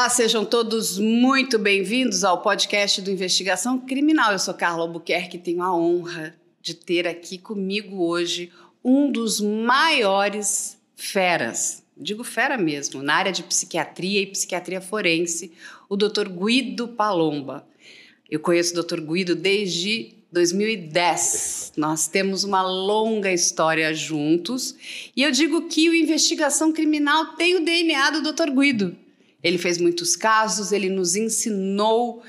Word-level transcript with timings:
Olá, 0.00 0.08
sejam 0.08 0.46
todos 0.46 0.98
muito 0.98 1.58
bem-vindos 1.58 2.24
ao 2.24 2.40
podcast 2.40 3.02
do 3.02 3.10
Investigação 3.10 3.78
Criminal. 3.78 4.32
Eu 4.32 4.38
sou 4.38 4.54
Carla 4.54 4.80
Albuquerque 4.80 5.36
e 5.36 5.40
tenho 5.40 5.62
a 5.62 5.76
honra 5.76 6.34
de 6.62 6.72
ter 6.72 7.06
aqui 7.06 7.36
comigo 7.36 8.02
hoje 8.02 8.50
um 8.82 9.12
dos 9.12 9.42
maiores 9.42 10.78
feras, 10.96 11.82
digo 11.94 12.24
fera 12.24 12.56
mesmo, 12.56 13.02
na 13.02 13.14
área 13.14 13.30
de 13.30 13.42
psiquiatria 13.42 14.22
e 14.22 14.26
psiquiatria 14.28 14.80
forense, 14.80 15.52
o 15.86 15.98
Dr. 15.98 16.30
Guido 16.30 16.88
Palomba. 16.88 17.68
Eu 18.30 18.40
conheço 18.40 18.72
o 18.72 18.82
Dr. 18.82 19.02
Guido 19.02 19.34
desde 19.34 20.14
2010. 20.32 21.74
Nós 21.76 22.08
temos 22.08 22.42
uma 22.42 22.62
longa 22.62 23.30
história 23.30 23.92
juntos 23.92 24.74
e 25.14 25.22
eu 25.22 25.30
digo 25.30 25.68
que 25.68 25.90
o 25.90 25.94
investigação 25.94 26.72
criminal 26.72 27.34
tem 27.34 27.54
o 27.54 27.62
DNA 27.62 28.12
do 28.12 28.32
Dr. 28.32 28.50
Guido. 28.50 28.96
Ele 29.42 29.58
fez 29.58 29.78
muitos 29.78 30.16
casos, 30.16 30.72
ele 30.72 30.88
nos 30.88 31.16
ensinou 31.16 32.22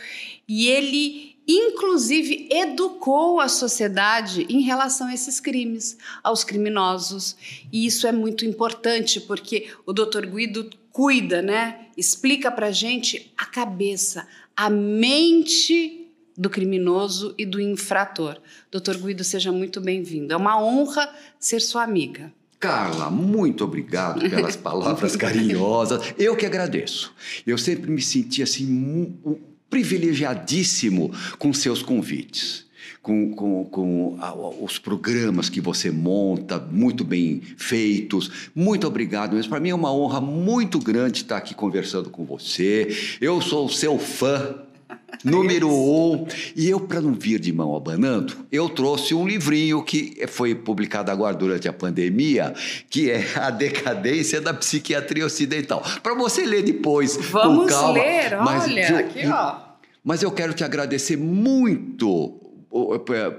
e 0.47 0.67
ele, 0.67 1.35
inclusive, 1.47 2.47
educou 2.51 3.39
a 3.39 3.47
sociedade 3.47 4.45
em 4.49 4.61
relação 4.61 5.07
a 5.07 5.13
esses 5.13 5.39
crimes, 5.39 5.97
aos 6.23 6.43
criminosos. 6.43 7.35
E 7.71 7.85
isso 7.85 8.07
é 8.07 8.11
muito 8.11 8.45
importante 8.45 9.19
porque 9.19 9.69
o 9.85 9.93
Dr. 9.93 10.25
Guido 10.25 10.69
cuida, 10.91 11.41
né? 11.41 11.87
Explica 11.95 12.51
pra 12.51 12.71
gente 12.71 13.31
a 13.37 13.45
cabeça, 13.45 14.27
a 14.55 14.69
mente 14.69 16.01
do 16.37 16.49
criminoso 16.49 17.35
e 17.37 17.45
do 17.45 17.59
infrator. 17.59 18.41
Doutor 18.71 18.97
Guido, 18.97 19.23
seja 19.23 19.51
muito 19.51 19.79
bem-vindo. 19.79 20.33
É 20.33 20.37
uma 20.37 20.61
honra 20.61 21.13
ser 21.39 21.61
sua 21.61 21.83
amiga. 21.83 22.33
Carla, 22.61 23.09
muito 23.09 23.63
obrigado 23.63 24.29
pelas 24.29 24.55
palavras 24.55 25.15
carinhosas. 25.15 26.13
Eu 26.15 26.35
que 26.35 26.45
agradeço. 26.45 27.11
Eu 27.45 27.57
sempre 27.57 27.89
me 27.89 28.01
senti 28.01 28.43
assim 28.43 29.15
privilegiadíssimo 29.67 31.11
com 31.39 31.51
seus 31.51 31.81
convites. 31.81 32.69
Com, 33.01 33.33
com, 33.33 33.65
com 33.65 34.19
os 34.63 34.77
programas 34.77 35.49
que 35.49 35.59
você 35.59 35.89
monta, 35.89 36.59
muito 36.59 37.03
bem 37.03 37.41
feitos. 37.57 38.51
Muito 38.53 38.85
obrigado 38.85 39.33
mesmo. 39.33 39.49
Para 39.49 39.59
mim 39.59 39.69
é 39.69 39.75
uma 39.75 39.91
honra 39.91 40.21
muito 40.21 40.77
grande 40.77 41.23
estar 41.23 41.37
aqui 41.37 41.55
conversando 41.55 42.11
com 42.11 42.25
você. 42.25 42.95
Eu 43.19 43.41
sou 43.41 43.67
seu 43.69 43.97
fã 43.97 44.55
Número 45.23 45.69
um, 45.69 46.25
e 46.55 46.69
eu, 46.69 46.79
para 46.79 46.99
não 46.99 47.13
vir 47.13 47.39
de 47.39 47.53
mão 47.53 47.75
abanando, 47.75 48.45
eu 48.51 48.67
trouxe 48.69 49.13
um 49.13 49.27
livrinho 49.27 49.83
que 49.83 50.25
foi 50.27 50.55
publicado 50.55 51.11
agora 51.11 51.35
durante 51.35 51.67
a 51.67 51.73
pandemia, 51.73 52.53
que 52.89 53.11
é 53.11 53.23
A 53.35 53.51
Decadência 53.51 54.41
da 54.41 54.53
Psiquiatria 54.53 55.25
Ocidental. 55.25 55.83
Para 56.01 56.15
você 56.15 56.45
ler 56.45 56.63
depois. 56.63 57.17
Vamos 57.17 57.65
com 57.65 57.67
calma, 57.67 57.93
ler, 57.93 58.33
olha, 58.33 58.99
aqui, 58.99 59.27
ó. 59.27 59.71
Mas 60.03 60.23
eu 60.23 60.31
quero 60.31 60.53
te 60.53 60.63
agradecer 60.63 61.15
muito 61.15 62.40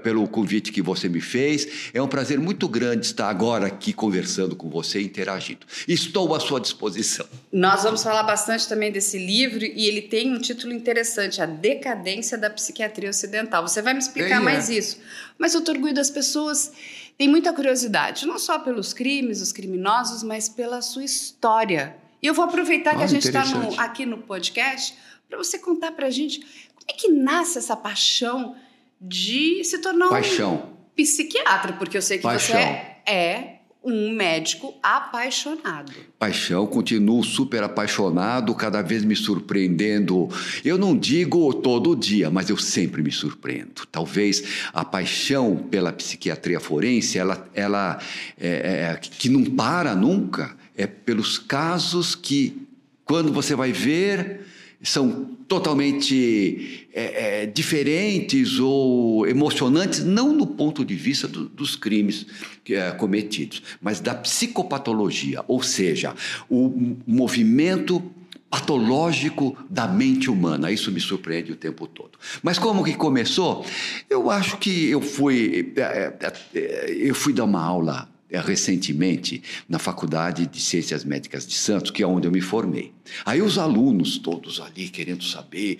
pelo 0.03 0.27
convite 0.27 0.71
que 0.71 0.81
você 0.81 1.09
me 1.09 1.19
fez. 1.19 1.89
É 1.93 2.01
um 2.01 2.07
prazer 2.07 2.39
muito 2.39 2.67
grande 2.67 3.07
estar 3.07 3.29
agora 3.29 3.67
aqui 3.67 3.91
conversando 3.91 4.55
com 4.55 4.69
você 4.69 5.01
e 5.01 5.05
interagindo. 5.05 5.65
Estou 5.87 6.35
à 6.35 6.39
sua 6.39 6.59
disposição. 6.59 7.25
Nós 7.51 7.83
vamos 7.83 8.03
falar 8.03 8.23
bastante 8.23 8.67
também 8.67 8.91
desse 8.91 9.17
livro 9.17 9.63
e 9.63 9.87
ele 9.87 10.03
tem 10.03 10.33
um 10.33 10.39
título 10.39 10.71
interessante: 10.73 11.41
A 11.41 11.45
Decadência 11.45 12.37
da 12.37 12.49
Psiquiatria 12.49 13.09
Ocidental. 13.09 13.67
Você 13.67 13.81
vai 13.81 13.93
me 13.93 13.99
explicar 13.99 14.37
é. 14.37 14.39
mais 14.39 14.69
isso. 14.69 14.99
Mas, 15.37 15.53
doutor 15.53 15.77
Guido, 15.77 15.99
as 15.99 16.09
pessoas 16.09 16.71
têm 17.17 17.27
muita 17.27 17.51
curiosidade, 17.53 18.25
não 18.25 18.37
só 18.37 18.59
pelos 18.59 18.93
crimes, 18.93 19.41
os 19.41 19.51
criminosos, 19.51 20.23
mas 20.23 20.47
pela 20.47 20.81
sua 20.81 21.03
história. 21.03 21.95
E 22.21 22.27
eu 22.27 22.33
vou 22.33 22.45
aproveitar 22.45 22.91
ah, 22.91 22.97
que 22.97 23.03
a 23.03 23.07
gente 23.07 23.27
está 23.27 23.43
aqui 23.77 24.05
no 24.05 24.19
podcast 24.19 24.95
para 25.27 25.37
você 25.37 25.57
contar 25.57 25.91
para 25.91 26.07
a 26.07 26.11
gente 26.11 26.39
como 26.39 26.85
é 26.87 26.93
que 26.93 27.09
nasce 27.09 27.57
essa 27.57 27.75
paixão 27.75 28.55
de 29.03 29.63
se 29.65 29.79
tornar 29.79 30.09
Paixão. 30.09 30.55
um 30.55 30.73
psiquiatra, 30.95 31.73
porque 31.73 31.97
eu 31.97 32.01
sei 32.01 32.17
que 32.17 32.23
Paixão. 32.23 32.55
você 32.55 33.11
é 33.11 33.53
um 33.83 34.13
médico 34.13 34.73
apaixonado. 34.81 35.91
Paixão, 36.17 36.65
continuo 36.65 37.21
super 37.21 37.63
apaixonado, 37.63 38.55
cada 38.55 38.81
vez 38.81 39.03
me 39.03 39.13
surpreendendo. 39.13 40.29
Eu 40.63 40.77
não 40.77 40.97
digo 40.97 41.53
todo 41.55 41.93
dia, 41.93 42.31
mas 42.31 42.49
eu 42.49 42.55
sempre 42.55 43.01
me 43.01 43.11
surpreendo. 43.11 43.85
Talvez 43.91 44.69
a 44.73 44.85
paixão 44.85 45.57
pela 45.57 45.91
psiquiatria 45.91 46.61
forense, 46.61 47.19
ela, 47.19 47.45
ela 47.53 47.99
é, 48.39 48.93
é, 48.93 48.99
que 49.01 49.27
não 49.27 49.43
para 49.43 49.93
nunca, 49.93 50.55
é 50.77 50.87
pelos 50.87 51.37
casos 51.37 52.15
que, 52.15 52.65
quando 53.03 53.33
você 53.33 53.53
vai 53.53 53.73
ver, 53.73 54.45
são 54.81 55.37
totalmente 55.53 56.87
é, 56.91 57.43
é, 57.43 57.45
diferentes 57.45 58.57
ou 58.57 59.27
emocionantes, 59.27 60.03
não 60.03 60.33
no 60.33 60.47
ponto 60.47 60.83
de 60.83 60.95
vista 60.95 61.27
do, 61.27 61.47
dos 61.47 61.75
crimes 61.75 62.25
é, 62.67 62.89
cometidos, 62.89 63.61
mas 63.79 63.99
da 63.99 64.15
psicopatologia, 64.15 65.43
ou 65.47 65.61
seja, 65.61 66.15
o 66.49 66.97
movimento 67.05 68.01
patológico 68.49 69.55
da 69.69 69.87
mente 69.87 70.27
humana. 70.27 70.71
Isso 70.71 70.91
me 70.91 70.99
surpreende 70.99 71.51
o 71.51 71.55
tempo 71.55 71.85
todo. 71.85 72.17
Mas 72.41 72.57
como 72.57 72.83
que 72.83 72.95
começou? 72.95 73.63
Eu 74.09 74.31
acho 74.31 74.57
que 74.57 74.89
eu 74.89 75.01
fui, 75.01 75.71
é, 75.75 75.81
é, 76.19 76.33
é, 76.55 76.93
eu 76.97 77.13
fui 77.13 77.31
dar 77.31 77.43
uma 77.43 77.63
aula 77.63 78.09
recentemente 78.41 79.41
na 79.67 79.79
Faculdade 79.79 80.47
de 80.47 80.59
Ciências 80.59 81.03
Médicas 81.03 81.45
de 81.45 81.53
Santos, 81.53 81.91
que 81.91 82.01
é 82.01 82.07
onde 82.07 82.27
eu 82.27 82.31
me 82.31 82.41
formei. 82.41 82.93
Aí 83.25 83.41
os 83.41 83.57
alunos 83.57 84.17
todos 84.17 84.59
ali 84.59 84.89
querendo 84.89 85.23
saber, 85.23 85.79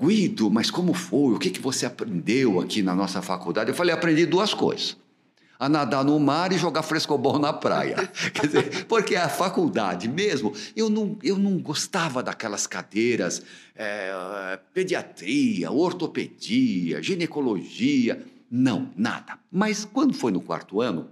Guido, 0.00 0.50
mas 0.50 0.70
como 0.70 0.94
foi? 0.94 1.34
O 1.34 1.38
que, 1.38 1.50
que 1.50 1.60
você 1.60 1.86
aprendeu 1.86 2.60
aqui 2.60 2.82
na 2.82 2.94
nossa 2.94 3.20
faculdade? 3.20 3.70
Eu 3.70 3.74
falei, 3.74 3.94
aprendi 3.94 4.26
duas 4.26 4.54
coisas 4.54 4.96
a 5.62 5.68
nadar 5.68 6.04
no 6.04 6.18
mar 6.18 6.52
e 6.52 6.58
jogar 6.58 6.82
frescobol 6.82 7.38
na 7.38 7.52
praia. 7.52 7.94
Quer 8.34 8.46
dizer, 8.48 8.84
porque 8.86 9.14
a 9.14 9.28
faculdade 9.28 10.08
mesmo, 10.08 10.52
eu 10.74 10.90
não, 10.90 11.16
eu 11.22 11.38
não 11.38 11.56
gostava 11.56 12.20
daquelas 12.20 12.66
cadeiras, 12.66 13.40
é, 13.76 14.58
pediatria, 14.74 15.70
ortopedia, 15.70 17.00
ginecologia, 17.00 18.26
não, 18.50 18.90
nada. 18.96 19.38
Mas 19.52 19.84
quando 19.84 20.14
foi 20.14 20.32
no 20.32 20.40
quarto 20.40 20.80
ano, 20.80 21.08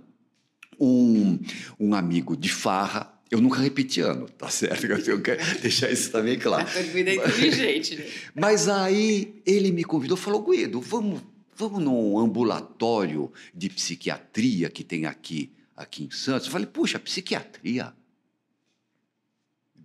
um, 0.81 1.39
um 1.79 1.95
amigo 1.95 2.37
de 2.37 2.49
farra. 2.49 3.13
Eu 3.31 3.41
nunca 3.41 3.61
repeti 3.61 4.01
ano, 4.01 4.29
tá 4.29 4.49
certo? 4.49 4.87
Eu 4.87 5.21
quero 5.21 5.61
deixar 5.61 5.91
isso 5.91 6.11
também 6.11 6.39
claro. 6.39 6.67
Cuida 6.91 7.15
inteligente. 7.15 7.97
Né? 7.97 8.07
Mas 8.35 8.69
aí 8.69 9.41
ele 9.47 9.71
me 9.71 9.85
convidou, 9.85 10.17
falou, 10.17 10.43
Guido, 10.43 10.81
vamos, 10.81 11.21
vamos 11.55 11.81
num 11.81 12.19
ambulatório 12.19 13.31
de 13.55 13.69
psiquiatria 13.69 14.69
que 14.69 14.83
tem 14.83 15.07
aqui, 15.07 15.53
aqui 15.77 16.05
em 16.05 16.11
Santos. 16.11 16.47
Eu 16.47 16.53
falei, 16.53 16.67
puxa, 16.67 16.99
psiquiatria? 16.99 17.93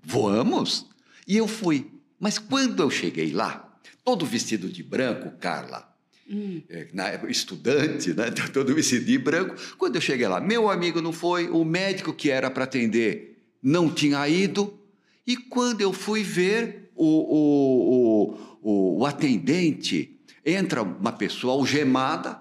Vamos? 0.03 0.87
E 1.27 1.37
eu 1.37 1.47
fui. 1.47 1.91
Mas 2.19 2.39
quando 2.39 2.81
eu 2.81 2.89
cheguei 2.89 3.31
lá, 3.31 3.77
todo 4.03 4.25
vestido 4.25 4.69
de 4.69 4.81
branco, 4.81 5.31
Carla, 5.39 5.94
Hum. 6.27 6.61
É, 6.69 6.87
na 6.91 7.13
estudante, 7.29 8.13
né? 8.13 8.31
todo 8.51 8.73
vestido 8.73 9.05
de 9.05 9.17
branco. 9.17 9.55
Quando 9.77 9.95
eu 9.95 10.01
cheguei 10.01 10.27
lá, 10.27 10.39
meu 10.39 10.69
amigo 10.69 11.01
não 11.01 11.13
foi, 11.13 11.49
o 11.49 11.63
médico 11.63 12.13
que 12.13 12.31
era 12.31 12.49
para 12.49 12.63
atender 12.63 13.37
não 13.61 13.89
tinha 13.89 14.27
ido. 14.27 14.79
E 15.25 15.37
quando 15.37 15.81
eu 15.81 15.93
fui 15.93 16.23
ver 16.23 16.91
o, 16.95 17.05
o, 17.05 18.37
o, 18.61 18.99
o 18.99 19.05
atendente, 19.05 20.19
entra 20.45 20.83
uma 20.83 21.11
pessoa 21.11 21.53
algemada, 21.53 22.39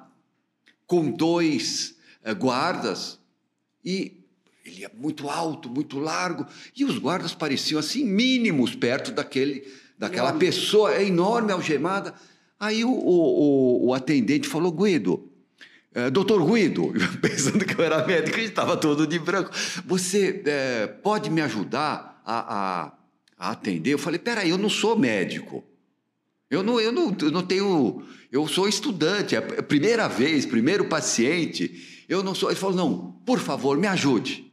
com 0.87 1.11
dois 1.11 1.97
eh, 2.23 2.35
guardas, 2.35 3.19
e 3.85 4.25
ele 4.64 4.85
é 4.85 4.91
muito 4.94 5.29
alto, 5.29 5.69
muito 5.69 5.99
largo, 5.99 6.47
e 6.76 6.85
os 6.85 6.99
guardas 6.99 7.35
pareciam 7.35 7.79
assim 7.79 8.05
mínimos 8.05 8.75
perto 8.75 9.12
daquele, 9.12 9.67
daquela 9.99 10.32
pessoa 10.35 11.03
enorme 11.03 11.53
algemada. 11.53 12.14
Aí 12.64 12.82
o, 12.82 12.90
o, 12.90 13.88
o 13.88 13.94
atendente 13.94 14.49
falou, 14.49 14.72
Guido, 14.72 15.31
é, 15.94 16.08
doutor 16.08 16.43
Guido, 16.50 16.94
pensando 17.20 17.62
que 17.62 17.78
eu 17.78 17.84
era 17.84 18.06
médico 18.06 18.38
e 18.38 18.44
estava 18.44 18.75
todo 18.75 19.06
de 19.06 19.19
branco, 19.19 19.50
você 19.84 20.43
é, 20.46 20.87
pode 20.87 21.28
me 21.28 21.43
ajudar 21.43 22.22
a, 22.25 22.38
a, 22.38 22.93
a, 23.38 23.50
atender? 23.50 23.93
Eu 23.93 23.99
falei, 23.99 24.19
peraí, 24.19 24.49
eu 24.49 24.56
não 24.56 24.70
sou 24.70 24.99
médico. 24.99 25.62
Eu 26.50 26.62
não, 26.62 26.81
eu, 26.81 26.90
não, 26.90 27.14
eu 27.20 27.31
não 27.31 27.43
tenho. 27.43 28.02
Eu 28.32 28.49
sou 28.49 28.67
estudante, 28.67 29.37
é 29.37 29.38
a 29.38 29.62
primeira 29.62 30.08
vez, 30.08 30.46
primeiro 30.46 30.87
paciente. 30.87 32.05
Eu 32.08 32.22
não 32.22 32.34
sou. 32.34 32.49
Ele 32.49 32.58
falou: 32.58 32.76
não, 32.76 33.12
por 33.26 33.40
favor, 33.40 33.76
me 33.76 33.87
ajude. 33.87 34.50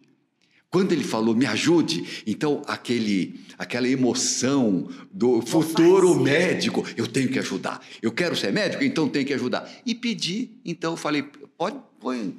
Quando 0.71 0.94
ele 0.94 1.03
falou, 1.03 1.35
me 1.35 1.45
ajude, 1.45 2.23
então 2.25 2.62
aquele, 2.65 3.44
aquela 3.57 3.89
emoção 3.89 4.89
do 5.12 5.41
futuro 5.41 6.18
médico, 6.18 6.85
eu 6.95 7.06
tenho 7.06 7.27
que 7.27 7.38
ajudar. 7.39 7.85
Eu 8.01 8.09
quero 8.09 8.38
ser 8.38 8.53
médico, 8.53 8.81
então 8.81 9.09
tenho 9.09 9.25
que 9.25 9.33
ajudar. 9.33 9.69
E 9.85 9.94
pedi, 9.94 10.62
então 10.63 10.95
falei, 10.95 11.23
pode, 11.57 11.77
põe, 12.00 12.38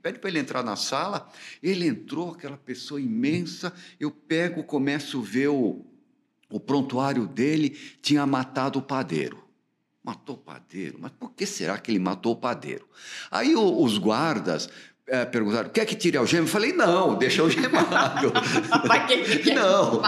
pede 0.00 0.20
para 0.20 0.30
ele 0.30 0.38
entrar 0.38 0.62
na 0.62 0.76
sala. 0.76 1.28
Ele 1.60 1.88
entrou, 1.88 2.30
aquela 2.30 2.56
pessoa 2.56 3.00
imensa, 3.00 3.72
eu 3.98 4.12
pego, 4.12 4.62
começo 4.62 5.18
a 5.18 5.24
ver 5.24 5.48
o, 5.48 5.84
o 6.48 6.60
prontuário 6.60 7.26
dele 7.26 7.76
tinha 8.00 8.24
matado 8.24 8.78
o 8.78 8.82
padeiro. 8.82 9.42
Matou 10.04 10.36
o 10.36 10.38
padeiro? 10.38 10.98
Mas 11.00 11.12
por 11.12 11.32
que 11.32 11.46
será 11.46 11.78
que 11.78 11.90
ele 11.90 11.98
matou 11.98 12.32
o 12.32 12.36
padeiro? 12.36 12.88
Aí 13.30 13.54
o, 13.54 13.82
os 13.82 13.98
guardas 13.98 14.68
é, 15.12 15.26
perguntaram: 15.26 15.68
quer 15.68 15.84
que 15.84 15.94
tire 15.94 16.16
a 16.16 16.20
algema? 16.20 16.44
Eu 16.44 16.50
falei: 16.50 16.72
não, 16.72 17.14
deixa 17.18 17.42
algemado. 17.42 18.32
Quem 19.06 19.22
que 19.22 19.52
não, 19.52 20.00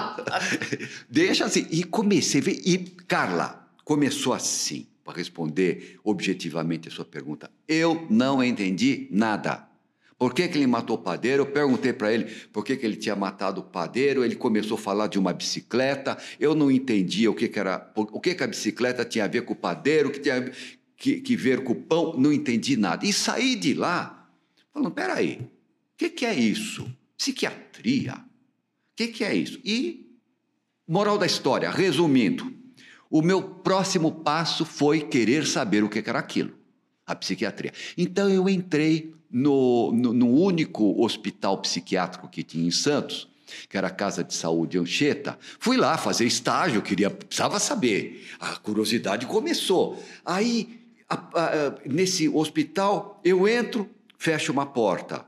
deixa 1.10 1.44
assim. 1.44 1.66
E 1.70 1.84
comecei 1.84 2.40
a 2.40 2.44
ver. 2.44 2.62
E 2.64 2.78
Carla 3.06 3.68
começou 3.84 4.32
assim, 4.32 4.86
para 5.04 5.18
responder 5.18 6.00
objetivamente 6.02 6.88
a 6.88 6.90
sua 6.90 7.04
pergunta. 7.04 7.50
Eu 7.68 8.06
não 8.08 8.42
entendi 8.42 9.06
nada. 9.10 9.68
Por 10.16 10.32
que, 10.32 10.48
que 10.48 10.56
ele 10.56 10.66
matou 10.66 10.96
o 10.96 11.00
padeiro? 11.00 11.42
Eu 11.42 11.46
perguntei 11.46 11.92
para 11.92 12.10
ele 12.10 12.24
por 12.50 12.64
que, 12.64 12.74
que 12.74 12.86
ele 12.86 12.96
tinha 12.96 13.14
matado 13.14 13.60
o 13.60 13.64
padeiro. 13.64 14.24
Ele 14.24 14.36
começou 14.36 14.78
a 14.78 14.80
falar 14.80 15.08
de 15.08 15.18
uma 15.18 15.34
bicicleta. 15.34 16.16
Eu 16.40 16.54
não 16.54 16.70
entendia 16.70 17.30
o 17.30 17.34
que, 17.34 17.46
que 17.46 17.58
era, 17.58 17.92
o 17.94 18.18
que, 18.18 18.34
que 18.34 18.42
a 18.42 18.46
bicicleta 18.46 19.04
tinha 19.04 19.26
a 19.26 19.28
ver 19.28 19.42
com 19.42 19.52
o 19.52 19.56
padeiro, 19.56 20.10
que 20.10 20.20
tinha 20.20 20.50
que, 20.96 21.20
que 21.20 21.36
ver 21.36 21.62
com 21.62 21.74
o 21.74 21.76
pão. 21.76 22.14
Não 22.16 22.32
entendi 22.32 22.74
nada. 22.74 23.04
E 23.04 23.12
saí 23.12 23.54
de 23.54 23.74
lá 23.74 24.23
falando: 24.74 24.90
peraí, 24.90 25.36
o 25.36 25.96
que, 25.96 26.10
que 26.10 26.26
é 26.26 26.34
isso? 26.34 26.86
Psiquiatria? 27.16 28.14
O 28.14 28.96
que, 28.96 29.08
que 29.08 29.24
é 29.24 29.34
isso? 29.34 29.60
E, 29.64 30.18
moral 30.86 31.16
da 31.16 31.24
história, 31.24 31.70
resumindo, 31.70 32.52
o 33.10 33.22
meu 33.22 33.40
próximo 33.42 34.10
passo 34.10 34.64
foi 34.64 35.00
querer 35.00 35.46
saber 35.46 35.84
o 35.84 35.88
que, 35.88 36.02
era 36.04 36.18
aquilo, 36.18 36.52
a 37.06 37.14
psiquiatria. 37.14 37.72
Então 37.96 38.28
eu 38.28 38.48
entrei 38.48 39.14
no, 39.30 39.92
no, 39.92 40.12
no, 40.12 40.28
único 40.28 41.00
hospital 41.02 41.58
psiquiátrico 41.58 42.28
que 42.28 42.42
tinha 42.42 42.66
em 42.66 42.70
Santos, 42.70 43.28
que 43.68 43.76
era 43.76 43.86
a 43.86 43.90
Casa 43.90 44.24
de 44.24 44.34
Saúde 44.34 44.78
Anchieta. 44.78 45.38
Fui 45.60 45.76
lá 45.76 45.96
fazer 45.96 46.24
estágio, 46.24 46.82
queria, 46.82 47.10
precisava 47.10 47.60
saber. 47.60 48.26
A 48.40 48.56
curiosidade 48.56 49.26
começou. 49.26 50.02
Aí, 50.24 50.80
a, 51.08 51.14
a, 51.14 51.74
nesse 51.86 52.28
hospital, 52.28 53.20
eu 53.24 53.46
entro, 53.46 53.88
fecho 54.24 54.50
uma 54.50 54.64
porta. 54.64 55.26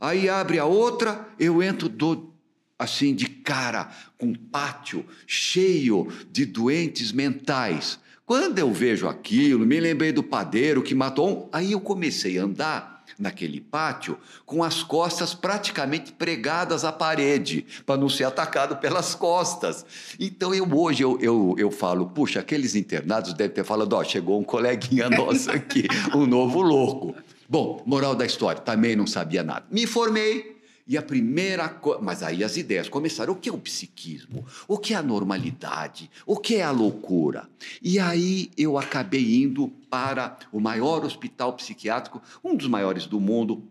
Aí 0.00 0.28
abre 0.28 0.58
a 0.58 0.64
outra, 0.64 1.28
eu 1.38 1.62
entro, 1.62 1.88
dou 1.88 2.34
assim 2.76 3.14
de 3.14 3.26
cara 3.26 3.88
com 4.18 4.26
um 4.26 4.34
pátio 4.34 5.06
cheio 5.28 6.08
de 6.28 6.44
doentes 6.44 7.12
mentais. 7.12 8.00
Quando 8.26 8.58
eu 8.58 8.72
vejo 8.72 9.06
aquilo, 9.06 9.64
me 9.64 9.78
lembrei 9.78 10.10
do 10.10 10.24
padeiro 10.24 10.82
que 10.82 10.92
matou 10.92 11.30
um, 11.30 11.48
aí 11.52 11.70
eu 11.70 11.80
comecei 11.80 12.36
a 12.36 12.42
andar 12.42 13.04
naquele 13.16 13.60
pátio 13.60 14.18
com 14.44 14.64
as 14.64 14.82
costas 14.82 15.34
praticamente 15.34 16.10
pregadas 16.10 16.84
à 16.84 16.90
parede, 16.90 17.64
para 17.86 17.96
não 17.96 18.08
ser 18.08 18.24
atacado 18.24 18.76
pelas 18.78 19.14
costas. 19.14 19.86
Então 20.18 20.52
eu 20.52 20.68
hoje 20.76 21.04
eu, 21.04 21.16
eu, 21.20 21.54
eu 21.56 21.70
falo, 21.70 22.06
puxa, 22.06 22.40
aqueles 22.40 22.74
internados 22.74 23.34
devem 23.34 23.54
ter 23.54 23.64
falado, 23.64 23.92
ó, 23.92 24.02
chegou 24.02 24.40
um 24.40 24.44
coleguinha 24.44 25.08
nosso 25.10 25.48
aqui, 25.48 25.86
um 26.12 26.26
novo 26.26 26.60
louco. 26.60 27.14
Bom, 27.52 27.82
moral 27.84 28.14
da 28.14 28.24
história, 28.24 28.62
também 28.62 28.96
não 28.96 29.06
sabia 29.06 29.42
nada. 29.42 29.66
Me 29.70 29.86
formei, 29.86 30.56
e 30.86 30.96
a 30.96 31.02
primeira 31.02 31.68
coisa. 31.68 32.00
Mas 32.00 32.22
aí 32.22 32.42
as 32.42 32.56
ideias 32.56 32.88
começaram. 32.88 33.34
O 33.34 33.36
que 33.36 33.50
é 33.50 33.52
o 33.52 33.58
psiquismo? 33.58 34.46
O 34.66 34.78
que 34.78 34.94
é 34.94 34.96
a 34.96 35.02
normalidade? 35.02 36.10
O 36.24 36.38
que 36.38 36.54
é 36.56 36.62
a 36.62 36.70
loucura? 36.70 37.46
E 37.82 37.98
aí 37.98 38.50
eu 38.56 38.78
acabei 38.78 39.42
indo 39.42 39.68
para 39.90 40.38
o 40.50 40.58
maior 40.58 41.04
hospital 41.04 41.52
psiquiátrico, 41.52 42.22
um 42.42 42.56
dos 42.56 42.68
maiores 42.68 43.04
do 43.04 43.20
mundo, 43.20 43.62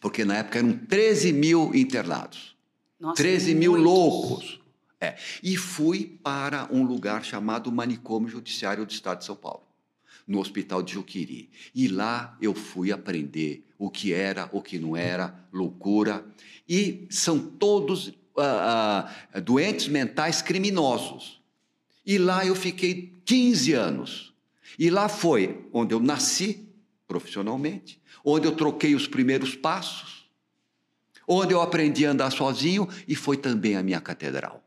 porque 0.00 0.24
na 0.24 0.36
época 0.36 0.60
eram 0.60 0.78
13 0.78 1.32
mil 1.32 1.74
internados. 1.74 2.56
Nossa, 3.00 3.16
13 3.20 3.52
mil 3.52 3.72
muitos. 3.72 3.84
loucos. 3.84 4.60
É. 5.00 5.16
E 5.42 5.56
fui 5.56 6.20
para 6.22 6.68
um 6.70 6.84
lugar 6.84 7.24
chamado 7.24 7.72
Manicômio 7.72 8.28
Judiciário 8.28 8.86
do 8.86 8.92
Estado 8.92 9.18
de 9.18 9.24
São 9.24 9.34
Paulo 9.34 9.67
no 10.28 10.38
Hospital 10.38 10.82
de 10.82 10.92
Juquiri. 10.92 11.48
E 11.74 11.88
lá 11.88 12.36
eu 12.40 12.54
fui 12.54 12.92
aprender 12.92 13.64
o 13.78 13.90
que 13.90 14.12
era, 14.12 14.50
o 14.52 14.60
que 14.60 14.78
não 14.78 14.94
era, 14.94 15.34
loucura. 15.50 16.24
E 16.68 17.06
são 17.08 17.38
todos 17.38 18.12
ah, 18.36 19.10
ah, 19.32 19.40
doentes 19.40 19.88
mentais 19.88 20.42
criminosos. 20.42 21.40
E 22.04 22.18
lá 22.18 22.44
eu 22.44 22.54
fiquei 22.54 23.14
15 23.24 23.72
anos. 23.72 24.34
E 24.78 24.90
lá 24.90 25.08
foi 25.08 25.66
onde 25.72 25.94
eu 25.94 26.00
nasci 26.00 26.68
profissionalmente, 27.06 28.00
onde 28.22 28.46
eu 28.46 28.52
troquei 28.52 28.94
os 28.94 29.08
primeiros 29.08 29.54
passos, 29.54 30.28
onde 31.26 31.54
eu 31.54 31.60
aprendi 31.60 32.04
a 32.04 32.10
andar 32.10 32.30
sozinho 32.30 32.86
e 33.06 33.14
foi 33.14 33.38
também 33.38 33.76
a 33.76 33.82
minha 33.82 34.00
catedral. 34.00 34.62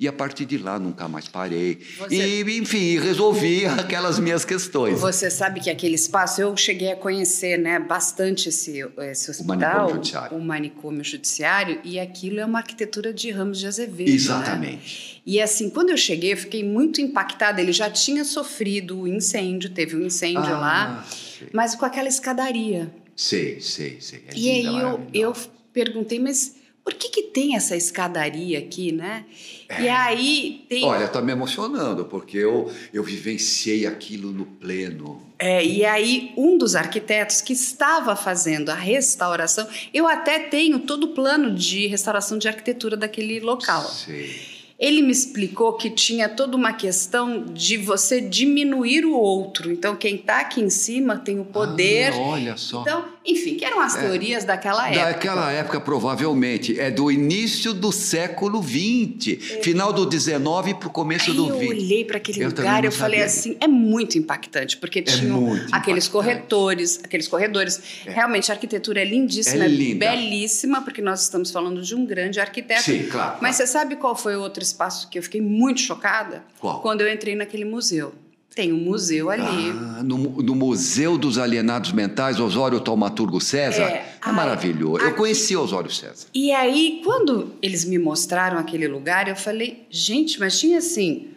E 0.00 0.06
a 0.06 0.12
partir 0.12 0.44
de 0.44 0.56
lá 0.56 0.78
nunca 0.78 1.08
mais 1.08 1.26
parei. 1.26 1.80
Você... 1.98 2.14
E, 2.14 2.58
enfim, 2.58 3.00
resolvi 3.00 3.66
aquelas 3.66 4.20
minhas 4.20 4.44
questões. 4.44 5.00
Você 5.00 5.28
sabe 5.28 5.58
que 5.58 5.68
aquele 5.68 5.96
espaço, 5.96 6.40
eu 6.40 6.56
cheguei 6.56 6.92
a 6.92 6.96
conhecer 6.96 7.58
né, 7.58 7.80
bastante 7.80 8.48
esse, 8.48 8.78
esse 8.98 9.30
hospital, 9.32 9.46
o 9.48 9.48
manicômio, 9.48 9.94
judiciário. 9.94 10.36
o 10.36 10.40
manicômio 10.40 11.04
judiciário, 11.04 11.80
e 11.82 11.98
aquilo 11.98 12.38
é 12.38 12.44
uma 12.44 12.60
arquitetura 12.60 13.12
de 13.12 13.32
Ramos 13.32 13.58
de 13.58 13.66
Azevedo. 13.66 14.08
Né? 14.08 14.14
Exatamente. 14.14 15.14
Né? 15.16 15.22
E 15.26 15.40
assim, 15.40 15.68
quando 15.68 15.90
eu 15.90 15.96
cheguei, 15.96 16.32
eu 16.32 16.36
fiquei 16.36 16.62
muito 16.62 17.00
impactada. 17.00 17.60
Ele 17.60 17.72
já 17.72 17.90
tinha 17.90 18.24
sofrido 18.24 19.00
o 19.00 19.08
incêndio, 19.08 19.68
teve 19.68 19.96
um 19.96 20.06
incêndio 20.06 20.54
ah, 20.54 20.60
lá, 20.60 21.06
sei. 21.10 21.48
mas 21.52 21.74
com 21.74 21.84
aquela 21.84 22.08
escadaria. 22.08 22.88
Sei, 23.16 23.60
sei, 23.60 24.00
sei. 24.00 24.22
É 24.28 24.36
e 24.36 24.48
aí 24.48 24.78
eu, 24.78 25.00
eu 25.12 25.32
perguntei, 25.72 26.20
mas 26.20 26.54
por 26.88 26.94
que, 26.94 27.10
que 27.10 27.22
tem 27.24 27.54
essa 27.54 27.76
escadaria 27.76 28.58
aqui, 28.58 28.92
né? 28.92 29.26
É. 29.68 29.82
E 29.82 29.88
aí 29.90 30.64
tem. 30.70 30.86
Olha, 30.86 31.04
está 31.04 31.20
me 31.20 31.30
emocionando, 31.30 32.06
porque 32.06 32.38
eu, 32.38 32.72
eu 32.94 33.04
vivenciei 33.04 33.86
aquilo 33.86 34.32
no 34.32 34.46
pleno. 34.46 35.20
É, 35.38 35.62
e 35.62 35.84
aí 35.84 36.32
um 36.34 36.56
dos 36.56 36.74
arquitetos 36.74 37.42
que 37.42 37.52
estava 37.52 38.16
fazendo 38.16 38.70
a 38.70 38.74
restauração, 38.74 39.68
eu 39.92 40.08
até 40.08 40.38
tenho 40.38 40.78
todo 40.78 41.04
o 41.04 41.08
plano 41.08 41.54
de 41.54 41.86
restauração 41.88 42.38
de 42.38 42.48
arquitetura 42.48 42.96
daquele 42.96 43.38
local. 43.38 43.84
Sei. 43.84 44.56
Ele 44.78 45.02
me 45.02 45.10
explicou 45.10 45.72
que 45.74 45.90
tinha 45.90 46.28
toda 46.28 46.56
uma 46.56 46.72
questão 46.72 47.44
de 47.44 47.76
você 47.76 48.20
diminuir 48.20 49.04
o 49.04 49.12
outro. 49.12 49.72
Então, 49.72 49.96
quem 49.96 50.14
está 50.14 50.40
aqui 50.40 50.60
em 50.60 50.70
cima 50.70 51.16
tem 51.16 51.40
o 51.40 51.44
poder. 51.44 52.12
Ah, 52.12 52.18
olha 52.18 52.56
só. 52.56 52.82
Então, 52.82 53.04
enfim, 53.24 53.56
que 53.56 53.64
eram 53.64 53.80
as 53.80 53.96
é, 53.96 54.00
teorias 54.00 54.44
daquela 54.44 54.88
época. 54.88 55.04
Daquela 55.04 55.52
época, 55.52 55.80
provavelmente. 55.80 56.78
É 56.78 56.90
do 56.90 57.10
início 57.10 57.74
do 57.74 57.92
século 57.92 58.62
XX, 58.62 59.28
é. 59.28 59.62
final 59.62 59.92
do 59.92 60.10
XIX 60.10 60.38
para 60.78 60.88
o 60.88 60.90
começo 60.90 61.30
Aí 61.30 61.36
do 61.36 61.46
XX. 61.46 61.62
Eu 61.62 61.68
olhei 61.68 62.04
para 62.04 62.16
aquele 62.16 62.44
eu 62.44 62.48
lugar 62.48 62.84
e 62.84 62.86
eu 62.86 62.92
falei 62.92 63.22
assim: 63.22 63.56
é 63.60 63.68
muito 63.68 64.16
impactante, 64.18 64.76
porque 64.76 65.00
é 65.00 65.02
tinham 65.02 65.52
aqueles 65.72 66.06
impactante. 66.06 66.10
corretores, 66.10 67.00
aqueles 67.04 67.28
corredores. 67.28 67.82
É. 68.06 68.10
Realmente, 68.10 68.50
a 68.50 68.54
arquitetura 68.54 69.00
é 69.00 69.04
lindíssima, 69.04 69.64
é 69.64 69.68
linda. 69.68 70.10
belíssima, 70.10 70.82
porque 70.82 71.02
nós 71.02 71.22
estamos 71.22 71.50
falando 71.50 71.82
de 71.82 71.94
um 71.94 72.06
grande 72.06 72.40
arquiteto. 72.40 72.82
Sim, 72.82 73.08
claro. 73.10 73.38
Mas 73.40 73.56
claro. 73.56 73.56
você 73.56 73.66
sabe 73.66 73.96
qual 73.96 74.16
foi 74.16 74.36
o 74.36 74.40
outro 74.40 74.62
espaço 74.62 75.08
que 75.10 75.18
eu 75.18 75.22
fiquei 75.22 75.40
muito 75.40 75.80
chocada? 75.80 76.44
Qual? 76.58 76.80
Quando 76.80 77.02
eu 77.02 77.12
entrei 77.12 77.34
naquele 77.34 77.64
museu. 77.64 78.14
Tem 78.58 78.72
um 78.72 78.78
museu 78.78 79.30
ali. 79.30 79.70
Ah, 79.70 80.02
no, 80.02 80.16
no, 80.18 80.52
Museu 80.52 81.16
dos 81.16 81.38
Alienados 81.38 81.92
Mentais, 81.92 82.40
Osório 82.40 82.80
Taumaturgo 82.80 83.40
César. 83.40 83.84
É, 83.84 84.04
é 84.20 84.32
maravilhoso. 84.32 84.98
Eu 84.98 85.14
conheci 85.14 85.56
Osório 85.56 85.88
César. 85.88 86.26
E 86.34 86.50
aí, 86.50 87.00
quando 87.04 87.52
eles 87.62 87.84
me 87.84 88.00
mostraram 88.00 88.58
aquele 88.58 88.88
lugar, 88.88 89.28
eu 89.28 89.36
falei, 89.36 89.86
gente, 89.88 90.40
mas 90.40 90.58
tinha 90.58 90.78
assim. 90.78 91.28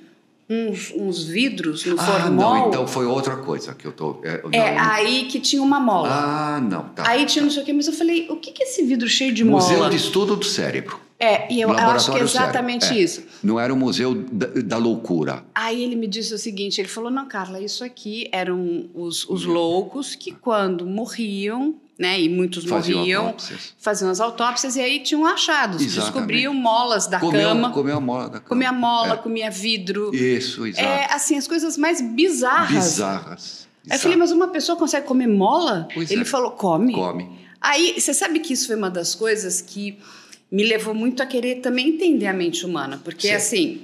Uns, 0.49 0.91
uns 0.97 1.23
vidros 1.23 1.85
no 1.85 1.95
ah, 1.99 2.03
formol. 2.03 2.55
Não, 2.55 2.67
então 2.69 2.87
foi 2.87 3.05
outra 3.05 3.37
coisa 3.37 3.75
que 3.75 3.85
eu 3.85 3.91
tô. 3.91 4.19
É, 4.23 4.41
é 4.51 4.79
aí 4.79 5.25
que 5.25 5.39
tinha 5.39 5.61
uma 5.61 5.79
mola. 5.79 6.09
Ah, 6.09 6.59
não, 6.59 6.85
tá. 6.85 7.07
Aí 7.07 7.27
tinha 7.27 7.43
não 7.43 7.51
sei 7.51 7.61
o 7.61 7.65
quê, 7.65 7.71
mas 7.71 7.85
eu 7.85 7.93
falei, 7.93 8.25
o 8.31 8.37
que, 8.37 8.51
que 8.51 8.63
é 8.63 8.65
esse 8.65 8.81
vidro 8.83 9.07
cheio 9.07 9.31
de 9.31 9.43
Museu 9.43 9.77
mola? 9.77 9.85
Museu 9.85 9.89
de 9.91 9.95
Estudo 9.95 10.35
do 10.35 10.43
Cérebro. 10.43 10.99
É, 11.19 11.53
e 11.53 11.61
eu, 11.61 11.69
eu 11.69 11.77
acho 11.77 12.11
que 12.11 12.17
é 12.17 12.21
exatamente 12.23 12.87
é. 12.87 12.97
isso. 12.97 13.23
Não 13.43 13.59
era 13.59 13.73
o 13.73 13.77
museu 13.77 14.13
da, 14.31 14.47
da, 14.47 14.77
loucura. 14.77 15.43
Aí 15.55 15.83
ele 15.83 15.95
me 15.95 16.07
disse 16.07 16.33
o 16.33 16.37
seguinte: 16.37 16.79
ele 16.79 16.87
falou, 16.87 17.09
não, 17.09 17.27
Carla, 17.27 17.59
isso 17.59 17.83
aqui 17.83 18.29
eram 18.31 18.89
os, 18.93 19.27
os 19.27 19.45
loucos 19.45 20.15
que, 20.15 20.31
quando 20.31 20.85
morriam, 20.85 21.75
né, 21.97 22.19
e 22.19 22.29
muitos 22.29 22.65
faziam 22.65 22.99
morriam, 22.99 23.25
autópsias. 23.27 23.73
faziam 23.77 24.09
as 24.09 24.19
autópsias 24.19 24.75
e 24.75 24.81
aí 24.81 24.99
tinham 25.01 25.25
achados, 25.25 25.81
Exatamente. 25.81 26.13
descobriam 26.13 26.53
molas 26.53 27.07
da 27.07 27.19
comeu, 27.19 27.49
cama. 27.49 27.67
A 27.67 27.99
mola 27.99 28.23
da 28.23 28.39
cama. 28.39 28.45
Comia 28.47 28.71
mola, 28.71 29.13
é. 29.13 29.17
comia 29.17 29.51
vidro. 29.51 30.13
Isso, 30.13 30.65
exato. 30.65 30.87
É, 30.87 31.13
assim, 31.13 31.37
as 31.37 31.47
coisas 31.47 31.77
mais 31.77 32.01
bizarras. 32.01 32.71
Bizarras. 32.71 33.67
Aí 33.89 33.97
eu 33.97 33.99
falei, 33.99 34.17
mas 34.17 34.31
uma 34.31 34.47
pessoa 34.47 34.77
consegue 34.77 35.07
comer 35.07 35.27
mola? 35.27 35.87
Pois 35.93 36.11
ele 36.11 36.21
é. 36.21 36.25
falou, 36.25 36.51
come. 36.51 36.93
Come. 36.93 37.29
Aí, 37.59 37.99
você 37.99 38.13
sabe 38.13 38.39
que 38.39 38.53
isso 38.53 38.67
foi 38.67 38.75
uma 38.75 38.89
das 38.89 39.13
coisas 39.13 39.61
que 39.61 39.99
me 40.51 40.63
levou 40.63 40.93
muito 40.93 41.23
a 41.23 41.25
querer 41.25 41.61
também 41.61 41.89
entender 41.89 42.27
a 42.27 42.33
mente 42.33 42.65
humana, 42.65 42.99
porque 43.03 43.27
Sim. 43.27 43.33
assim, 43.33 43.81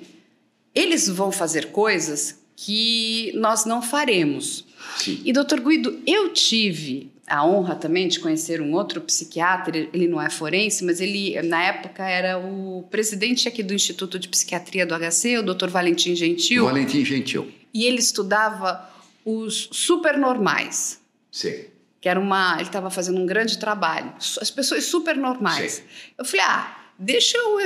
eles 0.76 1.08
vão 1.08 1.32
fazer 1.32 1.68
coisas 1.68 2.40
que 2.56 3.32
nós 3.36 3.66
não 3.66 3.82
faremos. 3.82 4.66
Sim. 4.98 5.22
E 5.24 5.32
doutor 5.32 5.62
Guido, 5.62 6.00
eu 6.06 6.34
tive 6.34 7.12
a 7.28 7.46
honra 7.46 7.76
também 7.76 8.08
de 8.08 8.20
conhecer 8.20 8.62
um 8.62 8.74
outro 8.74 9.02
psiquiatra, 9.02 9.90
ele 9.94 10.08
não 10.08 10.22
é 10.22 10.30
forense, 10.30 10.84
mas 10.84 11.02
ele, 11.02 11.40
na 11.42 11.62
época, 11.64 12.08
era 12.08 12.40
o 12.40 12.84
presidente 12.90 13.48
aqui 13.48 13.62
do 13.62 13.74
Instituto 13.74 14.18
de 14.18 14.30
Psiquiatria 14.30 14.86
do 14.86 14.96
HC, 14.96 15.40
o 15.40 15.44
Dr. 15.44 15.68
Valentim 15.68 16.16
Gentil. 16.16 16.66
Valentim 16.66 17.04
Gentil. 17.04 17.52
E 17.74 17.86
ele 17.86 18.00
estudava 18.00 18.90
os 19.26 19.70
supernormais. 19.74 21.02
Sim. 21.30 21.66
Que 22.00 22.08
era 22.10 22.20
uma. 22.20 22.56
Ele 22.56 22.63
estava 22.63 22.89
fazendo 22.89 23.20
um 23.20 23.25
grande 23.25 23.58
trabalho. 23.58 24.13
As 24.18 24.51
pessoas 24.51 24.86
supernormais. 24.86 25.74
Sim. 25.74 25.84
Eu 26.18 26.25
falei, 26.25 26.46
ah, 26.46 26.77
deixa 26.98 27.38
eu. 27.38 27.60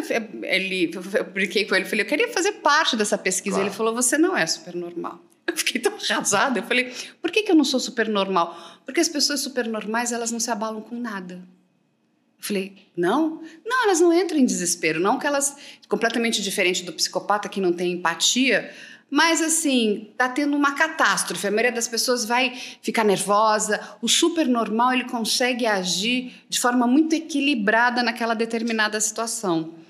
Ele, 0.44 0.92
eu 0.94 1.24
brinquei 1.26 1.66
com 1.66 1.76
ele, 1.76 1.86
falei, 1.86 2.06
eu 2.06 2.10
queria 2.10 2.32
fazer 2.34 2.54
parte 2.54 2.96
dessa 2.96 3.18
pesquisa. 3.18 3.58
Claro. 3.58 3.70
Ele 3.70 3.76
falou, 3.76 3.94
você 3.94 4.18
não 4.18 4.36
é 4.36 4.46
supernormal. 4.46 5.20
Eu 5.48 5.58
fiquei 5.58 5.82
tão 5.82 5.94
arrasada. 5.94 6.60
Eu 6.60 6.64
falei, 6.64 6.94
por 7.22 7.32
que, 7.32 7.44
que 7.44 7.52
eu 7.52 7.56
não 7.56 7.66
sou 7.66 7.80
super 7.80 8.08
normal? 8.08 8.58
Porque 8.86 9.00
as 9.00 9.10
pessoas 9.10 9.42
super 9.42 9.68
normais, 9.68 10.12
elas 10.12 10.32
não 10.32 10.40
se 10.40 10.50
abalam 10.50 10.82
com 10.82 10.96
nada. 10.96 11.36
Eu 12.38 12.44
falei, 12.46 12.88
não? 12.96 13.42
Não, 13.66 13.84
elas 13.84 14.00
não 14.00 14.14
entram 14.14 14.40
em 14.40 14.46
desespero. 14.46 15.00
Não 15.00 15.20
que 15.20 15.28
elas, 15.28 15.56
completamente 15.88 16.42
diferente 16.42 16.84
do 16.84 16.94
psicopata 16.94 17.50
que 17.50 17.62
não 17.62 17.74
tem 17.74 17.94
empatia, 17.94 18.74
mas 19.12 19.42
assim, 19.42 20.08
tá 20.18 20.30
tendo 20.30 20.56
uma 20.56 20.72
catástrofe. 20.72 21.46
A 21.46 21.52
maioria 21.52 21.74
das 21.74 21.86
pessoas 21.86 22.24
vai 22.24 22.58
ficar 22.82 23.04
nervosa. 23.04 23.98
O 24.02 24.08
super 24.08 24.48
normal, 24.48 24.94
ele 24.94 25.04
consegue 25.04 25.66
agir 25.66 26.34
de 26.48 26.58
forma 26.58 26.88
muito 26.88 27.14
equilibrada 27.14 28.02
naquela 28.02 28.34
determinada 28.34 29.02
situação. 29.02 29.81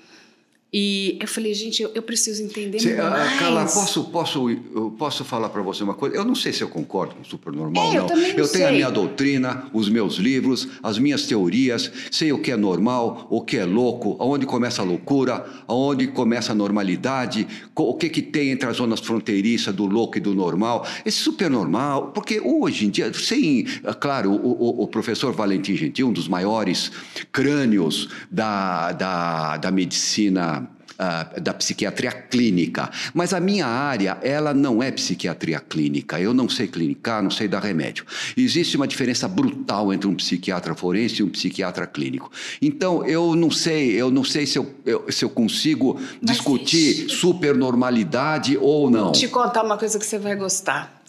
E 0.74 1.18
eu 1.20 1.28
falei, 1.28 1.52
gente, 1.52 1.82
eu, 1.82 1.90
eu 1.94 2.00
preciso 2.00 2.42
entender 2.42 2.80
Cê, 2.80 2.98
ah, 2.98 3.10
mais. 3.10 3.38
Carla, 3.38 3.64
posso, 3.66 4.04
posso, 4.04 4.56
posso 4.96 5.22
falar 5.22 5.50
para 5.50 5.60
você 5.60 5.84
uma 5.84 5.92
coisa? 5.92 6.16
Eu 6.16 6.24
não 6.24 6.34
sei 6.34 6.50
se 6.50 6.62
eu 6.62 6.68
concordo 6.68 7.14
com 7.14 7.20
o 7.20 7.24
supernormal, 7.26 7.92
é, 7.92 7.96
não. 7.96 8.08
Eu, 8.08 8.16
não 8.16 8.26
eu 8.38 8.48
tenho 8.48 8.68
a 8.68 8.72
minha 8.72 8.90
doutrina, 8.90 9.66
os 9.74 9.90
meus 9.90 10.14
livros, 10.14 10.66
as 10.82 10.98
minhas 10.98 11.26
teorias, 11.26 11.92
sei 12.10 12.32
o 12.32 12.38
que 12.38 12.50
é 12.50 12.56
normal, 12.56 13.26
o 13.28 13.42
que 13.42 13.58
é 13.58 13.66
louco, 13.66 14.16
aonde 14.18 14.46
começa 14.46 14.80
a 14.80 14.84
loucura, 14.84 15.44
aonde 15.68 16.06
começa 16.06 16.52
a 16.52 16.54
normalidade, 16.54 17.46
o 17.74 17.92
que, 17.92 18.08
que 18.08 18.22
tem 18.22 18.48
entre 18.48 18.66
as 18.66 18.78
zonas 18.78 19.00
fronteiriças 19.00 19.74
do 19.74 19.84
louco 19.84 20.16
e 20.16 20.22
do 20.22 20.34
normal. 20.34 20.86
Esse 21.04 21.18
supernormal, 21.18 22.12
porque 22.12 22.40
hoje 22.40 22.86
em 22.86 22.88
dia, 22.88 23.12
sem, 23.12 23.66
é 23.84 23.92
claro, 23.92 24.30
o, 24.30 24.36
o, 24.36 24.82
o 24.84 24.88
professor 24.88 25.34
Valentim 25.34 25.76
Gentil, 25.76 26.08
um 26.08 26.12
dos 26.14 26.28
maiores 26.28 26.90
crânios 27.30 28.08
da, 28.30 28.92
da, 28.92 29.58
da 29.58 29.70
medicina 29.70 30.61
uh, 30.92 31.40
da 31.40 31.54
psiquiatria 31.54 32.12
clínica. 32.12 32.90
Mas 33.14 33.32
a 33.32 33.40
minha 33.40 33.66
área, 33.66 34.18
ela 34.22 34.54
não 34.54 34.82
é 34.82 34.90
psiquiatria 34.90 35.60
clínica. 35.60 36.20
Eu 36.20 36.32
não 36.34 36.48
sei 36.48 36.66
clinicar, 36.66 37.22
não 37.22 37.30
sei 37.30 37.48
dar 37.48 37.60
remédio. 37.60 38.04
Existe 38.36 38.76
uma 38.76 38.86
diferença 38.86 39.26
brutal 39.28 39.92
entre 39.92 40.06
um 40.08 40.14
psiquiatra 40.14 40.74
forense 40.74 41.20
e 41.20 41.22
um 41.22 41.28
psiquiatra 41.28 41.86
clínico. 41.86 42.30
Então, 42.60 43.04
eu 43.06 43.34
não 43.34 43.50
sei, 43.50 43.92
eu 43.92 44.10
não 44.10 44.24
sei 44.24 44.46
se 44.46 44.58
eu, 44.58 44.74
eu 44.84 45.06
se 45.10 45.24
eu 45.24 45.30
consigo 45.30 46.00
Mas 46.20 46.36
discutir 46.36 47.06
isso... 47.06 47.16
supernormalidade 47.16 48.56
ou 48.58 48.90
não. 48.90 49.04
Vou 49.04 49.12
te 49.12 49.28
contar 49.28 49.62
uma 49.62 49.76
coisa 49.76 49.98
que 49.98 50.06
você 50.06 50.18
vai 50.18 50.36
gostar. 50.36 51.02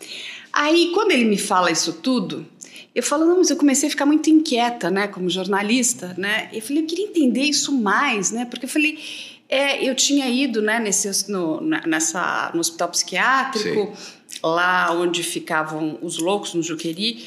Aí, 0.51 0.91
quando 0.93 1.11
ele 1.11 1.25
me 1.25 1.37
fala 1.37 1.71
isso 1.71 1.93
tudo, 1.93 2.45
eu 2.93 3.01
falo, 3.01 3.25
não, 3.25 3.37
mas 3.37 3.49
eu 3.49 3.55
comecei 3.55 3.87
a 3.87 3.89
ficar 3.89 4.05
muito 4.05 4.29
inquieta, 4.29 4.91
né, 4.91 5.07
como 5.07 5.27
jornalista, 5.27 6.13
né? 6.15 6.49
Eu 6.53 6.61
falei, 6.61 6.83
eu 6.83 6.87
queria 6.87 7.05
entender 7.05 7.41
isso 7.41 7.71
mais, 7.71 8.29
né? 8.29 8.45
Porque 8.45 8.65
eu 8.65 8.69
falei, 8.69 8.99
é, 9.53 9.87
eu 9.87 9.93
tinha 9.93 10.27
ido 10.27 10.63
né, 10.63 10.79
nesse, 10.79 11.31
no, 11.31 11.61
nessa, 11.61 12.49
no 12.55 12.59
hospital 12.59 12.89
psiquiátrico, 12.89 13.95
Sim. 13.95 14.39
lá 14.41 14.91
onde 14.91 15.21
ficavam 15.21 15.99
os 16.01 16.17
loucos, 16.17 16.55
no 16.55 16.63
Juqueri, 16.63 17.23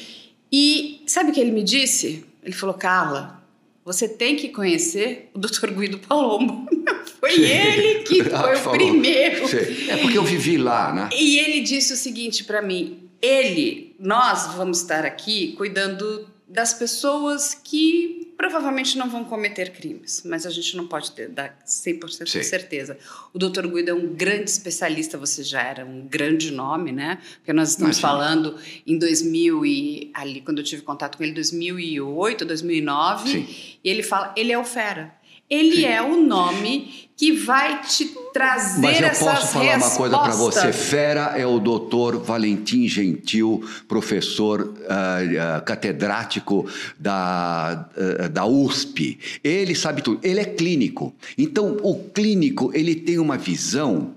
e 0.51 1.01
sabe 1.07 1.31
o 1.31 1.33
que 1.33 1.39
ele 1.39 1.51
me 1.51 1.63
disse? 1.63 2.25
Ele 2.43 2.53
falou, 2.53 2.75
Carla, 2.75 3.41
você 3.85 4.09
tem 4.09 4.35
que 4.35 4.49
conhecer 4.49 5.29
o 5.33 5.39
Dr. 5.39 5.71
Guido 5.71 5.99
Palombo. 5.99 6.67
Foi 7.17 7.31
Sim. 7.31 7.45
ele 7.45 8.03
que 8.03 8.21
foi 8.29 8.55
o 8.55 8.69
primeiro. 8.69 9.47
Sim. 9.47 9.89
É 9.89 9.97
porque 9.97 10.17
eu 10.17 10.23
vivi 10.23 10.57
lá, 10.57 10.93
né? 10.93 11.09
E 11.13 11.39
ele 11.39 11.61
disse 11.61 11.93
o 11.93 11.97
seguinte 11.97 12.43
para 12.43 12.61
mim: 12.61 13.09
ele, 13.19 13.95
nós 13.99 14.53
vamos 14.55 14.81
estar 14.81 15.03
aqui 15.03 15.53
cuidando 15.53 16.27
das 16.47 16.75
pessoas 16.75 17.55
que 17.55 18.26
provavelmente 18.37 18.97
não 18.97 19.09
vão 19.09 19.25
cometer 19.25 19.71
crimes, 19.71 20.21
mas 20.23 20.45
a 20.45 20.51
gente 20.51 20.77
não 20.77 20.87
pode 20.87 21.11
dar 21.29 21.57
100% 21.65 22.27
Sim. 22.27 22.39
de 22.39 22.45
certeza. 22.45 22.97
O 23.33 23.39
Dr. 23.39 23.67
Guido 23.67 23.89
é 23.89 23.93
um 23.93 24.13
grande 24.13 24.49
especialista, 24.49 25.17
você 25.17 25.43
já 25.43 25.63
era 25.63 25.83
um 25.83 26.07
grande 26.07 26.51
nome, 26.51 26.91
né? 26.91 27.17
Porque 27.37 27.51
nós 27.51 27.69
estamos 27.69 27.97
Imagina. 27.97 28.23
falando 28.23 28.59
em 28.85 28.97
2000 28.99 29.65
e 29.65 30.11
ali 30.13 30.41
quando 30.41 30.59
eu 30.59 30.63
tive 30.63 30.83
contato 30.83 31.17
com 31.17 31.23
ele 31.23 31.33
2008, 31.33 32.45
2009, 32.45 33.29
Sim. 33.29 33.47
e 33.83 33.89
ele 33.89 34.03
fala, 34.03 34.33
ele 34.37 34.51
é 34.51 34.57
o 34.57 34.63
fera. 34.63 35.16
Ele 35.49 35.85
é 35.85 36.01
o 36.01 36.21
nome 36.21 37.07
que 37.15 37.31
vai 37.31 37.81
te 37.81 38.05
trazer 38.31 38.79
Mas 38.79 39.01
eu 39.01 39.09
posso 39.09 39.47
falar 39.47 39.75
respostas. 39.75 39.91
uma 39.91 39.97
coisa 39.97 40.19
para 40.19 40.35
você. 40.35 40.71
Fera 40.71 41.33
é 41.35 41.47
o 41.47 41.57
doutor 41.57 42.19
Valentim 42.19 42.87
Gentil, 42.87 43.67
professor 43.87 44.61
uh, 44.61 44.67
uh, 44.67 45.65
catedrático 45.65 46.67
da, 46.99 47.89
uh, 47.97 48.29
da 48.29 48.45
USP. 48.45 49.17
Ele 49.43 49.73
sabe 49.73 50.03
tudo. 50.03 50.19
Ele 50.21 50.39
é 50.39 50.45
clínico. 50.45 51.15
Então, 51.35 51.77
o 51.81 51.95
clínico 51.95 52.71
ele 52.75 52.93
tem 52.93 53.17
uma 53.17 53.37
visão 53.37 54.15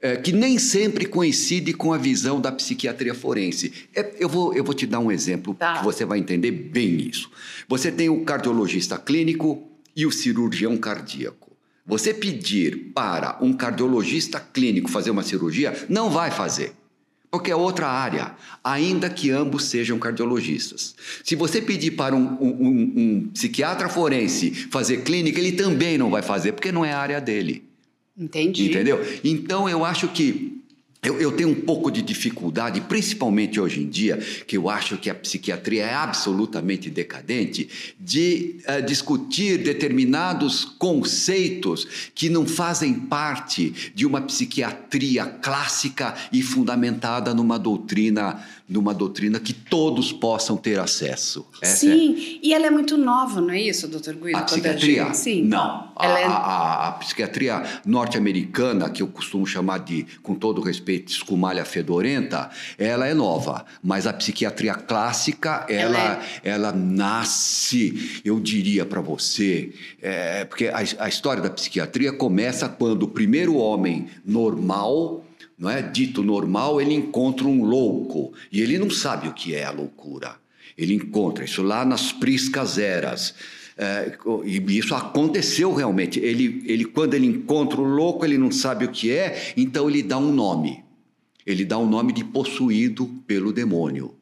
é, 0.00 0.16
que 0.16 0.32
nem 0.32 0.58
sempre 0.58 1.06
coincide 1.06 1.72
com 1.72 1.92
a 1.92 1.98
visão 1.98 2.40
da 2.40 2.52
psiquiatria 2.52 3.14
forense. 3.14 3.72
É, 3.94 4.14
eu, 4.18 4.28
vou, 4.28 4.54
eu 4.54 4.62
vou 4.62 4.72
te 4.72 4.86
dar 4.86 5.00
um 5.00 5.10
exemplo 5.10 5.54
tá. 5.54 5.78
que 5.78 5.84
você 5.84 6.04
vai 6.04 6.20
entender 6.20 6.52
bem 6.52 6.96
isso. 6.96 7.28
Você 7.68 7.90
tem 7.90 8.08
o 8.08 8.24
cardiologista 8.24 8.96
clínico, 8.96 9.68
e 9.98 10.06
o 10.06 10.12
cirurgião 10.12 10.76
cardíaco. 10.76 11.50
Você 11.84 12.14
pedir 12.14 12.92
para 12.94 13.36
um 13.40 13.52
cardiologista 13.52 14.38
clínico 14.38 14.88
fazer 14.88 15.10
uma 15.10 15.24
cirurgia, 15.24 15.74
não 15.88 16.08
vai 16.08 16.30
fazer. 16.30 16.72
Porque 17.28 17.50
é 17.50 17.56
outra 17.56 17.88
área, 17.88 18.36
ainda 18.62 19.10
que 19.10 19.30
ambos 19.32 19.64
sejam 19.64 19.98
cardiologistas. 19.98 20.94
Se 21.24 21.34
você 21.34 21.60
pedir 21.60 21.90
para 21.90 22.14
um, 22.14 22.38
um, 22.40 22.92
um, 22.96 23.30
psiquiatra 23.34 23.88
forense 23.88 24.52
fazer 24.70 24.98
clínica, 24.98 25.40
ele 25.40 25.52
também 25.52 25.98
não 25.98 26.10
vai 26.10 26.22
fazer, 26.22 26.52
porque 26.52 26.70
não 26.70 26.84
é 26.84 26.92
a 26.92 27.00
área 27.00 27.20
dele. 27.20 27.64
Entendi. 28.16 28.68
Entendeu? 28.70 29.04
Então 29.24 29.68
eu 29.68 29.84
acho 29.84 30.06
que 30.08 30.57
eu, 31.00 31.20
eu, 31.20 31.30
tenho 31.30 31.50
um 31.50 31.54
pouco 31.54 31.92
de 31.92 32.02
dificuldade, 32.02 32.80
principalmente 32.80 33.60
hoje 33.60 33.80
em 33.80 33.88
dia, 33.88 34.16
que 34.16 34.56
eu 34.56 34.68
acho 34.68 34.98
que 34.98 35.08
a 35.08 35.14
psiquiatria 35.14 35.84
é 35.84 35.94
absolutamente 35.94 36.90
decadente, 36.90 37.94
de 38.00 38.56
uh, 38.66 38.84
discutir 38.84 39.58
determinados 39.58 40.64
conceitos 40.64 42.10
que 42.14 42.28
não 42.28 42.44
fazem 42.44 42.94
parte 42.94 43.92
de 43.94 44.04
uma 44.04 44.20
psiquiatria 44.22 45.24
clássica 45.24 46.16
e 46.32 46.42
fundamentada 46.42 47.32
numa 47.32 47.60
doutrina 47.60 48.44
numa 48.68 48.92
doutrina 48.92 49.40
que 49.40 49.54
todos 49.54 50.12
possam 50.12 50.56
ter 50.56 50.78
acesso. 50.78 51.46
Essa 51.62 51.86
Sim, 51.86 52.14
é... 52.14 52.46
e 52.46 52.52
ela 52.52 52.66
é 52.66 52.70
muito 52.70 52.98
nova, 52.98 53.40
não 53.40 53.50
é 53.50 53.60
isso, 53.60 53.88
doutor 53.88 54.14
Guido? 54.14 54.36
A 54.36 54.42
psiquiatria? 54.42 55.14
Sim. 55.14 55.44
Não. 55.44 55.90
A, 55.96 56.06
é... 56.06 56.24
a, 56.24 56.30
a, 56.30 56.88
a, 56.88 56.92
psiquiatria 56.92 57.62
norte-americana, 57.86 58.90
que 58.90 59.02
eu 59.02 59.08
costumo 59.08 59.46
chamar 59.46 59.78
de, 59.78 60.06
com 60.22 60.34
todo 60.34 60.60
respeito, 60.60 61.10
escumalha 61.10 61.64
fedorenta, 61.64 62.50
ela 62.76 63.06
é 63.06 63.14
nova. 63.14 63.64
Mas 63.82 64.06
a 64.06 64.12
psiquiatria 64.12 64.74
clássica, 64.74 65.64
ela, 65.68 65.98
ela, 65.98 66.22
é... 66.44 66.50
ela 66.50 66.72
nasce, 66.72 68.20
eu 68.22 68.38
diria 68.38 68.84
para 68.84 69.00
você, 69.00 69.72
é, 70.02 70.44
porque 70.44 70.66
a, 70.66 70.78
a 70.98 71.08
história 71.08 71.42
da 71.42 71.48
psiquiatria 71.48 72.12
começa 72.12 72.68
quando 72.68 73.04
o 73.04 73.08
primeiro 73.08 73.56
homem 73.56 74.08
normal 74.24 75.24
não 75.58 75.68
é 75.68 75.82
dito 75.82 76.22
normal, 76.22 76.80
ele 76.80 76.94
encontra 76.94 77.46
um 77.46 77.64
louco 77.64 78.32
e 78.52 78.60
ele 78.60 78.78
não 78.78 78.88
sabe 78.88 79.28
o 79.28 79.32
que 79.32 79.54
é 79.54 79.64
a 79.64 79.70
loucura. 79.70 80.36
Ele 80.76 80.94
encontra 80.94 81.44
isso 81.44 81.62
lá 81.62 81.84
nas 81.84 82.12
priscas 82.12 82.78
eras. 82.78 83.34
É, 83.76 84.16
e 84.44 84.78
isso 84.78 84.94
aconteceu 84.94 85.74
realmente. 85.74 86.20
Ele, 86.20 86.62
ele, 86.64 86.84
quando 86.84 87.14
ele 87.14 87.26
encontra 87.26 87.80
o 87.80 87.84
louco, 87.84 88.24
ele 88.24 88.38
não 88.38 88.50
sabe 88.50 88.84
o 88.84 88.90
que 88.90 89.10
é, 89.10 89.52
então 89.56 89.88
ele 89.88 90.02
dá 90.02 90.18
um 90.18 90.32
nome. 90.32 90.84
Ele 91.44 91.64
dá 91.64 91.78
um 91.78 91.88
nome 91.88 92.12
de 92.12 92.24
possuído 92.24 93.06
pelo 93.26 93.52
demônio. 93.52 94.17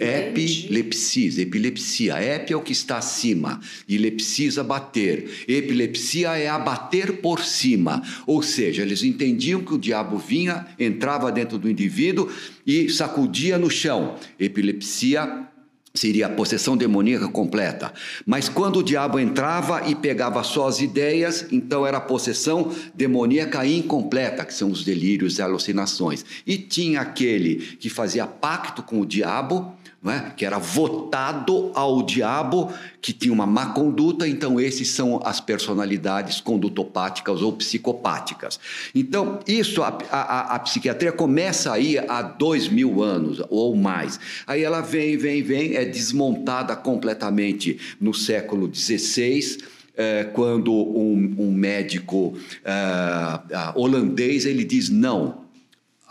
Epilepsia, 0.00 1.42
epilepsia. 1.42 2.22
Ep 2.22 2.52
é 2.52 2.56
o 2.56 2.62
que 2.62 2.72
está 2.72 2.98
acima 2.98 3.60
e 3.88 3.98
lepsisa 3.98 4.64
bater. 4.64 5.44
Epilepsia 5.46 6.38
é 6.38 6.48
abater 6.48 7.20
por 7.20 7.40
cima. 7.44 8.02
Ou 8.26 8.42
seja, 8.42 8.82
eles 8.82 9.02
entendiam 9.02 9.60
que 9.60 9.74
o 9.74 9.78
diabo 9.78 10.16
vinha, 10.16 10.66
entrava 10.78 11.30
dentro 11.30 11.58
do 11.58 11.68
indivíduo 11.68 12.30
e 12.66 12.88
sacudia 12.88 13.58
no 13.58 13.70
chão. 13.70 14.16
Epilepsia 14.38 15.48
seria 15.94 16.26
a 16.26 16.30
possessão 16.30 16.76
demoníaca 16.76 17.28
completa. 17.28 17.92
Mas 18.24 18.48
quando 18.48 18.78
o 18.78 18.82
diabo 18.82 19.18
entrava 19.18 19.88
e 19.88 19.94
pegava 19.94 20.42
só 20.42 20.66
as 20.68 20.80
ideias, 20.80 21.46
então 21.52 21.86
era 21.86 21.98
a 21.98 22.00
possessão 22.00 22.72
demoníaca 22.94 23.66
incompleta, 23.66 24.44
que 24.44 24.54
são 24.54 24.70
os 24.70 24.84
delírios 24.84 25.38
e 25.38 25.42
alucinações. 25.42 26.24
E 26.46 26.56
tinha 26.56 27.00
aquele 27.00 27.56
que 27.76 27.90
fazia 27.90 28.26
pacto 28.26 28.82
com 28.82 29.00
o 29.00 29.06
diabo 29.06 29.76
é? 30.10 30.32
que 30.36 30.44
era 30.44 30.58
votado 30.58 31.70
ao 31.74 32.02
diabo, 32.02 32.72
que 33.00 33.12
tinha 33.12 33.32
uma 33.32 33.46
má 33.46 33.66
conduta, 33.66 34.26
então 34.26 34.60
esses 34.60 34.88
são 34.88 35.20
as 35.24 35.40
personalidades 35.40 36.40
condutopáticas 36.40 37.40
ou 37.40 37.52
psicopáticas. 37.52 38.58
Então, 38.94 39.38
isso, 39.46 39.82
a, 39.82 39.96
a, 40.10 40.56
a 40.56 40.58
psiquiatria 40.58 41.12
começa 41.12 41.72
aí 41.72 41.98
há 41.98 42.22
dois 42.22 42.68
mil 42.68 43.02
anos 43.02 43.40
ou 43.48 43.76
mais. 43.76 44.18
Aí 44.46 44.62
ela 44.62 44.80
vem, 44.80 45.16
vem, 45.16 45.42
vem, 45.42 45.76
é 45.76 45.84
desmontada 45.84 46.74
completamente 46.74 47.78
no 48.00 48.12
século 48.12 48.72
XVI, 48.74 49.58
é, 49.96 50.24
quando 50.24 50.72
um, 50.72 51.34
um 51.38 51.52
médico 51.52 52.34
é, 52.64 53.72
holandês 53.74 54.46
ele 54.46 54.64
diz 54.64 54.88
não, 54.88 55.41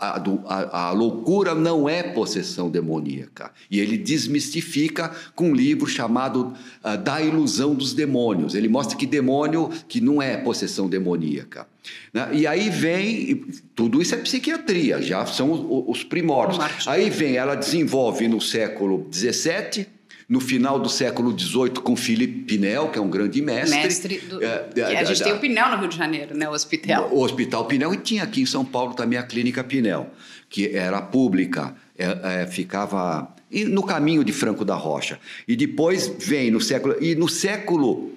a, 0.02 0.20
a, 0.46 0.88
a, 0.88 0.90
loucura 0.90 1.54
não 1.54 1.88
é 1.88 2.02
possessão 2.02 2.68
demoníaca. 2.68 3.52
E 3.70 3.78
ele 3.78 3.96
desmistifica 3.96 5.12
com 5.36 5.50
um 5.50 5.54
livro 5.54 5.86
chamado 5.86 6.52
uh, 6.84 6.98
Da 6.98 7.22
Ilusão 7.22 7.72
dos 7.72 7.94
Demônios. 7.94 8.56
Ele 8.56 8.68
mostra 8.68 8.96
que 8.96 9.06
demônio 9.06 9.70
que 9.86 10.00
não 10.00 10.20
é 10.20 10.36
possessão 10.36 10.88
demoníaca. 10.88 11.68
Né? 12.12 12.28
E 12.32 12.46
aí 12.48 12.68
vem, 12.68 13.44
tudo 13.76 14.02
isso 14.02 14.14
é 14.14 14.18
psiquiatria, 14.18 15.00
já 15.00 15.24
são 15.24 15.52
os, 15.52 15.98
os 15.98 16.04
primórdios. 16.04 16.58
Aí 16.88 17.08
vem, 17.08 17.36
ela 17.36 17.54
desenvolve 17.54 18.26
no 18.26 18.40
século 18.40 19.08
XVII 19.12 19.86
no 20.32 20.40
final 20.40 20.78
do 20.78 20.88
século 20.88 21.38
XVIII 21.38 21.72
com 21.82 21.94
Felipe 21.94 22.44
Pinel, 22.44 22.88
que 22.88 22.98
é 22.98 23.02
um 23.02 23.10
grande 23.10 23.42
mestre. 23.42 23.78
Mestre 23.78 24.18
do... 24.20 24.42
É, 24.42 24.66
a 24.98 25.04
gente 25.04 25.22
tem 25.22 25.34
o 25.34 25.38
Pinel 25.38 25.68
no 25.68 25.76
Rio 25.76 25.88
de 25.88 25.96
Janeiro, 25.98 26.34
né? 26.34 26.48
O 26.48 26.52
hospital. 26.52 27.10
O 27.12 27.22
Hospital 27.22 27.66
Pinel 27.66 27.92
e 27.92 27.98
tinha 27.98 28.22
aqui 28.22 28.40
em 28.40 28.46
São 28.46 28.64
Paulo 28.64 28.94
também 28.94 29.18
a 29.18 29.22
Clínica 29.22 29.62
Pinel, 29.62 30.08
que 30.48 30.74
era 30.74 31.02
pública, 31.02 31.74
é, 31.98 32.40
é, 32.40 32.46
ficava 32.46 33.28
no 33.68 33.82
caminho 33.82 34.24
de 34.24 34.32
Franco 34.32 34.64
da 34.64 34.74
Rocha. 34.74 35.20
E 35.46 35.54
depois 35.54 36.10
vem 36.18 36.50
no 36.50 36.62
século... 36.62 36.96
E 36.98 37.14
no 37.14 37.28
século 37.28 38.10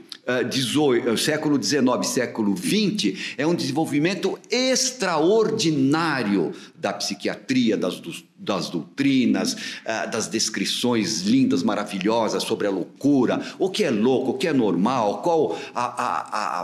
18, 0.50 1.12
uh, 1.12 1.18
século 1.18 1.62
XIX, 1.62 1.86
século 2.06 2.58
XX, 2.58 3.36
é 3.38 3.46
um 3.46 3.54
desenvolvimento 3.54 4.40
extraordinário 4.50 6.52
da 6.76 6.92
psiquiatria, 6.92 7.78
das, 7.78 8.02
das 8.38 8.70
doutrinas, 8.70 9.54
uh, 9.54 10.10
das 10.12 10.28
descrições 10.28 11.22
lindas, 11.22 11.62
maravilhosas 11.62 12.42
sobre 12.44 12.66
a 12.66 12.72
loucura, 12.72 13.40
o 13.60 13.70
que 13.70 13.84
é 13.84 13.92
louco, 13.92 14.32
o 14.32 14.38
que 14.38 14.48
é 14.48 14.54
normal, 14.54 15.22
qual 15.22 15.56
a, 15.76 15.86
a, 15.86 16.64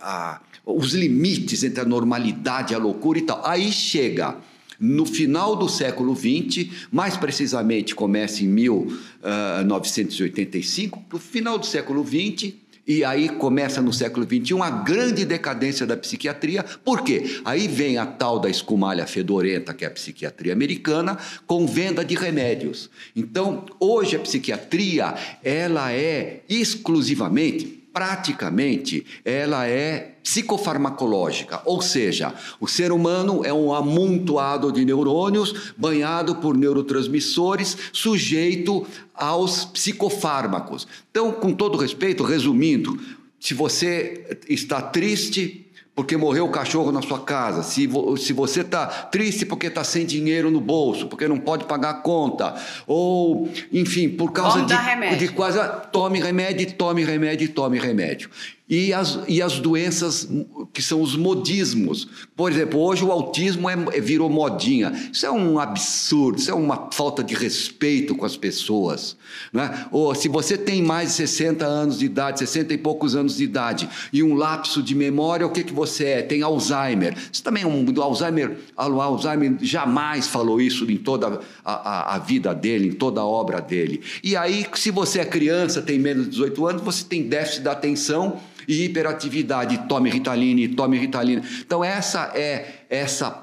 a, 0.00 0.40
os 0.64 0.94
limites 0.94 1.62
entre 1.62 1.82
a 1.82 1.84
normalidade 1.84 2.72
e 2.72 2.76
a 2.76 2.78
loucura 2.78 3.18
e 3.18 3.22
tal. 3.22 3.44
Aí 3.44 3.70
chega 3.70 4.38
no 4.80 5.04
final 5.04 5.54
do 5.54 5.68
século 5.68 6.16
XX, 6.16 6.70
mais 6.90 7.14
precisamente 7.16 7.94
começa 7.94 8.42
em 8.42 8.48
1985, 8.48 10.98
uh, 10.98 11.02
no 11.12 11.18
final 11.18 11.58
do 11.58 11.66
século 11.66 12.02
XX, 12.04 12.61
e 12.86 13.04
aí 13.04 13.28
começa 13.28 13.80
no 13.80 13.92
século 13.92 14.26
XXI 14.26 14.60
a 14.60 14.70
grande 14.70 15.24
decadência 15.24 15.86
da 15.86 15.96
psiquiatria. 15.96 16.64
Por 16.84 17.02
quê? 17.02 17.40
Aí 17.44 17.68
vem 17.68 17.98
a 17.98 18.06
tal 18.06 18.38
da 18.38 18.50
escumalha 18.50 19.06
fedorenta, 19.06 19.72
que 19.72 19.84
é 19.84 19.88
a 19.88 19.90
psiquiatria 19.90 20.52
americana, 20.52 21.16
com 21.46 21.66
venda 21.66 22.04
de 22.04 22.14
remédios. 22.14 22.90
Então, 23.14 23.64
hoje 23.78 24.16
a 24.16 24.20
psiquiatria, 24.20 25.14
ela 25.44 25.92
é 25.92 26.42
exclusivamente 26.48 27.81
praticamente 27.92 29.04
ela 29.24 29.66
é 29.66 30.16
psicofarmacológica, 30.22 31.60
ou 31.64 31.82
seja, 31.82 32.34
o 32.60 32.68
ser 32.68 32.92
humano 32.92 33.44
é 33.44 33.52
um 33.52 33.74
amontoado 33.74 34.70
de 34.70 34.84
neurônios 34.84 35.72
banhado 35.76 36.36
por 36.36 36.56
neurotransmissores, 36.56 37.76
sujeito 37.92 38.86
aos 39.14 39.64
psicofármacos. 39.64 40.86
Então, 41.10 41.32
com 41.32 41.52
todo 41.52 41.76
respeito, 41.76 42.22
resumindo, 42.22 42.98
se 43.38 43.54
você 43.54 44.38
está 44.48 44.80
triste, 44.80 45.61
porque 45.94 46.16
morreu 46.16 46.46
o 46.46 46.50
cachorro 46.50 46.90
na 46.90 47.02
sua 47.02 47.20
casa, 47.20 47.62
se, 47.62 47.86
vo, 47.86 48.16
se 48.16 48.32
você 48.32 48.62
está 48.62 48.86
triste 48.86 49.44
porque 49.44 49.66
está 49.66 49.84
sem 49.84 50.06
dinheiro 50.06 50.50
no 50.50 50.60
bolso, 50.60 51.06
porque 51.06 51.28
não 51.28 51.38
pode 51.38 51.64
pagar 51.64 51.90
a 51.90 51.94
conta, 51.94 52.54
ou, 52.86 53.50
enfim, 53.70 54.08
por 54.08 54.32
causa 54.32 54.62
de, 54.62 55.16
de 55.16 55.28
quase. 55.28 55.58
Tome 55.92 56.18
remédio, 56.18 56.72
tome 56.72 57.04
remédio, 57.04 57.48
tome 57.50 57.78
remédio 57.78 58.30
e 58.72 58.90
as, 58.94 59.18
e 59.28 59.42
as 59.42 59.58
doenças 59.58 60.26
que 60.72 60.80
são 60.80 61.02
os 61.02 61.14
modismos. 61.14 62.08
Por 62.34 62.50
exemplo, 62.50 62.80
hoje 62.80 63.04
o 63.04 63.12
autismo 63.12 63.68
é, 63.68 63.74
é, 63.92 64.00
virou 64.00 64.30
modinha. 64.30 64.90
Isso 65.12 65.26
é 65.26 65.30
um 65.30 65.58
absurdo, 65.58 66.38
isso 66.38 66.50
é 66.50 66.54
uma 66.54 66.88
falta 66.90 67.22
de 67.22 67.34
respeito 67.34 68.14
com 68.14 68.24
as 68.24 68.34
pessoas. 68.34 69.14
Né? 69.52 69.86
Ou 69.92 70.14
se 70.14 70.26
você 70.26 70.56
tem 70.56 70.82
mais 70.82 71.10
de 71.10 71.16
60 71.16 71.66
anos 71.66 71.98
de 71.98 72.06
idade, 72.06 72.38
60 72.38 72.72
e 72.72 72.78
poucos 72.78 73.14
anos 73.14 73.36
de 73.36 73.44
idade, 73.44 73.86
e 74.10 74.22
um 74.22 74.32
lapso 74.32 74.82
de 74.82 74.94
memória, 74.94 75.46
o 75.46 75.50
que, 75.50 75.64
que 75.64 75.72
você 75.74 76.06
é? 76.06 76.22
Tem 76.22 76.40
Alzheimer. 76.40 77.14
Isso 77.30 77.42
também 77.42 77.64
é 77.64 77.66
um. 77.66 77.84
Do 77.84 78.00
Alzheimer, 78.00 78.56
o 78.74 79.00
Alzheimer 79.02 79.58
jamais 79.60 80.28
falou 80.28 80.58
isso 80.58 80.90
em 80.90 80.96
toda 80.96 81.40
a, 81.62 81.72
a, 81.72 82.14
a 82.14 82.18
vida 82.18 82.54
dele, 82.54 82.88
em 82.88 82.92
toda 82.92 83.20
a 83.20 83.26
obra 83.26 83.60
dele. 83.60 84.00
E 84.24 84.34
aí, 84.34 84.64
se 84.76 84.90
você 84.90 85.20
é 85.20 85.26
criança, 85.26 85.82
tem 85.82 85.98
menos 85.98 86.24
de 86.24 86.30
18 86.30 86.66
anos, 86.66 86.82
você 86.82 87.04
tem 87.04 87.24
déficit 87.24 87.60
da 87.60 87.72
atenção 87.72 88.40
e 88.66 88.84
hiperatividade, 88.84 89.86
tome 89.88 90.10
Ritaline, 90.10 90.68
tome 90.68 90.98
Ritalina. 90.98 91.42
Então 91.60 91.82
essa 91.84 92.32
é 92.34 92.84
essa 92.88 93.41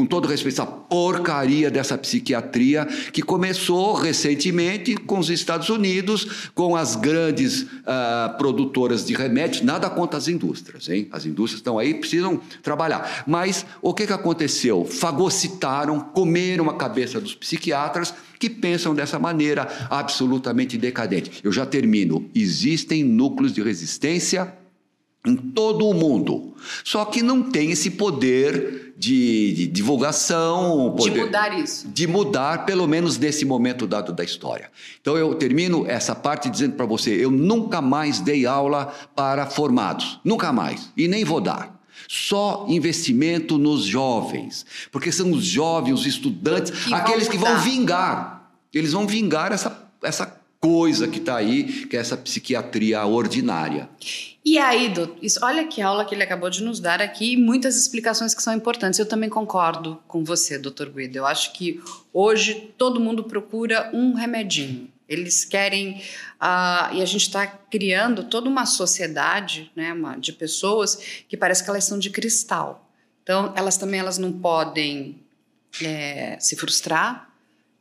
com 0.00 0.06
todo 0.06 0.26
respeito, 0.26 0.54
essa 0.54 0.66
porcaria 0.66 1.70
dessa 1.70 1.98
psiquiatria 1.98 2.86
que 3.12 3.20
começou 3.20 3.92
recentemente 3.92 4.94
com 4.94 5.18
os 5.18 5.28
Estados 5.28 5.68
Unidos, 5.68 6.48
com 6.54 6.74
as 6.74 6.96
grandes 6.96 7.62
uh, 7.62 8.38
produtoras 8.38 9.04
de 9.04 9.12
remédios, 9.12 9.62
nada 9.62 9.90
contra 9.90 10.16
as 10.16 10.26
indústrias, 10.26 10.88
hein? 10.88 11.06
As 11.12 11.26
indústrias 11.26 11.60
estão 11.60 11.78
aí, 11.78 11.92
precisam 11.92 12.40
trabalhar. 12.62 13.24
Mas 13.26 13.66
o 13.82 13.92
que, 13.92 14.06
que 14.06 14.12
aconteceu? 14.12 14.86
Fagocitaram, 14.86 16.00
comeram 16.00 16.70
a 16.70 16.76
cabeça 16.76 17.20
dos 17.20 17.34
psiquiatras 17.34 18.14
que 18.38 18.48
pensam 18.48 18.94
dessa 18.94 19.18
maneira 19.18 19.68
absolutamente 19.90 20.78
decadente. 20.78 21.42
Eu 21.44 21.52
já 21.52 21.66
termino. 21.66 22.26
Existem 22.34 23.04
núcleos 23.04 23.52
de 23.52 23.60
resistência 23.60 24.59
em 25.26 25.36
todo 25.36 25.86
o 25.86 25.94
mundo. 25.94 26.54
Só 26.84 27.04
que 27.04 27.22
não 27.22 27.42
tem 27.42 27.70
esse 27.70 27.90
poder 27.90 28.94
de, 28.96 29.52
de 29.54 29.66
divulgação, 29.66 30.94
poder, 30.96 31.12
de 31.12 31.20
mudar 31.20 31.58
isso. 31.58 31.88
De 31.88 32.06
mudar, 32.06 32.66
pelo 32.66 32.86
menos 32.86 33.18
nesse 33.18 33.44
momento 33.44 33.86
dado 33.86 34.12
da 34.12 34.24
história. 34.24 34.70
Então 35.00 35.16
eu 35.16 35.34
termino 35.34 35.86
essa 35.86 36.14
parte 36.14 36.48
dizendo 36.48 36.74
para 36.74 36.86
você: 36.86 37.10
eu 37.12 37.30
nunca 37.30 37.80
mais 37.80 38.20
dei 38.20 38.46
aula 38.46 38.92
para 39.14 39.46
formados, 39.46 40.20
nunca 40.24 40.52
mais, 40.52 40.90
e 40.96 41.08
nem 41.08 41.24
vou 41.24 41.40
dar. 41.40 41.78
Só 42.08 42.66
investimento 42.68 43.56
nos 43.56 43.84
jovens, 43.84 44.66
porque 44.90 45.12
são 45.12 45.30
os 45.30 45.44
jovens, 45.44 45.92
os 45.92 46.06
estudantes, 46.06 46.70
que 46.86 46.94
aqueles 46.94 47.28
que 47.28 47.38
vão 47.38 47.58
vingar. 47.60 48.50
Eles 48.72 48.92
vão 48.92 49.06
vingar 49.06 49.52
essa, 49.52 49.88
essa 50.02 50.39
coisa 50.60 51.08
que 51.08 51.18
está 51.18 51.36
aí, 51.36 51.86
que 51.86 51.96
é 51.96 52.00
essa 52.00 52.16
psiquiatria 52.16 53.04
ordinária. 53.06 53.88
E 54.44 54.58
aí, 54.58 54.88
doutor, 54.88 55.16
isso, 55.22 55.38
olha 55.42 55.66
que 55.66 55.80
aula 55.80 56.04
que 56.04 56.14
ele 56.14 56.22
acabou 56.22 56.50
de 56.50 56.62
nos 56.62 56.80
dar 56.80 57.00
aqui 57.00 57.36
muitas 57.36 57.76
explicações 57.76 58.34
que 58.34 58.42
são 58.42 58.54
importantes. 58.54 58.98
Eu 58.98 59.06
também 59.06 59.28
concordo 59.28 59.98
com 60.06 60.22
você, 60.22 60.58
doutor 60.58 60.90
Guido. 60.90 61.16
Eu 61.16 61.26
acho 61.26 61.52
que 61.54 61.80
hoje 62.12 62.72
todo 62.76 63.00
mundo 63.00 63.24
procura 63.24 63.90
um 63.92 64.12
remedinho. 64.12 64.88
Eles 65.08 65.44
querem. 65.44 66.02
Uh, 66.40 66.94
e 66.94 67.02
a 67.02 67.06
gente 67.06 67.22
está 67.22 67.46
criando 67.46 68.24
toda 68.24 68.48
uma 68.48 68.64
sociedade 68.64 69.70
né, 69.74 69.92
uma, 69.92 70.16
de 70.16 70.32
pessoas 70.32 71.22
que 71.28 71.36
parece 71.36 71.64
que 71.64 71.70
elas 71.70 71.84
são 71.84 71.98
de 71.98 72.10
cristal. 72.10 72.88
Então, 73.22 73.52
elas 73.56 73.76
também 73.76 74.00
elas 74.00 74.18
não 74.18 74.32
podem 74.32 75.20
é, 75.82 76.36
se 76.40 76.56
frustrar, 76.56 77.29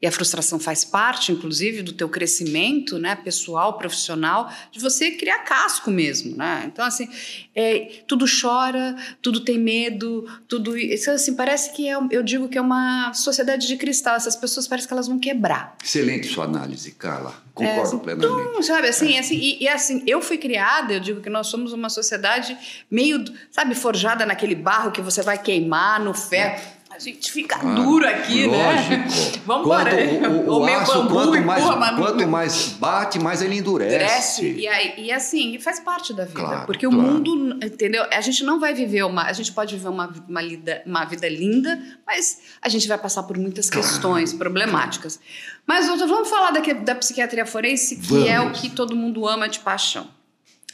e 0.02 0.08
a 0.08 0.12
frustração 0.12 0.58
faz 0.58 0.86
parte, 0.86 1.32
inclusive, 1.32 1.82
do 1.82 1.92
teu 1.92 2.08
crescimento, 2.08 2.98
né, 2.98 3.16
pessoal, 3.16 3.78
profissional, 3.78 4.50
de 4.72 4.80
você 4.80 5.12
criar 5.12 5.40
casco 5.40 5.92
mesmo, 5.92 6.38
né? 6.38 6.64
Então, 6.72 6.86
assim, 6.86 7.10
é, 7.54 8.04
tudo 8.08 8.26
chora, 8.26 8.96
tudo 9.22 9.42
tem 9.42 9.58
medo, 9.58 10.26
tudo 10.48 10.78
isso, 10.78 11.12
assim, 11.12 11.36
parece 11.36 11.74
que 11.74 11.90
é, 11.90 11.98
eu 12.12 12.24
digo 12.24 12.48
que 12.48 12.58
é 12.58 12.62
uma 12.62 13.14
sociedade 13.14 13.68
de 13.68 13.76
cristal. 13.76 14.16
Essas 14.16 14.38
pessoas 14.38 14.68
parece 14.68 14.88
que 14.88 14.94
elas 14.94 15.08
vão 15.08 15.20
quebrar. 15.20 15.76
Excelente 15.84 16.28
sua 16.28 16.46
análise, 16.46 16.92
Carla. 16.92 17.34
Concordo 17.54 17.80
é, 17.80 17.84
assim, 17.84 18.00
plenamente. 18.00 18.50
Então, 18.50 18.64
sabe, 18.64 18.88
assim, 18.88 19.16
é. 19.16 19.20
assim 19.20 19.36
e, 19.36 19.64
e, 19.64 19.68
assim, 19.68 20.02
eu 20.08 20.22
fui 20.22 20.38
criada, 20.38 20.94
eu 20.94 21.00
digo 21.02 21.20
que 21.20 21.30
nós 21.30 21.48
somos 21.48 21.74
uma 21.74 21.90
sociedade 21.90 22.58
meio, 22.90 23.26
sabe, 23.52 23.76
forjada 23.76 24.26
naquele 24.26 24.56
barro 24.56 24.92
que 24.92 25.02
você 25.02 25.22
vai 25.22 25.38
queimar 25.38 26.00
no 26.00 26.14
ferro. 26.14 26.79
A 27.00 27.02
gente 27.02 27.32
fica 27.32 27.56
ah, 27.56 27.76
duro 27.76 28.06
aqui, 28.06 28.46
lógico. 28.46 28.92
né? 28.92 29.08
Vamos 29.48 29.66
embora. 29.66 29.96
O, 29.96 30.52
o, 30.52 30.60
o 30.60 30.66
aço, 30.68 31.08
quanto, 31.08 31.42
mais, 31.42 31.64
quanto 31.64 32.28
mais 32.28 32.68
bate, 32.74 33.18
mais 33.18 33.42
ele 33.42 33.56
endurece. 33.56 33.96
endurece. 33.96 34.52
E, 34.52 34.68
aí, 34.68 34.94
e 34.98 35.10
assim, 35.10 35.58
faz 35.60 35.80
parte 35.80 36.14
da 36.14 36.26
vida. 36.26 36.38
Claro, 36.38 36.66
porque 36.66 36.86
claro. 36.86 37.02
o 37.02 37.12
mundo, 37.14 37.66
entendeu? 37.66 38.06
A 38.12 38.20
gente 38.20 38.44
não 38.44 38.60
vai 38.60 38.74
viver 38.74 39.04
uma. 39.04 39.24
A 39.24 39.32
gente 39.32 39.54
pode 39.54 39.74
viver 39.78 39.88
uma, 39.88 40.14
uma, 40.28 40.42
lida, 40.42 40.84
uma 40.86 41.06
vida 41.06 41.30
linda, 41.30 41.82
mas 42.06 42.42
a 42.62 42.68
gente 42.68 42.86
vai 42.86 42.98
passar 42.98 43.24
por 43.24 43.38
muitas 43.38 43.70
claro, 43.70 43.88
questões 43.88 44.34
problemáticas. 44.34 45.22
Mas, 45.66 45.88
doutor, 45.88 46.06
vamos 46.06 46.30
falar 46.30 46.52
da, 46.52 46.60
da 46.60 46.96
psiquiatria 46.96 47.46
forense, 47.46 47.96
que 47.96 48.08
vamos. 48.08 48.28
é 48.28 48.42
o 48.42 48.52
que 48.52 48.70
todo 48.70 48.94
mundo 48.94 49.26
ama 49.26 49.48
de 49.48 49.60
paixão. 49.60 50.06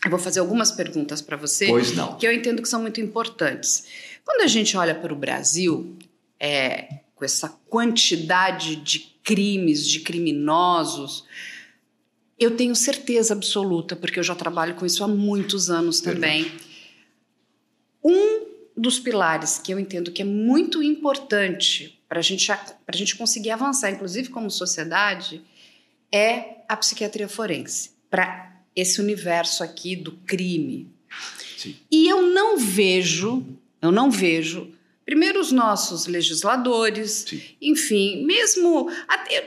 Eu 0.03 0.11
vou 0.11 0.19
fazer 0.19 0.39
algumas 0.39 0.71
perguntas 0.71 1.21
para 1.21 1.37
você. 1.37 1.67
Pois 1.67 1.95
não. 1.95 2.15
Que 2.17 2.27
eu 2.27 2.33
entendo 2.33 2.61
que 2.61 2.69
são 2.69 2.81
muito 2.81 3.01
importantes. 3.01 3.85
Quando 4.23 4.41
a 4.41 4.47
gente 4.47 4.75
olha 4.77 4.93
para 4.93 5.13
o 5.13 5.15
Brasil, 5.15 5.95
é, 6.39 6.99
com 7.15 7.23
essa 7.23 7.49
quantidade 7.69 8.75
de 8.75 8.99
crimes, 9.23 9.87
de 9.87 10.01
criminosos, 10.01 11.25
eu 12.37 12.55
tenho 12.55 12.75
certeza 12.75 13.33
absoluta, 13.33 13.95
porque 13.95 14.19
eu 14.19 14.23
já 14.23 14.35
trabalho 14.35 14.75
com 14.75 14.85
isso 14.85 15.03
há 15.03 15.07
muitos 15.07 15.69
anos 15.69 16.01
também. 16.01 16.43
Verdade. 16.43 16.65
Um 18.03 18.45
dos 18.77 18.99
pilares 18.99 19.57
que 19.57 19.73
eu 19.73 19.79
entendo 19.79 20.11
que 20.11 20.21
é 20.21 20.25
muito 20.25 20.83
importante 20.83 21.97
para 22.07 22.21
gente, 22.21 22.51
a 22.51 22.67
gente 22.93 23.15
conseguir 23.15 23.51
avançar, 23.51 23.89
inclusive 23.89 24.29
como 24.29 24.51
sociedade, 24.51 25.41
é 26.11 26.57
a 26.67 26.77
psiquiatria 26.77 27.27
forense, 27.27 27.91
para 28.09 28.53
esse 28.75 29.01
universo 29.01 29.63
aqui 29.63 29.95
do 29.95 30.11
crime. 30.11 30.89
Sim. 31.57 31.75
E 31.89 32.07
eu 32.07 32.21
não 32.21 32.57
vejo, 32.57 33.45
eu 33.81 33.91
não 33.91 34.11
vejo 34.11 34.74
Primeiro 35.05 35.39
os 35.39 35.51
nossos 35.51 36.07
legisladores, 36.07 37.25
Sim. 37.29 37.39
enfim, 37.61 38.25
mesmo 38.25 38.89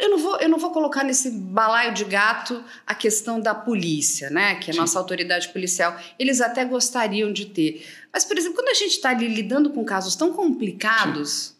eu 0.01 0.11
não 0.11 0.18
vou 0.18 0.37
eu 0.37 0.49
não 0.49 0.57
vou 0.57 0.71
colocar 0.71 1.03
nesse 1.03 1.33
balaio 1.33 1.92
de 1.92 2.05
gato 2.05 2.62
a 2.87 2.94
questão 2.94 3.40
da 3.40 3.53
polícia, 3.53 4.31
né, 4.31 4.55
que 4.55 4.71
é 4.71 4.71
a 4.71 4.75
Sim. 4.75 4.81
nossa 4.81 4.97
autoridade 5.01 5.49
policial. 5.49 5.99
Eles 6.16 6.40
até 6.40 6.64
gostariam 6.64 7.33
de 7.33 7.47
ter, 7.47 7.85
mas 8.12 8.25
por 8.25 8.38
exemplo, 8.38 8.55
quando 8.55 8.68
a 8.68 8.75
gente 8.75 8.92
está 8.92 9.11
ali 9.11 9.27
lidando 9.27 9.71
com 9.71 9.85
casos 9.85 10.14
tão 10.14 10.33
complicados, 10.33 11.57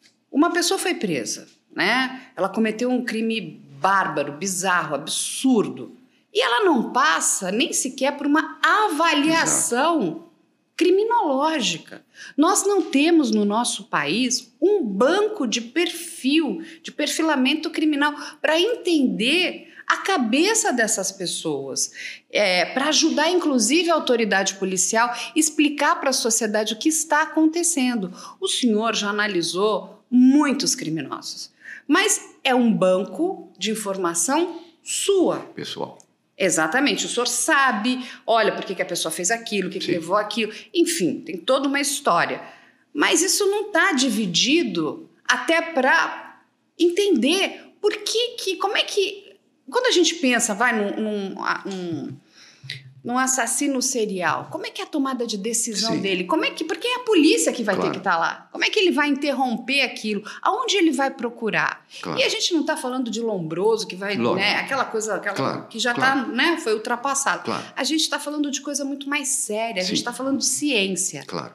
Sim. 0.00 0.10
uma 0.30 0.52
pessoa 0.52 0.78
foi 0.78 0.94
presa, 0.94 1.48
né? 1.74 2.28
Ela 2.36 2.48
cometeu 2.48 2.88
um 2.90 3.04
crime 3.04 3.60
bárbaro, 3.80 4.34
bizarro, 4.34 4.94
absurdo, 4.94 5.96
e 6.32 6.40
ela 6.40 6.64
não 6.64 6.92
passa 6.92 7.50
nem 7.50 7.72
sequer 7.72 8.16
por 8.16 8.24
uma 8.24 8.60
avaliação. 8.62 10.00
Exato 10.00 10.31
criminológica. 10.76 12.04
Nós 12.36 12.66
não 12.66 12.82
temos 12.82 13.30
no 13.30 13.44
nosso 13.44 13.84
país 13.84 14.52
um 14.60 14.82
banco 14.84 15.46
de 15.46 15.60
perfil, 15.60 16.62
de 16.82 16.90
perfilamento 16.90 17.70
criminal, 17.70 18.14
para 18.40 18.58
entender 18.58 19.72
a 19.86 19.98
cabeça 19.98 20.72
dessas 20.72 21.12
pessoas, 21.12 21.92
é, 22.30 22.64
para 22.66 22.88
ajudar 22.88 23.30
inclusive 23.30 23.90
a 23.90 23.94
autoridade 23.94 24.54
policial 24.54 25.14
explicar 25.36 26.00
para 26.00 26.10
a 26.10 26.14
sociedade 26.14 26.72
o 26.72 26.78
que 26.78 26.88
está 26.88 27.22
acontecendo. 27.22 28.12
O 28.40 28.48
senhor 28.48 28.94
já 28.94 29.10
analisou 29.10 30.02
muitos 30.10 30.74
criminosos, 30.74 31.52
mas 31.86 32.36
é 32.42 32.54
um 32.54 32.72
banco 32.72 33.52
de 33.58 33.70
informação 33.70 34.62
sua. 34.82 35.40
Pessoal. 35.54 36.01
Exatamente, 36.36 37.06
o 37.06 37.08
senhor 37.08 37.28
sabe, 37.28 38.04
olha 38.26 38.52
por 38.52 38.64
que, 38.64 38.74
que 38.74 38.82
a 38.82 38.86
pessoa 38.86 39.12
fez 39.12 39.30
aquilo, 39.30 39.68
o 39.68 39.70
que, 39.70 39.78
que 39.78 39.92
levou 39.92 40.16
aquilo, 40.16 40.52
enfim, 40.74 41.20
tem 41.20 41.36
toda 41.36 41.68
uma 41.68 41.80
história. 41.80 42.42
Mas 42.92 43.22
isso 43.22 43.46
não 43.46 43.66
está 43.66 43.92
dividido 43.92 45.08
até 45.24 45.60
para 45.62 46.42
entender 46.78 47.72
por 47.80 47.92
que, 47.92 48.36
que, 48.36 48.56
como 48.56 48.76
é 48.76 48.82
que. 48.82 49.32
Quando 49.70 49.86
a 49.86 49.90
gente 49.90 50.16
pensa, 50.16 50.54
vai 50.54 50.76
num, 50.76 51.00
num 51.00 51.34
um, 51.66 52.16
num 53.04 53.18
assassino 53.18 53.82
serial, 53.82 54.48
como 54.50 54.64
é 54.64 54.70
que 54.70 54.80
é 54.80 54.84
a 54.84 54.86
tomada 54.86 55.26
de 55.26 55.36
decisão 55.36 55.94
Sim. 55.94 56.00
dele? 56.00 56.24
Como 56.24 56.44
é 56.44 56.50
que, 56.50 56.64
porque 56.64 56.86
é 56.86 56.96
a 56.96 57.00
polícia 57.00 57.52
que 57.52 57.64
vai 57.64 57.74
claro. 57.74 57.90
ter 57.90 57.94
que 57.94 58.00
estar 58.00 58.12
tá 58.12 58.18
lá. 58.18 58.48
Como 58.52 58.64
é 58.64 58.70
que 58.70 58.78
ele 58.78 58.92
vai 58.92 59.08
interromper 59.08 59.82
aquilo? 59.82 60.22
Aonde 60.40 60.76
ele 60.76 60.92
vai 60.92 61.10
procurar? 61.10 61.84
Claro. 62.00 62.20
E 62.20 62.22
a 62.22 62.28
gente 62.28 62.52
não 62.52 62.60
está 62.60 62.76
falando 62.76 63.10
de 63.10 63.20
lombroso 63.20 63.86
que 63.86 63.96
vai, 63.96 64.16
né, 64.16 64.56
aquela 64.56 64.84
coisa 64.84 65.16
aquela 65.16 65.36
claro. 65.36 65.66
que 65.66 65.78
já 65.78 65.92
está, 65.92 66.14
né, 66.14 66.58
foi 66.58 66.74
ultrapassado. 66.74 67.50
A 67.74 67.84
gente 67.84 68.02
está 68.02 68.20
falando 68.20 68.50
de 68.50 68.60
coisa 68.60 68.84
muito 68.84 69.08
mais 69.08 69.28
séria. 69.28 69.82
A 69.82 69.84
gente 69.84 69.98
está 69.98 70.12
falando 70.12 70.38
de 70.38 70.46
ciência. 70.46 71.24
Claro. 71.26 71.54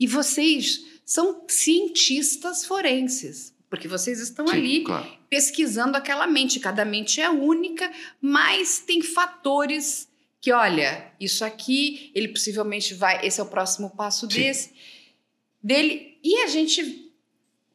E 0.00 0.06
vocês 0.06 0.80
são 1.04 1.42
cientistas 1.46 2.64
forenses 2.64 3.54
porque 3.68 3.88
vocês 3.88 4.20
estão 4.20 4.46
Sim, 4.46 4.54
ali 4.54 4.84
claro. 4.84 5.06
pesquisando 5.28 5.96
aquela 5.96 6.26
mente. 6.26 6.60
Cada 6.60 6.84
mente 6.84 7.20
é 7.20 7.28
única, 7.28 7.90
mas 8.20 8.78
tem 8.78 9.02
fatores 9.02 10.08
que 10.40 10.52
olha, 10.52 11.12
isso 11.18 11.44
aqui, 11.44 12.10
ele 12.14 12.28
possivelmente 12.28 12.94
vai, 12.94 13.26
esse 13.26 13.40
é 13.40 13.42
o 13.42 13.46
próximo 13.46 13.90
passo 13.90 14.30
Sim. 14.30 14.40
desse 14.40 14.70
dele. 15.62 16.18
E 16.22 16.42
a 16.42 16.46
gente, 16.46 17.12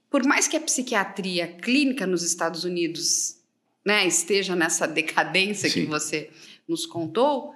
por 0.09 0.23
mais 0.25 0.47
que 0.47 0.55
a 0.55 0.61
psiquiatria 0.61 1.47
clínica 1.47 2.07
nos 2.07 2.23
Estados 2.23 2.63
Unidos, 2.63 3.37
né, 3.85 4.05
esteja 4.07 4.55
nessa 4.55 4.87
decadência 4.87 5.69
Sim. 5.69 5.81
que 5.81 5.85
você 5.87 6.29
nos 6.67 6.85
contou, 6.85 7.53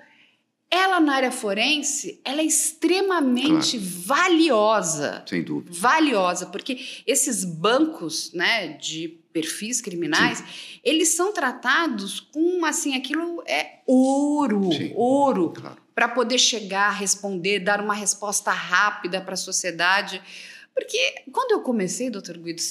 ela 0.69 0.99
na 0.99 1.15
área 1.15 1.31
forense, 1.31 2.19
ela 2.23 2.41
é 2.41 2.45
extremamente 2.45 3.77
claro. 3.77 3.93
valiosa. 4.05 5.23
Sem 5.27 5.43
dúvida. 5.43 5.71
Valiosa, 5.73 6.47
porque 6.47 7.03
esses 7.05 7.45
bancos, 7.45 8.33
né, 8.33 8.69
de 8.69 9.19
perfis 9.31 9.81
criminais, 9.81 10.39
Sim. 10.39 10.79
eles 10.83 11.09
são 11.09 11.33
tratados 11.33 12.19
com 12.19 12.63
assim, 12.65 12.95
aquilo 12.95 13.43
é 13.45 13.79
ouro, 13.85 14.71
Sim. 14.71 14.93
ouro, 14.95 15.53
claro. 15.55 15.77
para 15.93 16.07
poder 16.07 16.37
chegar, 16.37 16.89
responder, 16.91 17.59
dar 17.59 17.81
uma 17.81 17.93
resposta 17.93 18.51
rápida 18.51 19.21
para 19.21 19.33
a 19.33 19.37
sociedade. 19.37 20.21
Porque 20.73 21.23
quando 21.31 21.51
eu 21.51 21.61
comecei, 21.61 22.09
doutor 22.09 22.37
Guido, 22.37 22.61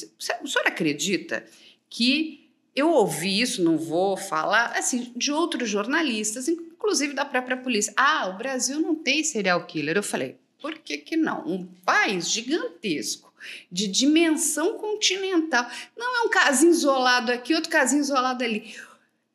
o 0.43 0.49
senhor 0.49 0.67
acredita 0.67 1.45
que 1.89 2.51
eu 2.75 2.91
ouvi 2.91 3.41
isso, 3.41 3.63
não 3.63 3.79
vou 3.79 4.17
falar, 4.17 4.73
assim, 4.77 5.13
de 5.15 5.31
outros 5.31 5.71
jornalistas, 5.71 6.49
inclusive 6.85 7.14
da 7.14 7.25
própria 7.25 7.57
polícia. 7.57 7.94
Ah, 7.97 8.29
o 8.29 8.37
Brasil 8.37 8.79
não 8.79 8.94
tem 8.94 9.25
serial 9.25 9.64
killer. 9.66 9.97
Eu 9.97 10.03
falei, 10.03 10.37
por 10.61 10.75
que, 10.79 10.99
que 10.99 11.16
não? 11.16 11.47
Um 11.47 11.66
país 11.85 12.31
gigantesco 12.31 13.33
de 13.73 13.88
dimensão 13.88 14.75
continental. 14.79 15.66
Não 15.97 16.16
é 16.16 16.27
um 16.27 16.29
casinho 16.29 16.73
isolado 16.73 17.33
aqui, 17.33 17.55
outro 17.55 17.70
casinho 17.70 18.01
isolado 18.01 18.44
ali. 18.44 18.75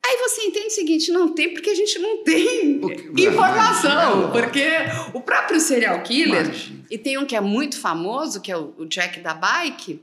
Aí 0.05 0.17
você 0.17 0.43
entende 0.43 0.67
o 0.67 0.71
seguinte: 0.71 1.12
não 1.12 1.33
tem 1.33 1.53
porque 1.53 1.69
a 1.71 1.75
gente 1.75 1.99
não 1.99 2.23
tem 2.23 2.79
porque, 2.79 3.09
informação. 3.27 4.31
porque 4.31 4.65
o 5.13 5.21
próprio 5.21 5.59
serial 5.59 6.01
killer, 6.03 6.45
Imagina. 6.45 6.85
e 6.89 6.97
tem 6.97 7.17
um 7.17 7.25
que 7.25 7.35
é 7.35 7.41
muito 7.41 7.79
famoso, 7.79 8.41
que 8.41 8.51
é 8.51 8.57
o 8.57 8.85
Jack 8.85 9.19
da 9.19 9.33
Bike, 9.33 10.01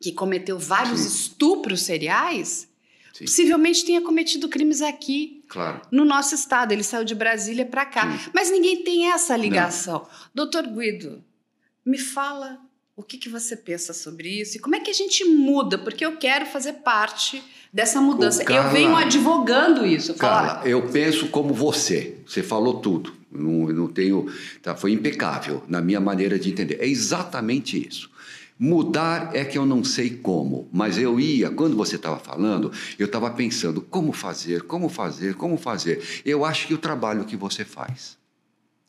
que 0.00 0.12
cometeu 0.12 0.58
vários 0.58 1.00
Sim. 1.00 1.08
estupros 1.08 1.82
seriais, 1.82 2.67
Sim. 3.18 3.24
possivelmente 3.24 3.84
tenha 3.84 4.00
cometido 4.00 4.48
crimes 4.48 4.80
aqui. 4.80 5.42
Claro. 5.48 5.80
No 5.90 6.04
nosso 6.04 6.34
estado, 6.34 6.72
ele 6.72 6.84
saiu 6.84 7.04
de 7.04 7.14
Brasília 7.14 7.64
para 7.64 7.84
cá. 7.84 8.16
Sim. 8.16 8.30
Mas 8.32 8.50
ninguém 8.50 8.84
tem 8.84 9.10
essa 9.10 9.36
ligação. 9.36 10.00
Não. 10.00 10.06
Doutor 10.34 10.66
Guido, 10.66 11.24
me 11.84 11.98
fala 11.98 12.60
o 12.94 13.02
que, 13.02 13.16
que 13.16 13.28
você 13.28 13.56
pensa 13.56 13.92
sobre 13.92 14.28
isso 14.40 14.56
e 14.56 14.60
como 14.60 14.76
é 14.76 14.80
que 14.80 14.90
a 14.90 14.94
gente 14.94 15.24
muda? 15.24 15.78
Porque 15.78 16.04
eu 16.04 16.16
quero 16.16 16.46
fazer 16.46 16.74
parte 16.74 17.42
dessa 17.72 18.00
mudança. 18.00 18.44
Carla, 18.44 18.68
eu 18.68 18.72
venho 18.72 18.96
advogando 18.96 19.86
isso. 19.86 20.14
Carla, 20.14 20.68
eu 20.68 20.88
penso 20.88 21.28
como 21.28 21.54
você. 21.54 22.18
Você 22.26 22.42
falou 22.42 22.80
tudo. 22.80 23.12
Não, 23.30 23.68
não 23.68 23.88
tenho. 23.88 24.26
Tá, 24.62 24.74
foi 24.74 24.92
impecável 24.92 25.62
na 25.68 25.80
minha 25.80 26.00
maneira 26.00 26.38
de 26.38 26.50
entender. 26.50 26.78
É 26.80 26.86
exatamente 26.86 27.86
isso. 27.86 28.10
Mudar 28.58 29.30
é 29.36 29.44
que 29.44 29.56
eu 29.56 29.64
não 29.64 29.84
sei 29.84 30.10
como, 30.10 30.68
mas 30.72 30.98
eu 30.98 31.20
ia, 31.20 31.48
quando 31.48 31.76
você 31.76 31.94
estava 31.94 32.18
falando, 32.18 32.72
eu 32.98 33.06
estava 33.06 33.30
pensando 33.30 33.80
como 33.80 34.12
fazer, 34.12 34.62
como 34.62 34.88
fazer, 34.88 35.34
como 35.34 35.56
fazer. 35.56 36.02
Eu 36.24 36.44
acho 36.44 36.66
que 36.66 36.74
o 36.74 36.78
trabalho 36.78 37.24
que 37.24 37.36
você 37.36 37.64
faz. 37.64 38.18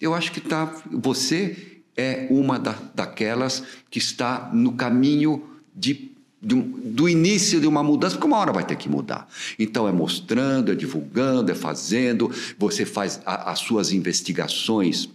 Eu 0.01 0.15
acho 0.15 0.31
que 0.31 0.41
tá, 0.41 0.81
você 0.91 1.81
é 1.95 2.27
uma 2.31 2.57
da, 2.57 2.75
daquelas 2.95 3.63
que 3.91 3.99
está 3.99 4.49
no 4.51 4.71
caminho 4.71 5.43
de, 5.75 6.13
de, 6.41 6.55
do 6.55 7.07
início 7.07 7.61
de 7.61 7.67
uma 7.67 7.83
mudança, 7.83 8.15
porque 8.15 8.25
uma 8.25 8.37
hora 8.37 8.51
vai 8.51 8.63
ter 8.63 8.75
que 8.75 8.89
mudar. 8.89 9.27
Então 9.59 9.87
é 9.87 9.91
mostrando, 9.91 10.71
é 10.71 10.75
divulgando, 10.75 11.51
é 11.51 11.55
fazendo, 11.55 12.31
você 12.57 12.87
faz 12.87 13.21
a, 13.23 13.51
as 13.51 13.59
suas 13.59 13.91
investigações 13.91 15.09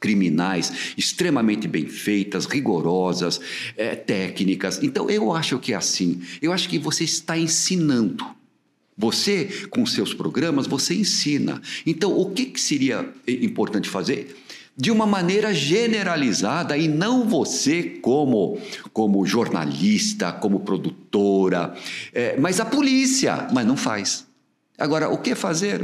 criminais 0.00 0.94
extremamente 0.96 1.66
bem 1.68 1.86
feitas, 1.86 2.46
rigorosas, 2.46 3.40
é, 3.76 3.94
técnicas. 3.94 4.82
Então 4.82 5.08
eu 5.10 5.32
acho 5.32 5.58
que 5.58 5.72
é 5.72 5.76
assim. 5.76 6.22
Eu 6.40 6.52
acho 6.52 6.68
que 6.68 6.78
você 6.78 7.04
está 7.04 7.38
ensinando. 7.38 8.24
Você, 8.98 9.66
com 9.68 9.84
seus 9.84 10.14
programas, 10.14 10.66
você 10.66 10.94
ensina. 10.94 11.60
Então, 11.84 12.18
o 12.18 12.30
que, 12.30 12.46
que 12.46 12.60
seria 12.60 13.06
importante 13.28 13.90
fazer? 13.90 14.34
de 14.78 14.90
uma 14.90 15.06
maneira 15.06 15.54
generalizada 15.54 16.76
e 16.76 16.86
não 16.86 17.26
você 17.26 17.82
como 17.82 18.58
como 18.92 19.24
jornalista, 19.24 20.32
como 20.32 20.60
produtora, 20.60 21.74
é, 22.12 22.38
mas 22.38 22.60
a 22.60 22.64
polícia, 22.66 23.48
mas 23.52 23.66
não 23.66 23.76
faz. 23.76 24.26
Agora, 24.78 25.08
o 25.08 25.16
que 25.16 25.34
fazer? 25.34 25.80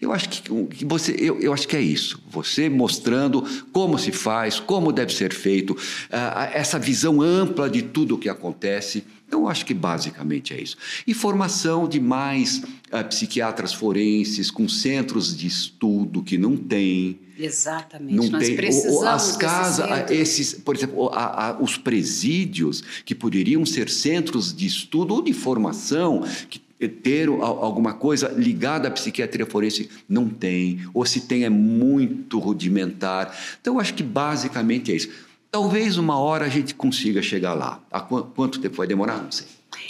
Eu, 0.00 0.12
acho 0.12 0.28
que, 0.28 0.84
você, 0.84 1.16
eu, 1.18 1.40
eu, 1.40 1.54
acho 1.54 1.66
que 1.66 1.74
é 1.74 1.80
isso. 1.80 2.22
Você 2.28 2.68
mostrando 2.68 3.42
como 3.72 3.98
se 3.98 4.12
faz, 4.12 4.60
como 4.60 4.92
deve 4.92 5.14
ser 5.14 5.32
feito, 5.32 5.70
uh, 5.70 6.52
essa 6.52 6.78
visão 6.78 7.22
ampla 7.22 7.70
de 7.70 7.80
tudo 7.80 8.16
o 8.16 8.18
que 8.18 8.28
acontece. 8.28 9.04
Então, 9.26 9.40
eu 9.40 9.48
acho 9.48 9.64
que 9.64 9.72
basicamente 9.72 10.52
é 10.52 10.60
isso. 10.60 10.76
E 11.06 11.14
formação 11.14 11.88
de 11.88 11.98
mais 11.98 12.58
uh, 12.58 13.04
psiquiatras 13.08 13.72
forenses 13.72 14.50
com 14.50 14.68
centros 14.68 15.34
de 15.34 15.46
estudo 15.46 16.22
que 16.22 16.36
não 16.36 16.58
tem. 16.58 17.18
Exatamente. 17.38 18.16
Não 18.16 18.28
Nós 18.28 18.46
tem 18.46 18.54
precisamos 18.54 19.02
as 19.02 19.36
casas, 19.36 20.10
esses, 20.10 20.52
por 20.54 20.76
exemplo, 20.76 21.08
a, 21.08 21.48
a, 21.48 21.62
os 21.62 21.78
presídios 21.78 22.82
que 23.04 23.14
poderiam 23.14 23.64
ser 23.64 23.88
centros 23.88 24.54
de 24.54 24.66
estudo 24.66 25.14
ou 25.14 25.22
de 25.22 25.32
formação 25.32 26.22
que 26.50 26.65
ter 27.02 27.28
alguma 27.28 27.94
coisa 27.94 28.28
ligada 28.28 28.88
à 28.88 28.90
psiquiatria 28.90 29.46
forense 29.46 29.88
não 30.08 30.28
tem, 30.28 30.86
ou 30.92 31.06
se 31.06 31.22
tem 31.22 31.44
é 31.44 31.48
muito 31.48 32.38
rudimentar. 32.38 33.36
Então, 33.60 33.80
acho 33.80 33.94
que 33.94 34.02
basicamente 34.02 34.92
é 34.92 34.96
isso. 34.96 35.08
Talvez 35.50 35.96
uma 35.96 36.18
hora 36.18 36.44
a 36.44 36.48
gente 36.48 36.74
consiga 36.74 37.22
chegar 37.22 37.54
lá. 37.54 37.82
A 37.90 38.00
quanto 38.00 38.60
tempo 38.60 38.76
vai 38.76 38.86
demorar? 38.86 39.22
Não 39.22 39.32
sei. 39.32 39.46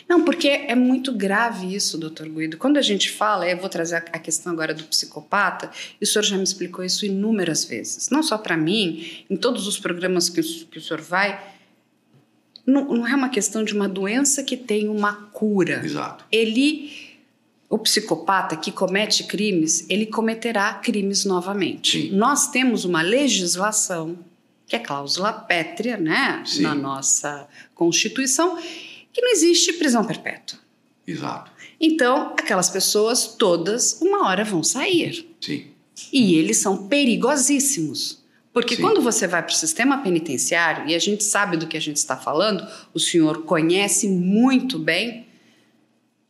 Não, 0.09 0.25
porque 0.25 0.49
é 0.49 0.75
muito 0.75 1.13
grave 1.13 1.75
isso, 1.75 1.99
doutor 1.99 2.29
Guido. 2.29 2.57
Quando 2.57 2.77
a 2.77 2.83
gente 2.83 3.11
fala, 3.11 3.49
eu 3.49 3.57
vou 3.57 3.69
trazer 3.69 3.97
a 3.97 4.19
questão 4.19 4.53
agora 4.53 4.73
do 4.75 4.85
psicopata, 4.85 5.71
e 6.01 6.05
o 6.05 6.07
senhor 6.07 6.25
já 6.25 6.37
me 6.37 6.45
explicou 6.45 6.85
isso 6.85 7.05
inúmeras 7.05 7.65
vezes. 7.65 8.11
Não 8.11 8.23
só 8.23 8.39
para 8.39 8.57
mim, 8.57 9.25
em 9.29 9.37
todos 9.37 9.67
os 9.67 9.79
programas 9.79 10.29
que 10.29 10.41
o 10.41 10.81
senhor 10.81 11.01
vai, 11.01 11.56
não, 12.67 12.85
não 12.93 13.07
é 13.07 13.15
uma 13.15 13.29
questão 13.29 13.63
de 13.63 13.73
uma 13.73 13.89
doença 13.89 14.43
que 14.43 14.57
tem 14.57 14.89
uma 14.89 15.15
cura. 15.33 15.83
Exato. 15.85 16.25
Ele 16.31 17.07
o 17.69 17.79
psicopata 17.79 18.57
que 18.57 18.71
comete 18.71 19.25
crimes, 19.25 19.85
ele 19.89 20.07
cometerá 20.07 20.75
crimes 20.75 21.25
novamente. 21.25 22.03
Sim. 22.03 22.17
Nós 22.17 22.49
temos 22.49 22.85
uma 22.85 23.03
legislação, 23.03 24.17
que 24.67 24.77
é 24.77 24.79
cláusula 24.79 25.33
pétrea, 25.33 25.97
né, 25.97 26.43
Sim. 26.47 26.63
na 26.63 26.75
nossa 26.75 27.49
Constituição, 27.75 28.57
que 29.13 29.21
não 29.21 29.33
existe 29.33 29.73
prisão 29.75 30.05
perpétua. 30.05 30.59
Exato. 31.07 31.51
Então, 31.81 32.35
aquelas 32.39 32.71
pessoas 32.71 33.27
todas, 33.27 34.01
uma 34.01 34.27
hora 34.27 34.45
vão 34.45 34.63
sair. 34.63 35.27
Sim. 35.41 35.67
E 36.13 36.37
eles 36.37 36.59
são 36.59 36.87
perigosíssimos. 36.87 38.25
Porque 38.57 38.75
Sim. 38.75 38.81
quando 38.81 39.03
você 39.03 39.27
vai 39.27 39.43
para 39.43 39.53
o 39.53 39.55
sistema 39.55 39.99
penitenciário, 39.99 40.89
e 40.89 40.95
a 40.95 40.99
gente 40.99 41.23
sabe 41.23 41.59
do 41.59 41.67
que 41.67 41.77
a 41.77 41.81
gente 41.81 41.99
está 41.99 42.17
falando, 42.17 42.67
o 42.95 42.99
senhor 42.99 43.43
conhece 43.43 44.09
muito 44.09 44.79
bem, 44.79 45.27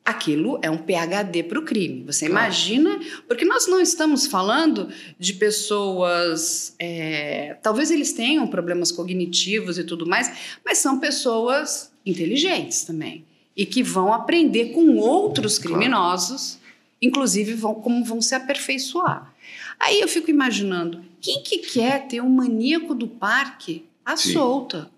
aquilo 0.05 0.59
é 0.61 0.69
um 0.69 0.77
PHD 0.77 1.45
para 1.45 1.61
o 1.61 1.63
crime. 1.63 2.03
Você 2.05 2.27
Claro. 2.29 2.47
imagina? 2.47 2.99
Porque 3.29 3.45
nós 3.45 3.69
não 3.69 3.81
estamos 3.81 4.27
falando 4.27 4.89
de 5.17 5.35
pessoas. 5.35 6.75
é, 6.81 7.59
talvez 7.63 7.93
eles 7.93 8.13
tenham 8.13 8.45
problemas 8.49 8.91
cognitivos 8.91 9.79
e 9.79 9.85
tudo 9.85 10.05
mais, 10.05 10.59
mas 10.65 10.79
são 10.79 10.99
pessoas 10.99 11.93
inteligentes 12.05 12.83
também. 12.83 13.25
E 13.57 13.65
que 13.65 13.85
vão 13.85 14.13
aprender 14.13 14.73
com 14.73 14.97
outros 14.97 15.61
criminosos, 15.61 16.59
inclusive 17.01 17.55
vão, 17.55 17.75
como 17.75 18.05
vão 18.05 18.21
se 18.23 18.35
aperfeiçoar. 18.35 19.33
Aí 19.79 20.01
eu 20.01 20.09
fico 20.09 20.31
imaginando, 20.31 21.03
quem 21.21 21.43
que 21.43 21.59
quer 21.59 22.07
ter 22.09 22.21
um 22.23 22.29
maníaco 22.31 22.95
do 22.95 23.07
parque 23.07 23.85
à 24.05 24.17
Sim. 24.17 24.33
solta? 24.33 24.91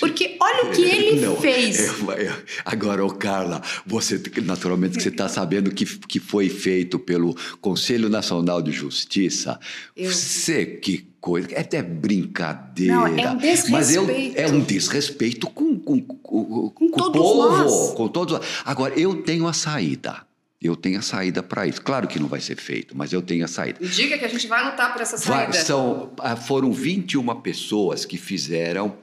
Porque 0.00 0.36
olha 0.40 0.66
o 0.66 0.70
que 0.70 0.82
ele 0.86 1.20
Não, 1.20 1.36
fez. 1.36 1.76
é, 1.80 2.24
é, 2.26 2.42
agora, 2.64 3.04
ô 3.04 3.10
Carla, 3.10 3.60
você 3.84 4.22
naturalmente 4.44 4.96
que 4.96 5.02
você 5.02 5.08
está 5.08 5.28
sabendo 5.28 5.72
que, 5.72 5.84
que 5.84 6.20
foi 6.20 6.48
feito 6.48 7.00
pelo 7.00 7.34
Conselho 7.60 8.08
Nacional 8.08 8.62
de 8.62 8.70
Justiça. 8.70 9.58
Eu- 9.96 10.12
Você 10.12 10.64
que 10.64 11.04
coisa, 11.20 11.48
é 11.52 11.60
até 11.62 11.82
brincadeira. 11.82 12.94
Não, 12.94 13.06
é 13.08 13.28
um 13.30 13.34
Mas 13.70 13.92
eu- 13.92 14.06
desrespeito. 14.06 14.38
é 14.40 14.46
um 14.46 14.60
desrespeito 14.60 15.50
com, 15.50 15.76
com, 15.80 16.00
com, 16.00 16.70
com 16.70 16.86
o 16.86 16.90
todos 16.92 17.20
povo, 17.20 17.56
nós. 17.58 17.90
com 17.94 18.08
todos. 18.08 18.38
Agora, 18.64 18.94
eu 18.98 19.22
tenho 19.24 19.48
a 19.48 19.52
saída. 19.52 20.27
Eu 20.60 20.74
tenho 20.74 20.98
a 20.98 21.02
saída 21.02 21.40
para 21.42 21.66
isso. 21.68 21.80
Claro 21.80 22.08
que 22.08 22.18
não 22.18 22.26
vai 22.26 22.40
ser 22.40 22.56
feito, 22.56 22.96
mas 22.96 23.12
eu 23.12 23.22
tenho 23.22 23.44
a 23.44 23.48
saída. 23.48 23.78
Diga 23.86 24.18
que 24.18 24.24
a 24.24 24.28
gente 24.28 24.46
vai 24.48 24.64
lutar 24.68 24.92
por 24.92 25.00
essa 25.00 25.16
Vai- 25.16 25.44
saída. 25.52 25.64
são, 25.64 26.12
ah, 26.18 26.34
foram 26.34 26.72
21 26.72 27.40
pessoas 27.40 28.04
que 28.04 28.16
fizeram 28.16 28.96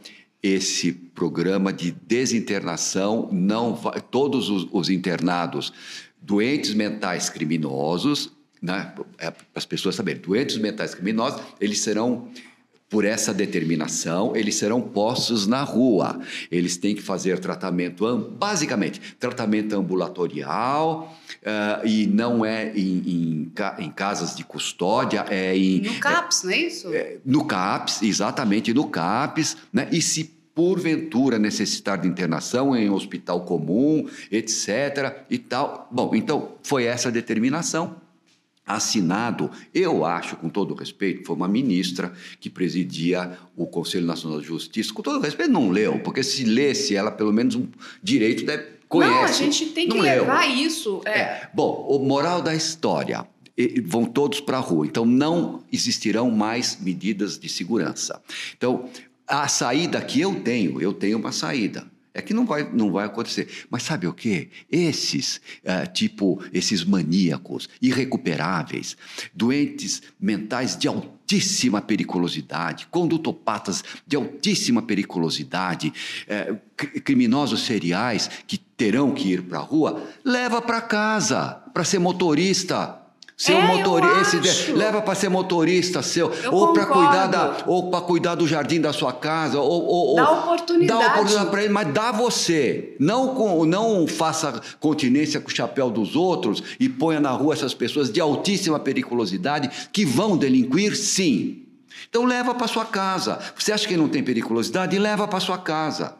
esse 0.43 0.91
programa 0.91 1.71
de 1.71 1.91
desinternação. 1.91 3.29
Não 3.31 3.73
vai- 3.73 4.01
todos 4.01 4.49
os, 4.49 4.67
os 4.71 4.89
internados, 4.89 5.71
doentes 6.21 6.73
mentais 6.73 7.29
criminosos, 7.29 8.31
né, 8.61 8.93
é, 9.17 9.31
para 9.31 9.45
as 9.55 9.65
pessoas 9.65 9.95
saberem, 9.95 10.21
doentes 10.21 10.57
mentais 10.57 10.93
criminosos, 10.93 11.41
eles 11.61 11.79
serão 11.79 12.27
por 12.95 13.03
essa 13.03 13.33
determinação, 13.33 14.33
eles 14.37 14.55
serão 14.55 14.79
postos 14.79 15.45
na 15.45 15.63
rua. 15.63 16.17
Eles 16.49 16.77
têm 16.77 16.95
que 16.95 17.01
fazer 17.01 17.39
tratamento, 17.39 18.05
am- 18.05 18.21
basicamente, 18.39 19.01
tratamento 19.19 19.75
ambulatorial, 19.75 21.13
ah, 21.45 21.81
e 21.83 22.07
não 22.07 22.45
é 22.45 22.71
em, 22.73 23.03
em 23.05 23.51
em 23.79 23.91
casas 23.91 24.33
de 24.33 24.45
custódia, 24.45 25.25
é 25.29 25.57
em, 25.57 25.81
No 25.81 25.99
CAPS, 25.99 26.43
não 26.43 26.51
é 26.51 26.57
isso? 26.57 26.87
no 27.25 27.43
CAPS, 27.45 28.01
exatamente 28.01 28.73
no 28.73 28.87
CAPS, 28.87 29.57
né? 29.73 29.89
E 29.91 30.01
se 30.01 30.33
porventura 30.53 31.37
necessitar 31.37 31.97
de 31.99 32.07
internação 32.07 32.73
em 32.77 32.89
hospital 32.89 33.41
comum, 33.41 34.07
etc. 34.31 35.25
e 35.29 35.37
tal. 35.37 35.89
Bom, 35.91 36.15
então 36.15 36.53
foi 36.63 36.85
essa 36.85 37.09
a 37.09 37.11
determinação. 37.11 37.97
Assinado, 38.65 39.51
eu 39.73 40.03
acho, 40.03 40.35
com 40.37 40.49
todo 40.49 40.73
respeito, 40.73 41.25
foi 41.25 41.35
uma 41.35 41.47
ministra 41.47 42.11
que 42.39 42.49
presidia 42.49 43.37
o 43.55 43.67
Conselho 43.67 44.05
Nacional 44.07 44.41
de 44.41 44.47
Justiça. 44.47 44.91
Com 44.93 45.01
todo 45.03 45.19
respeito, 45.21 45.51
não 45.51 45.69
leu, 45.69 45.99
porque 45.99 46.23
se 46.23 46.43
lesse 46.43 46.95
ela, 46.95 47.11
pelo 47.11 47.31
menos 47.31 47.55
um 47.55 47.67
direito 48.01 48.43
deve, 48.43 48.65
conhece. 48.89 49.13
Não, 49.13 49.23
a 49.23 49.31
gente 49.31 49.65
tem 49.67 49.87
que 49.87 49.99
leu. 49.99 50.21
levar 50.23 50.47
isso. 50.47 51.01
É. 51.05 51.19
É. 51.19 51.49
Bom, 51.53 51.85
o 51.89 51.99
moral 51.99 52.41
da 52.41 52.55
história. 52.55 53.25
e- 53.57 53.79
Vão 53.81 54.03
todos 54.03 54.41
para 54.41 54.57
a 54.57 54.59
rua, 54.61 54.85
então 54.85 55.05
não 55.05 55.63
existirão 55.71 56.29
mais 56.31 56.77
medidas 56.81 57.37
de 57.39 57.47
segurança. 57.47 58.21
Então, 58.57 58.89
a 59.27 59.47
saída 59.47 60.01
que 60.01 60.19
eu 60.19 60.35
tenho, 60.41 60.81
eu 60.81 60.91
tenho 60.91 61.17
uma 61.19 61.31
saída. 61.31 61.85
É 62.17 62.21
que 62.21 62.33
não 62.33 62.45
vai, 62.45 62.63
não 62.71 62.91
vai 62.93 63.05
acontecer. 63.05 63.65
Mas 63.69 63.83
sabe 63.83 64.07
o 64.07 64.13
quê? 64.13 64.47
Esses, 64.71 65.41
ah, 65.65 65.85
tipo, 65.85 66.41
esses 66.53 66.83
maníacos 66.85 67.67
irrecuperáveis, 67.81 68.95
doentes 69.33 70.01
mentais 70.17 70.77
de 70.77 70.87
altíssima 70.87 71.81
periculosidade, 71.81 72.87
condutopatas 72.89 73.83
de 74.07 74.15
altíssima 74.15 74.81
periculosidade, 74.81 75.91
cri- 76.77 77.01
criminosos 77.01 77.65
seriais 77.65 78.29
que 78.47 78.57
terão 78.57 79.11
que 79.13 79.33
ir 79.33 79.41
para 79.43 79.57
a 79.59 79.61
rua, 79.61 80.01
leva 80.23 80.61
para 80.61 80.79
casa 80.81 81.61
para 81.73 81.83
ser 81.83 81.99
motorista. 81.99 83.01
Ser 83.37 83.51
É, 83.53 83.61
motorista, 83.75 84.37
acho. 84.39 84.73
leva 84.75 85.01
para 85.01 85.13
ser 85.13 85.27
motorista 85.27 86.01
seu, 86.01 86.31
Eu 86.41 86.53
ou 86.53 86.71
para 86.71 86.85
cuidar 86.85 87.27
da, 87.27 87.57
ou 87.67 87.89
para 87.91 87.99
cuidar 87.99 88.35
do 88.35 88.47
jardim 88.47 88.79
da 88.79 88.93
sua 88.93 89.11
casa, 89.11 89.59
ou, 89.59 89.83
ou 89.85 90.15
Dá 90.15 90.29
ou- 90.31 90.37
oportunidade. 90.39 90.99
Dá 91.03 91.07
oportunidade 91.11 91.49
para 91.51 91.63
ele, 91.65 91.73
mas 91.73 91.93
dá 91.93 92.11
você. 92.13 92.95
Não 92.97 93.35
com, 93.35 93.65
não 93.65 94.07
faça 94.07 94.61
continência 94.79 95.41
com 95.41 95.49
o 95.49 95.53
chapéu 95.53 95.89
dos 95.89 96.15
outros 96.15 96.63
e 96.79 96.87
ponha 96.87 97.19
na 97.19 97.31
rua 97.31 97.53
essas 97.53 97.73
pessoas 97.73 98.09
de 98.09 98.21
altíssima 98.21 98.79
periculosidade 98.79 99.69
que 99.91 100.05
vão 100.05 100.37
delinquir, 100.37 100.95
sim. 100.95 101.63
Então 102.09 102.23
leva 102.23 102.55
para 102.55 102.67
sua 102.67 102.85
casa. 102.85 103.37
Você 103.57 103.73
acha 103.73 103.85
que 103.85 103.97
não 103.97 104.07
tem 104.07 104.23
periculosidade? 104.23 104.97
Leva 104.97 105.27
para 105.27 105.41
sua 105.41 105.57
casa. 105.57 106.15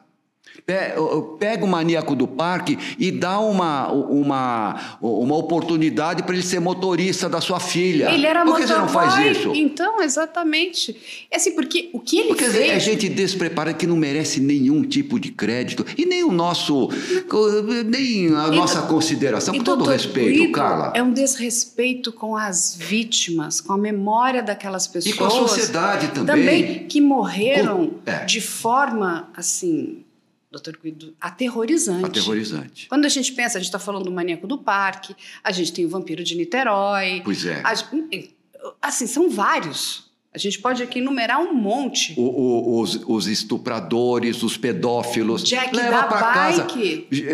Pe- 0.65 0.93
Pega 1.39 1.65
o 1.65 1.67
maníaco 1.67 2.15
do 2.15 2.27
parque 2.27 2.77
e 2.99 3.11
dá 3.11 3.39
uma, 3.39 3.91
uma, 3.91 4.97
uma 5.01 5.35
oportunidade 5.35 6.23
para 6.23 6.33
ele 6.35 6.43
ser 6.43 6.59
motorista 6.59 7.27
da 7.29 7.41
sua 7.41 7.59
filha. 7.59 8.11
Ele 8.11 8.25
era 8.25 8.43
Por 8.45 8.55
que 8.57 8.67
você 8.67 8.73
não 8.73 8.87
faz 8.87 9.37
isso? 9.37 9.51
Então, 9.55 10.01
exatamente. 10.01 10.95
É 11.31 11.37
assim, 11.37 11.51
porque 11.55 11.89
o 11.93 11.99
que 11.99 12.17
ele 12.19 12.27
Porque 12.29 12.45
fez... 12.45 12.69
é 12.71 12.79
gente 12.79 13.09
despreparada 13.09 13.75
que 13.77 13.87
não 13.87 13.95
merece 13.95 14.39
nenhum 14.39 14.83
tipo 14.83 15.19
de 15.19 15.31
crédito 15.31 15.85
e 15.97 16.05
nem 16.05 16.23
o 16.23 16.31
nosso, 16.31 16.89
nem 17.85 18.27
a 18.35 18.47
E 18.47 18.55
nossa 18.55 18.81
do- 18.81 18.87
consideração, 18.87 19.55
com 19.55 19.63
todo 19.63 19.83
respeito, 19.85 20.39
Guido, 20.41 20.51
Carla. 20.51 20.93
É 20.95 21.03
um 21.03 21.11
desrespeito 21.11 22.11
com 22.11 22.35
as 22.35 22.75
vítimas, 22.75 23.59
com 23.61 23.73
a 23.73 23.77
memória 23.77 24.41
daquelas 24.41 24.87
pessoas. 24.87 25.13
E 25.15 25.17
com 25.17 25.25
a 25.25 25.29
sociedade 25.29 26.07
também. 26.09 26.25
Também 26.25 26.87
que 26.87 27.01
morreram 27.01 27.87
Com- 27.87 27.93
é. 28.11 28.25
de 28.25 28.41
forma, 28.41 29.29
assim, 29.35 30.03
doutor 30.55 30.79
Guido, 30.81 31.13
aterrorizante. 31.19 32.05
Aterrorizante. 32.05 32.87
Quando 32.87 33.05
a 33.05 33.09
gente 33.09 33.33
pensa, 33.33 33.57
a 33.57 33.61
gente 33.61 33.67
está 33.67 33.79
falando 33.79 34.05
do 34.05 34.11
maníaco 34.11 34.47
do 34.47 34.57
parque, 34.57 35.15
a 35.43 35.51
gente 35.51 35.73
tem 35.73 35.85
o 35.85 35.89
vampiro 35.89 36.23
de 36.23 36.35
Niterói. 36.35 37.21
Pois 37.23 37.45
é. 37.45 37.61
a 37.63 37.73
assim, 38.81 39.05
são 39.05 39.29
vários. 39.29 40.05
A 40.33 40.37
gente 40.37 40.59
pode 40.59 40.83
aqui 40.83 40.99
enumerar 40.99 41.39
um 41.39 41.53
monte. 41.53 42.13
O, 42.17 42.23
o, 42.23 42.81
os, 42.81 42.95
os, 43.05 43.27
estupradores, 43.27 44.43
os 44.43 44.57
pedófilos. 44.57 45.43
Jack 45.43 45.75
leva 45.75 46.03
para 46.03 46.33
casa, 46.33 46.67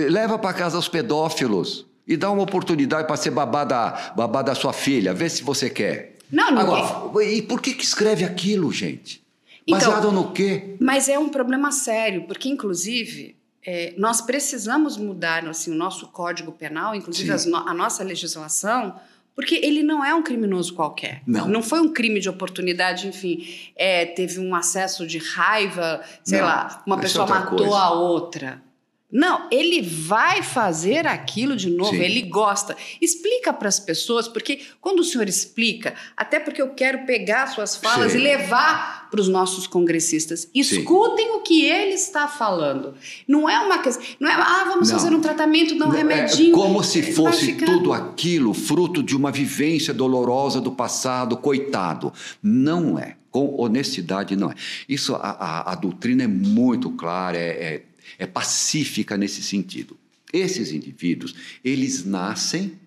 leva 0.09 0.37
para 0.37 0.53
casa 0.53 0.77
os 0.77 0.87
pedófilos 0.87 1.85
e 2.07 2.15
dá 2.15 2.29
uma 2.29 2.43
oportunidade 2.43 3.07
para 3.07 3.17
ser 3.17 3.31
babá 3.31 3.63
da, 3.63 4.13
babá 4.15 4.41
da 4.41 4.53
sua 4.53 4.73
filha. 4.73 5.13
Vê 5.13 5.29
se 5.29 5.43
você 5.43 5.69
quer. 5.69 6.17
Não, 6.31 6.51
não. 6.51 6.61
Agora, 6.61 7.25
e 7.25 7.41
por 7.41 7.61
que, 7.61 7.73
que 7.73 7.83
escreve 7.83 8.23
aquilo, 8.23 8.71
gente? 8.71 9.20
Baseado 9.69 9.99
então, 9.99 10.11
no 10.11 10.31
quê? 10.31 10.75
Mas 10.79 11.07
é 11.07 11.17
um 11.17 11.29
problema 11.29 11.71
sério, 11.71 12.25
porque 12.27 12.49
inclusive 12.49 13.35
é, 13.63 13.93
nós 13.97 14.21
precisamos 14.21 14.97
mudar 14.97 15.47
assim, 15.47 15.71
o 15.71 15.75
nosso 15.75 16.07
código 16.07 16.51
penal, 16.51 16.95
inclusive 16.95 17.31
as, 17.31 17.45
a 17.45 17.73
nossa 17.73 18.03
legislação, 18.03 18.95
porque 19.35 19.55
ele 19.55 19.83
não 19.83 20.03
é 20.03 20.13
um 20.13 20.21
criminoso 20.21 20.73
qualquer. 20.73 21.21
Não. 21.25 21.47
Não 21.47 21.63
foi 21.63 21.79
um 21.79 21.93
crime 21.93 22.19
de 22.19 22.27
oportunidade, 22.27 23.07
enfim. 23.07 23.47
É, 23.75 24.05
teve 24.05 24.39
um 24.39 24.53
acesso 24.53 25.07
de 25.07 25.19
raiva, 25.19 26.01
sei 26.23 26.39
não, 26.39 26.45
lá, 26.45 26.83
uma 26.85 26.99
pessoa 26.99 27.25
matou 27.25 27.57
coisa. 27.57 27.77
a 27.77 27.91
outra. 27.91 28.70
Não, 29.11 29.47
ele 29.51 29.81
vai 29.81 30.41
fazer 30.41 31.05
aquilo 31.05 31.55
de 31.55 31.69
novo, 31.69 31.91
Sim. 31.91 32.01
ele 32.01 32.21
gosta. 32.21 32.77
Explica 33.01 33.51
para 33.51 33.67
as 33.67 33.79
pessoas, 33.79 34.27
porque 34.27 34.61
quando 34.79 34.99
o 34.99 35.03
senhor 35.03 35.27
explica, 35.27 35.93
até 36.15 36.39
porque 36.39 36.61
eu 36.61 36.69
quero 36.69 37.05
pegar 37.05 37.47
suas 37.47 37.75
falas 37.75 38.13
Sim. 38.13 38.19
e 38.19 38.21
levar 38.21 39.09
para 39.11 39.19
os 39.19 39.27
nossos 39.27 39.67
congressistas, 39.67 40.49
escutem 40.55 41.25
Sim. 41.25 41.31
o 41.33 41.41
que 41.41 41.65
ele 41.65 41.93
está 41.93 42.27
falando. 42.27 42.93
Não 43.27 43.49
é 43.49 43.59
uma 43.59 43.79
questão, 43.79 44.03
não 44.19 44.29
é, 44.29 44.33
ah, 44.33 44.63
vamos 44.65 44.89
não. 44.89 44.97
fazer 44.97 45.13
um 45.13 45.19
tratamento, 45.19 45.77
dar 45.77 45.87
um 45.87 45.89
remedinho. 45.89 46.55
É 46.55 46.57
como 46.57 46.81
se 46.81 47.11
fosse 47.11 47.53
tudo 47.55 47.91
aquilo 47.91 48.53
fruto 48.53 49.03
de 49.03 49.15
uma 49.15 49.31
vivência 49.31 49.93
dolorosa 49.93 50.61
do 50.61 50.71
passado, 50.71 51.35
coitado. 51.35 52.13
Não 52.41 52.97
é. 52.97 53.17
Com 53.29 53.55
honestidade, 53.61 54.35
não 54.35 54.51
é. 54.51 54.55
Isso, 54.89 55.15
a, 55.15 55.19
a, 55.19 55.71
a 55.71 55.75
doutrina 55.75 56.23
é 56.23 56.27
muito 56.27 56.89
clara, 56.91 57.37
é, 57.37 57.49
é 57.49 57.83
é 58.17 58.25
pacífica 58.25 59.17
nesse 59.17 59.41
sentido. 59.41 59.97
Esses 60.31 60.71
indivíduos, 60.71 61.35
eles 61.63 62.05
nascem, 62.05 62.79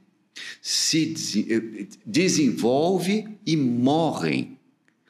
se 0.61 1.47
eh, 1.49 1.87
desenvolvem 2.05 3.39
e 3.47 3.57
morrem 3.57 4.59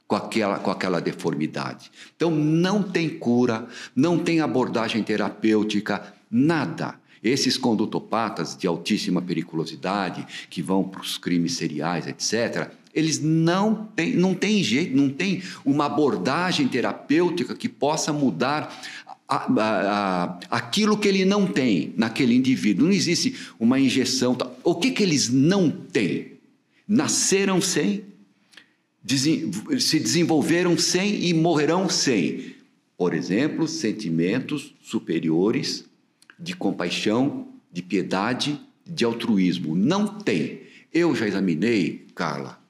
com 0.07 0.17
aquela, 0.17 0.59
com 0.59 0.71
aquela 0.71 1.01
deformidade. 1.01 1.91
Então, 2.15 2.31
não 2.31 2.83
tem 2.83 3.09
cura, 3.09 3.67
não 3.95 4.19
tem 4.19 4.41
abordagem 4.41 5.03
terapêutica, 5.03 6.15
nada. 6.31 7.01
Esses 7.23 7.57
condutopatas 7.57 8.57
de 8.57 8.67
altíssima 8.67 9.23
periculosidade, 9.23 10.27
que 10.51 10.61
vão 10.61 10.85
para 10.85 11.01
os 11.01 11.17
crimes 11.17 11.55
seriais, 11.55 12.07
etc., 12.07 12.71
eles 12.95 13.19
não 13.19 13.89
têm, 13.97 14.15
não 14.15 14.35
têm 14.35 14.63
jeito, 14.63 14.97
não 14.97 15.11
tem 15.11 15.43
uma 15.65 15.87
abordagem 15.87 16.69
terapêutica 16.69 17.55
que 17.57 17.69
possa 17.69 18.13
mudar 18.13 18.73
a, 19.29 19.47
a, 19.61 20.39
aquilo 20.51 20.99
que 20.99 21.09
ele 21.09 21.25
não 21.25 21.47
tem 21.47 21.95
naquele 21.97 22.35
indivíduo. 22.35 22.87
Não 22.87 22.93
existe 22.93 23.35
uma 23.59 23.81
injeção. 23.81 24.37
O 24.63 24.75
que, 24.75 24.91
que 24.91 25.03
eles 25.03 25.31
não 25.31 25.71
têm? 25.71 26.35
Nasceram 26.87 27.61
sem, 27.61 28.05
se 29.79 29.99
desenvolveram 29.99 30.77
sem 30.79 31.25
e 31.25 31.35
morrerão 31.35 31.89
sem. 31.89 32.55
Por 32.97 33.15
exemplo, 33.15 33.67
sentimentos 33.67 34.75
superiores 34.83 35.85
de 36.39 36.55
compaixão, 36.55 37.49
de 37.73 37.83
piedade, 37.83 38.61
de 38.87 39.05
altruísmo. 39.05 39.75
Não 39.75 40.07
tem. 40.07 40.61
Eu 40.93 41.15
já 41.15 41.27
examinei, 41.27 42.07
Carla, 42.15 42.61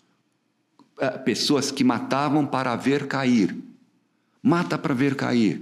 eh, 0.99 1.11
pessoas 1.19 1.71
que 1.71 1.85
matavam 1.85 2.47
para 2.47 2.75
ver 2.77 3.07
cair. 3.07 3.55
Mata 4.43 4.79
para 4.79 4.95
ver 4.95 5.14
cair 5.14 5.61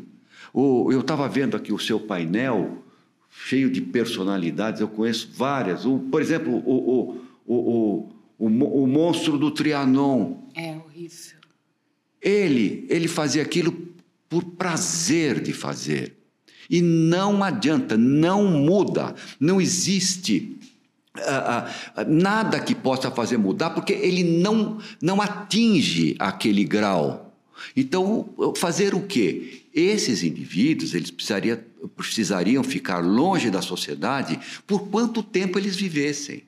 o, 0.52 0.92
eu 0.92 1.00
estava 1.00 1.28
vendo 1.28 1.56
aqui 1.56 1.72
o 1.72 1.78
seu 1.78 1.98
painel, 1.98 2.82
cheio 3.30 3.70
de 3.70 3.80
personalidades, 3.80 4.80
eu 4.80 4.88
conheço 4.88 5.30
várias. 5.34 5.86
O, 5.86 5.98
por 5.98 6.20
exemplo, 6.20 6.62
o, 6.66 7.20
o, 7.46 7.54
o, 7.54 8.12
o, 8.38 8.82
o 8.82 8.86
monstro 8.86 9.38
do 9.38 9.50
Trianon. 9.50 10.36
É 10.54 10.76
horrível. 10.76 11.38
Ele, 12.20 12.86
ele 12.88 13.08
fazia 13.08 13.42
aquilo 13.42 13.72
por 14.28 14.44
prazer 14.44 15.40
de 15.40 15.52
fazer. 15.52 16.16
E 16.70 16.80
não 16.80 17.42
adianta, 17.42 17.96
não 17.96 18.46
muda, 18.46 19.14
não 19.40 19.60
existe 19.60 20.56
uh, 21.18 22.00
uh, 22.00 22.04
nada 22.08 22.60
que 22.60 22.74
possa 22.74 23.10
fazer 23.10 23.36
mudar, 23.36 23.70
porque 23.70 23.92
ele 23.92 24.22
não, 24.22 24.78
não 25.00 25.20
atinge 25.20 26.14
aquele 26.18 26.64
grau. 26.64 27.34
Então, 27.76 28.28
fazer 28.56 28.94
o 28.94 29.02
quê? 29.02 29.61
Esses 29.74 30.22
indivíduos, 30.22 30.94
eles 30.94 31.10
precisariam, 31.10 31.58
precisariam 31.96 32.62
ficar 32.62 32.98
longe 32.98 33.50
da 33.50 33.62
sociedade 33.62 34.38
por 34.66 34.88
quanto 34.88 35.22
tempo 35.22 35.58
eles 35.58 35.74
vivessem. 35.74 36.42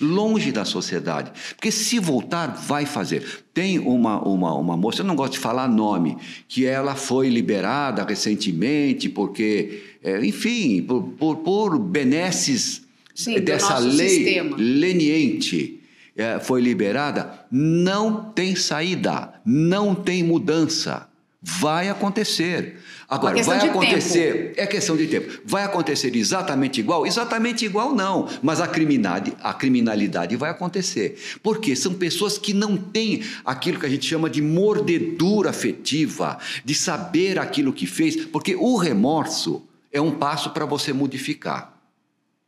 Longe 0.00 0.50
da 0.50 0.64
sociedade. 0.64 1.30
Porque 1.54 1.70
se 1.70 1.98
voltar, 1.98 2.48
vai 2.48 2.86
fazer. 2.86 3.44
Tem 3.52 3.78
uma, 3.78 4.20
uma, 4.26 4.54
uma 4.54 4.76
moça, 4.76 5.02
eu 5.02 5.06
não 5.06 5.14
gosto 5.14 5.34
de 5.34 5.38
falar 5.38 5.68
nome, 5.68 6.16
que 6.48 6.64
ela 6.64 6.94
foi 6.94 7.28
liberada 7.28 8.02
recentemente 8.02 9.10
porque, 9.10 9.82
é, 10.02 10.24
enfim, 10.24 10.82
por, 10.82 11.02
por, 11.02 11.36
por 11.36 11.78
benesses 11.78 12.82
Sim, 13.14 13.38
dessa 13.40 13.78
lei 13.78 14.08
sistema. 14.08 14.56
leniente. 14.58 15.80
É, 16.16 16.40
foi 16.40 16.60
liberada, 16.60 17.46
não 17.50 18.24
tem 18.32 18.56
saída, 18.56 19.34
não 19.44 19.94
tem 19.94 20.22
mudança. 20.22 21.09
Vai 21.42 21.88
acontecer. 21.88 22.78
Agora, 23.08 23.42
vai 23.42 23.66
acontecer. 23.66 24.48
Tempo. 24.48 24.60
É 24.60 24.66
questão 24.66 24.94
de 24.94 25.06
tempo. 25.06 25.40
Vai 25.44 25.64
acontecer 25.64 26.14
exatamente 26.14 26.80
igual? 26.80 27.06
Exatamente 27.06 27.64
igual, 27.64 27.94
não. 27.94 28.28
Mas 28.42 28.60
a 28.60 28.68
criminalidade, 28.68 29.34
a 29.42 29.54
criminalidade 29.54 30.36
vai 30.36 30.50
acontecer. 30.50 31.18
Porque 31.42 31.74
são 31.74 31.94
pessoas 31.94 32.36
que 32.36 32.52
não 32.52 32.76
têm 32.76 33.22
aquilo 33.42 33.80
que 33.80 33.86
a 33.86 33.88
gente 33.88 34.04
chama 34.04 34.28
de 34.28 34.42
mordedura 34.42 35.48
afetiva, 35.48 36.38
de 36.62 36.74
saber 36.74 37.38
aquilo 37.38 37.72
que 37.72 37.86
fez. 37.86 38.26
Porque 38.26 38.54
o 38.54 38.76
remorso 38.76 39.66
é 39.90 40.00
um 40.00 40.12
passo 40.12 40.50
para 40.50 40.66
você 40.66 40.92
modificar. 40.92 41.74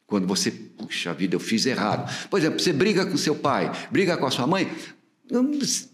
Quando 0.06 0.26
você, 0.26 0.50
puxa 0.50 1.14
vida, 1.14 1.34
eu 1.34 1.40
fiz 1.40 1.64
errado. 1.64 2.12
Por 2.28 2.38
exemplo, 2.38 2.60
você 2.60 2.74
briga 2.74 3.06
com 3.06 3.16
seu 3.16 3.34
pai, 3.34 3.72
briga 3.90 4.18
com 4.18 4.26
a 4.26 4.30
sua 4.30 4.46
mãe, 4.46 4.70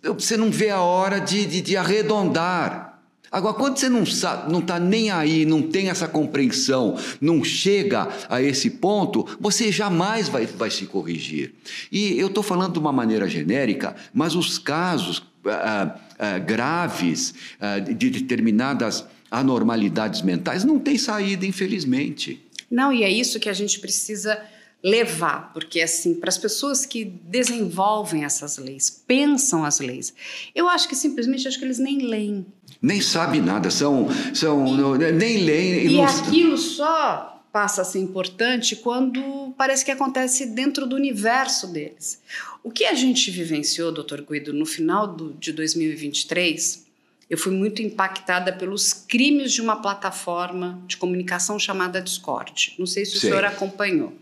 você 0.02 0.36
não 0.36 0.50
vê 0.50 0.70
a 0.70 0.80
hora 0.80 1.20
de, 1.20 1.46
de, 1.46 1.60
de 1.60 1.76
arredondar. 1.76 2.87
Agora, 3.30 3.54
quando 3.54 3.78
você 3.78 3.88
não 3.88 4.06
sabe, 4.06 4.50
não 4.50 4.60
está 4.60 4.78
nem 4.78 5.10
aí, 5.10 5.44
não 5.44 5.62
tem 5.62 5.88
essa 5.90 6.08
compreensão, 6.08 6.98
não 7.20 7.44
chega 7.44 8.08
a 8.28 8.42
esse 8.42 8.70
ponto, 8.70 9.26
você 9.38 9.70
jamais 9.70 10.28
vai, 10.28 10.46
vai 10.46 10.70
se 10.70 10.86
corrigir. 10.86 11.54
E 11.92 12.18
eu 12.18 12.28
estou 12.28 12.42
falando 12.42 12.72
de 12.72 12.78
uma 12.78 12.92
maneira 12.92 13.28
genérica, 13.28 13.94
mas 14.14 14.34
os 14.34 14.58
casos 14.58 15.22
ah, 15.46 15.96
ah, 16.18 16.38
graves 16.38 17.34
ah, 17.60 17.78
de 17.78 18.10
determinadas 18.10 19.04
anormalidades 19.30 20.22
mentais 20.22 20.64
não 20.64 20.78
têm 20.78 20.96
saída, 20.96 21.44
infelizmente. 21.44 22.42
Não, 22.70 22.92
e 22.92 23.02
é 23.02 23.10
isso 23.10 23.38
que 23.40 23.48
a 23.48 23.54
gente 23.54 23.78
precisa 23.78 24.38
levar, 24.82 25.52
porque 25.52 25.80
assim, 25.80 26.14
para 26.14 26.28
as 26.28 26.38
pessoas 26.38 26.86
que 26.86 27.04
desenvolvem 27.04 28.24
essas 28.24 28.58
leis, 28.58 28.88
pensam 29.06 29.64
as 29.64 29.80
leis, 29.80 30.14
eu 30.54 30.68
acho 30.68 30.88
que 30.88 30.94
simplesmente 30.94 31.48
acho 31.48 31.58
que 31.58 31.64
eles 31.64 31.78
nem 31.78 31.98
leem. 31.98 32.46
Nem 32.80 33.00
sabem 33.00 33.40
nada, 33.40 33.70
são, 33.70 34.08
são 34.32 34.96
e, 35.00 35.12
nem 35.12 35.44
leem. 35.44 35.86
E, 35.86 35.96
e 35.96 36.00
aquilo 36.00 36.56
só 36.56 37.42
passa 37.52 37.82
a 37.82 37.84
ser 37.84 37.98
importante 37.98 38.76
quando 38.76 39.52
parece 39.56 39.84
que 39.84 39.90
acontece 39.90 40.46
dentro 40.46 40.86
do 40.86 40.94
universo 40.94 41.66
deles. 41.66 42.20
O 42.62 42.70
que 42.70 42.84
a 42.84 42.94
gente 42.94 43.30
vivenciou, 43.30 43.90
doutor 43.90 44.22
Guido, 44.22 44.52
no 44.52 44.66
final 44.66 45.08
do, 45.08 45.32
de 45.32 45.52
2023, 45.52 46.86
eu 47.28 47.36
fui 47.36 47.52
muito 47.52 47.82
impactada 47.82 48.52
pelos 48.52 48.92
crimes 48.92 49.52
de 49.52 49.60
uma 49.60 49.76
plataforma 49.76 50.80
de 50.86 50.96
comunicação 50.96 51.58
chamada 51.58 52.00
Discord. 52.00 52.74
Não 52.78 52.86
sei 52.86 53.04
se 53.04 53.16
o 53.16 53.20
Sim. 53.20 53.28
senhor 53.28 53.44
acompanhou. 53.44 54.14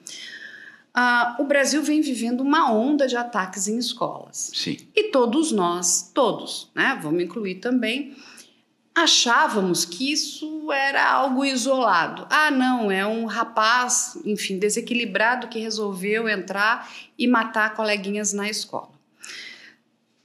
Uh, 0.96 1.42
o 1.42 1.44
Brasil 1.44 1.82
vem 1.82 2.00
vivendo 2.00 2.40
uma 2.40 2.72
onda 2.72 3.06
de 3.06 3.16
ataques 3.16 3.68
em 3.68 3.76
escolas. 3.76 4.50
Sim. 4.54 4.78
E 4.94 5.10
todos 5.10 5.52
nós, 5.52 6.10
todos, 6.14 6.70
né, 6.74 6.98
vamos 7.02 7.22
incluir 7.22 7.56
também, 7.56 8.16
achávamos 8.94 9.84
que 9.84 10.10
isso 10.10 10.72
era 10.72 11.06
algo 11.06 11.44
isolado. 11.44 12.26
Ah, 12.30 12.50
não, 12.50 12.90
é 12.90 13.06
um 13.06 13.26
rapaz, 13.26 14.16
enfim, 14.24 14.58
desequilibrado 14.58 15.48
que 15.48 15.58
resolveu 15.58 16.26
entrar 16.26 16.90
e 17.18 17.28
matar 17.28 17.74
coleguinhas 17.74 18.32
na 18.32 18.48
escola. 18.48 18.96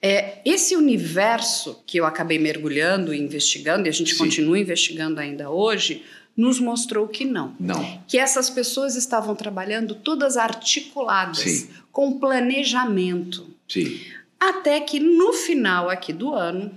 É, 0.02 0.40
esse 0.46 0.76
universo 0.78 1.84
que 1.86 1.98
eu 2.00 2.06
acabei 2.06 2.40
mergulhando 2.40 3.14
e 3.14 3.20
investigando, 3.20 3.88
e 3.88 3.90
a 3.90 3.94
gente 3.94 4.14
Sim. 4.14 4.20
continua 4.20 4.58
investigando 4.58 5.20
ainda 5.20 5.50
hoje, 5.50 6.04
nos 6.36 6.60
mostrou 6.60 7.08
que 7.08 7.26
não. 7.26 7.56
Não. 7.60 8.02
Que 8.08 8.18
essas 8.18 8.50
pessoas 8.50 8.96
estavam 8.96 9.36
trabalhando 9.36 9.96
todas 9.96 10.38
articuladas, 10.38 11.40
Sim. 11.40 11.70
com 11.92 12.20
planejamento. 12.20 13.48
Sim. 13.68 14.00
Até 14.40 14.80
que 14.80 15.00
no 15.00 15.34
final 15.34 15.90
aqui 15.90 16.12
do 16.12 16.34
ano 16.34 16.72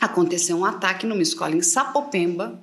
aconteceu 0.00 0.56
um 0.56 0.64
ataque 0.64 1.06
numa 1.06 1.22
escola 1.22 1.54
em 1.54 1.62
Sapopemba, 1.62 2.60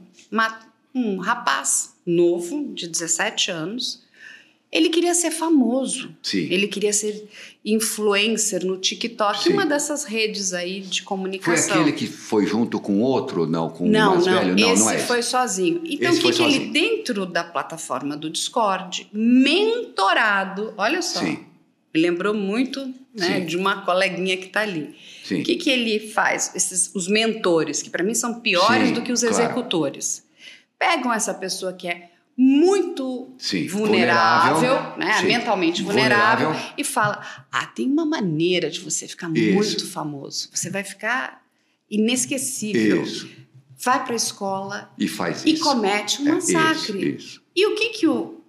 um 0.93 1.17
rapaz 1.17 1.93
novo 2.05 2.73
de 2.73 2.87
17 2.87 3.51
anos 3.51 4.03
ele 4.71 4.89
queria 4.89 5.15
ser 5.15 5.31
famoso. 5.31 6.15
Sim. 6.21 6.47
Ele 6.51 6.67
queria 6.67 6.93
ser 6.93 7.27
influencer 7.65 8.65
no 8.65 8.77
TikTok, 8.77 9.43
Sim. 9.43 9.53
uma 9.53 9.65
dessas 9.65 10.03
redes 10.03 10.53
aí 10.53 10.81
de 10.81 10.99
Foi 10.99 11.07
comunicação. 11.07 11.75
aquele 11.75 11.91
que 11.91 12.05
foi 12.05 12.45
junto 12.45 12.79
com 12.79 13.01
outro, 13.01 13.47
não, 13.47 13.69
com 13.69 13.87
não, 13.87 14.11
o 14.11 14.15
mais 14.15 14.25
não, 14.27 14.33
velho? 14.33 14.55
Não, 14.55 14.73
esse 14.73 14.83
não 14.83 14.91
é 14.91 14.95
esse. 14.95 15.07
foi 15.07 15.21
sozinho. 15.23 15.81
Então, 15.83 16.11
o 16.11 16.15
que, 16.15 16.21
foi 16.21 16.31
que 16.33 16.43
ele, 16.43 16.69
dentro 16.69 17.25
da 17.25 17.43
plataforma 17.43 18.15
do 18.15 18.29
Discord, 18.29 19.07
mentorado, 19.11 20.73
olha 20.77 21.01
só, 21.01 21.19
Sim. 21.19 21.39
me 21.93 22.01
lembrou 22.01 22.33
muito 22.33 22.93
né, 23.13 23.39
de 23.39 23.57
uma 23.57 23.81
coleguinha 23.81 24.37
que 24.37 24.45
está 24.45 24.61
ali. 24.61 24.95
Sim. 25.23 25.41
O 25.41 25.43
que, 25.43 25.55
que 25.55 25.69
ele 25.69 25.99
faz? 25.99 26.55
Esses, 26.55 26.91
os 26.93 27.07
mentores, 27.07 27.81
que 27.81 27.89
para 27.89 28.03
mim 28.03 28.13
são 28.13 28.39
piores 28.39 28.89
Sim, 28.89 28.93
do 28.93 29.01
que 29.01 29.11
os 29.11 29.21
claro. 29.21 29.35
executores, 29.35 30.23
pegam 30.77 31.11
essa 31.11 31.33
pessoa 31.33 31.73
que 31.73 31.87
é 31.87 32.09
muito 32.41 33.33
Sim, 33.37 33.67
vulnerável, 33.67 34.55
vulnerável, 34.55 34.97
né, 34.97 35.19
sim, 35.19 35.27
mentalmente 35.27 35.81
vulnerável, 35.83 36.47
vulnerável. 36.47 36.73
e 36.77 36.83
fala: 36.85 37.21
ah, 37.51 37.65
tem 37.65 37.85
uma 37.91 38.05
maneira 38.05 38.69
de 38.69 38.79
você 38.79 39.09
ficar 39.09 39.29
Isso. 39.35 39.53
muito 39.53 39.85
famoso. 39.91 40.47
Você 40.53 40.69
vai 40.69 40.83
ficar 40.85 41.43
inesquecível. 41.91 43.03
Isso. 43.03 43.29
Vai 43.83 44.03
para 44.03 44.13
a 44.13 44.15
escola 44.15 44.89
E 44.97 45.07
faz 45.07 45.43
e 45.45 45.51
isso. 45.53 45.63
comete 45.63 46.21
um 46.21 46.27
É, 46.29 46.31
massacre. 46.33 46.97
Isso, 47.15 47.17
isso. 47.27 47.41
E 47.55 47.65
o 47.67 47.75
que 47.75 47.89
que 47.89 48.07
o 48.07 48.39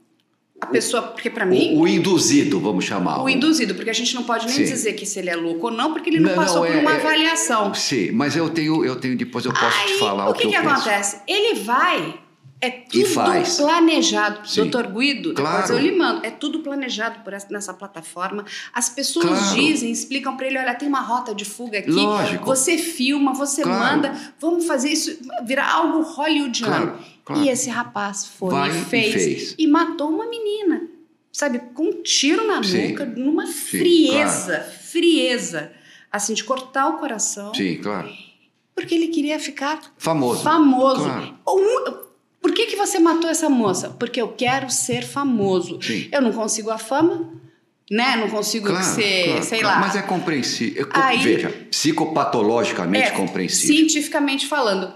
a 0.60 0.66
pessoa, 0.66 1.00
porque 1.02 1.30
para 1.30 1.46
mim 1.46 1.74
O, 1.74 1.80
o 1.80 1.88
induzido, 1.88 2.60
vamos 2.60 2.84
chamar. 2.84 3.22
o 3.22 3.28
induzido, 3.30 3.74
porque 3.74 3.88
a 3.88 3.94
gente 3.94 4.14
não 4.14 4.22
pode 4.24 4.44
nem 4.46 4.54
Sim. 4.56 4.64
dizer 4.64 4.92
que 4.92 5.06
se 5.06 5.18
ele 5.18 5.30
é 5.30 5.34
louco 5.36 5.66
ou 5.68 5.72
não, 5.72 5.92
porque 5.94 6.10
ele 6.10 6.20
não, 6.20 6.28
Não, 6.30 6.36
passou 6.36 6.60
não, 6.60 6.66
por 6.66 6.76
é- 6.76 6.80
uma 6.80 6.92
é- 6.92 6.96
avaliação. 6.96 7.72
Sim, 7.72 8.12
mas 8.12 8.36
eu 8.36 8.50
tenho, 8.50 8.84
eu 8.84 8.94
tenho 9.00 9.16
depois 9.16 9.44
eu 9.46 9.52
posso 9.54 9.78
Aí, 9.80 9.86
te 9.86 9.98
falar 9.98 10.28
o 10.28 10.34
que, 10.34 10.42
que, 10.42 10.48
que 10.48 10.54
eu 10.56 10.60
penso. 10.62 10.74
acontece? 10.74 11.20
Ele 11.26 11.60
vai, 11.60 12.20
é 12.60 12.70
tudo 12.70 13.08
planejado. 13.56 14.48
Sim. 14.48 14.62
Doutor 14.62 14.86
Guido, 14.92 15.34
Claro. 15.34 15.72
eu 15.72 15.78
lhe 15.78 15.92
mando. 15.92 16.24
É 16.26 16.30
tudo 16.30 16.60
planejado 16.60 17.20
por 17.24 17.32
essa, 17.32 17.46
nessa 17.50 17.72
plataforma. 17.74 18.44
As 18.72 18.88
pessoas 18.88 19.26
Claro. 19.26 19.54
dizem, 19.56 19.90
explicam 19.90 20.36
para 20.36 20.46
ele: 20.46 20.58
olha, 20.58 20.74
tem 20.74 20.88
uma 20.88 21.00
rota 21.00 21.34
de 21.34 21.44
fuga 21.44 21.78
aqui. 21.78 21.90
Lógico. 21.90 22.44
Você 22.44 22.76
filma, 22.78 23.32
você 23.32 23.62
Claro. 23.62 23.78
manda, 23.96 24.14
vamos 24.38 24.66
fazer 24.66 24.90
isso, 24.90 25.16
virar 25.44 25.70
algo 25.72 26.02
hollywoodiano. 26.02 26.98
Claro. 27.24 27.42
E 27.42 27.48
esse 27.48 27.70
rapaz 27.70 28.26
foi 28.26 28.50
Vai 28.50 28.70
e 28.70 28.80
e 28.80 28.84
fez, 28.84 29.12
fez. 29.14 29.54
e 29.58 29.66
matou 29.66 30.08
uma 30.10 30.26
menina. 30.28 30.82
Sabe, 31.32 31.60
com 31.74 31.84
um 31.84 32.02
tiro 32.02 32.44
na 32.46 32.60
Sim. 32.62 32.88
nuca, 32.88 33.04
numa 33.06 33.46
Sim, 33.46 33.52
frieza, 33.52 34.60
frieza. 34.90 35.70
Assim, 36.12 36.34
de 36.34 36.42
cortar 36.42 36.88
o 36.88 36.98
coração. 36.98 37.54
Sim, 37.54 37.76
claro. 37.80 38.10
Porque 38.74 38.94
ele 38.94 39.08
queria 39.08 39.38
ficar 39.38 39.80
Famoso. 39.96 40.42
famoso. 40.42 41.08
Um- 41.48 42.09
por 42.40 42.52
que, 42.52 42.66
que 42.66 42.76
você 42.76 42.98
matou 42.98 43.28
essa 43.30 43.48
moça? 43.48 43.90
Porque 43.98 44.20
eu 44.20 44.28
quero 44.28 44.70
ser 44.70 45.02
famoso. 45.04 45.80
Sim. 45.82 46.08
Eu 46.10 46.22
não 46.22 46.32
consigo 46.32 46.70
a 46.70 46.78
fama, 46.78 47.28
né? 47.90 48.16
Não 48.16 48.28
consigo 48.30 48.66
Claro, 48.68 48.84
ser, 48.84 49.24
claro, 49.26 49.42
sei 49.44 49.60
claro. 49.60 49.80
lá. 49.80 49.86
Mas 49.86 49.96
é 49.96 50.02
compreensível. 50.02 50.86
É 50.86 50.98
Aí- 50.98 51.18
Veja, 51.18 51.50
psicopatologicamente 51.70 53.08
É, 53.08 53.10
compreensível. 53.12 53.76
Cientificamente 53.76 54.46
falando. 54.46 54.92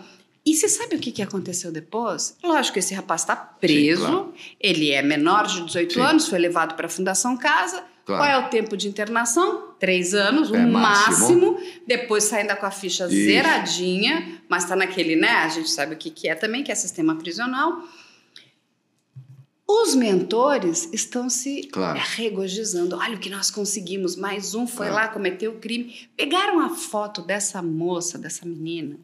E 0.47 0.55
você 0.55 0.69
sabe 0.69 0.97
o 0.97 0.99
que, 0.99 1.11
que 1.11 1.23
aconteceu 1.23 1.73
depois? 1.73 2.37
Lógico, 2.43 2.79
esse 2.79 2.93
rapaz 2.95 3.23
está 3.23 3.35
preso, 3.35 4.07
Sim, 4.07 4.55
ele 4.61 4.91
é 4.91 5.01
menor 5.01 5.47
de 5.47 5.63
18 5.63 5.95
Sim. 5.95 6.01
anos, 6.01 6.29
foi 6.29 6.39
levado 6.39 6.75
para 6.75 6.87
a 6.87 6.91
Fundação 6.91 7.35
Casa. 7.37 7.83
Qual 8.05 8.23
é 8.23 8.37
o 8.37 8.49
tempo 8.51 8.77
de 8.77 8.87
internação? 8.87 9.74
Três 9.85 10.15
anos, 10.15 10.51
o 10.51 10.57
É, 10.57 10.65
máximo. 10.65 11.53
máximo. 11.53 11.61
Depois 11.87 12.25
sai 12.25 12.41
ainda 12.41 12.57
com 12.57 12.65
a 12.65 12.71
ficha 12.71 13.05
Isso. 13.05 13.15
zeradinha, 13.15 14.41
mas 14.49 14.63
está 14.63 14.75
naquele, 14.75 15.15
né? 15.15 15.29
A 15.29 15.49
gente 15.51 15.69
sabe 15.69 15.95
o 15.95 15.99
que, 15.99 16.09
que 16.11 16.27
é 16.27 16.35
também, 16.35 16.65
que 16.65 16.73
é 16.73 16.75
sistema 16.75 17.15
prisional. 17.17 17.83
Os 19.69 19.95
mentores 19.95 20.89
estão 20.93 21.29
se 21.29 21.65
Claro. 21.65 21.99
regozijando. 22.17 22.97
Olha 22.97 23.17
o 23.17 23.19
que 23.19 23.29
nós 23.29 23.51
conseguimos. 23.51 24.17
Mais 24.17 24.55
um 24.55 24.67
foi 24.67 24.89
Claro. 24.89 24.95
lá, 25.07 25.09
cometeu 25.09 25.53
o 25.53 25.59
crime. 25.59 26.09
Pegaram 26.17 26.61
a 26.61 26.71
foto 26.71 27.21
dessa 27.21 27.63
moça, 27.63 28.17
dessa 28.17 28.47
menina. 28.47 28.97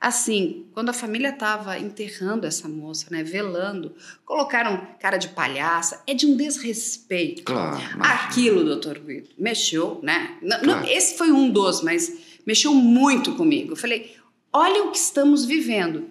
Assim, 0.00 0.64
quando 0.72 0.88
a 0.88 0.94
família 0.94 1.28
estava 1.28 1.78
enterrando 1.78 2.46
essa 2.46 2.66
moça, 2.66 3.06
né, 3.10 3.22
velando, 3.22 3.94
colocaram 4.24 4.86
cara 4.98 5.18
de 5.18 5.28
palhaça. 5.28 6.02
É 6.06 6.14
de 6.14 6.24
um 6.24 6.36
desrespeito. 6.38 7.42
Claro. 7.42 7.78
Aquilo, 8.00 8.64
doutor 8.64 8.98
Guido, 8.98 9.28
mexeu, 9.36 10.00
né? 10.02 10.38
Não- 10.40 10.56
não- 10.62 10.74
Claro. 10.78 10.88
esse 10.88 11.18
foi 11.18 11.30
um 11.30 11.50
dos, 11.50 11.82
mas 11.82 12.10
mexeu 12.46 12.72
muito 12.72 13.34
comigo. 13.34 13.72
Eu 13.72 13.76
falei, 13.76 14.16
olha 14.50 14.84
o 14.84 14.90
que 14.90 14.96
estamos 14.96 15.44
vivendo. 15.44 16.08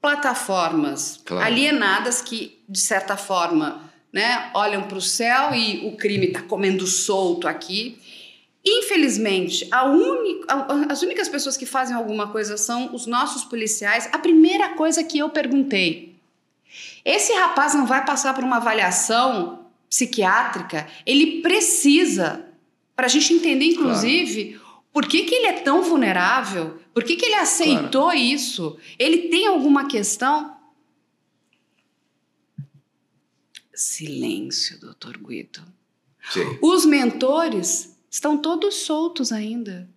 Plataformas 0.00 1.20
Claro. 1.24 1.44
alienadas 1.44 2.22
que, 2.22 2.60
de 2.68 2.78
certa 2.80 3.16
forma, 3.16 3.90
né, 4.12 4.50
olham 4.54 4.84
para 4.84 4.96
o 4.98 5.02
céu 5.02 5.52
e 5.52 5.88
o 5.88 5.96
crime 5.96 6.26
está 6.26 6.40
comendo 6.42 6.86
solto 6.86 7.48
aqui. 7.48 7.98
Infelizmente, 8.66 9.68
as 10.88 11.02
únicas 11.02 11.28
pessoas 11.28 11.54
que 11.54 11.66
fazem 11.66 11.94
alguma 11.94 12.28
coisa 12.28 12.56
são 12.56 12.94
os 12.94 13.04
nossos 13.06 13.44
policiais. 13.44 14.08
A 14.10 14.18
primeira 14.18 14.70
coisa 14.70 15.04
que 15.04 15.18
eu 15.18 15.28
perguntei: 15.28 16.16
esse 17.04 17.32
rapaz 17.34 17.74
não 17.74 17.84
vai 17.86 18.06
passar 18.06 18.32
por 18.32 18.42
uma 18.42 18.56
avaliação 18.56 19.66
psiquiátrica? 19.90 20.88
Ele 21.04 21.42
precisa, 21.42 22.46
para 22.96 23.04
a 23.04 23.08
gente 23.08 23.34
entender, 23.34 23.66
inclusive, 23.66 24.58
por 24.90 25.06
que, 25.06 25.24
que 25.24 25.34
ele 25.34 25.46
é 25.46 25.52
tão 25.60 25.82
vulnerável? 25.82 26.80
Por 26.94 27.04
que, 27.04 27.16
que 27.16 27.26
ele 27.26 27.34
aceitou 27.34 28.14
isso? 28.14 28.78
Ele 28.98 29.28
tem 29.28 29.46
alguma 29.46 29.88
questão? 29.88 30.56
Silêncio, 33.74 34.80
doutor 34.80 35.18
Guido. 35.18 35.62
Sim. 36.30 36.58
Os 36.62 36.86
mentores 36.86 37.93
estão 38.14 38.38
todos 38.38 38.76
soltos 38.76 39.32
ainda. 39.32 39.88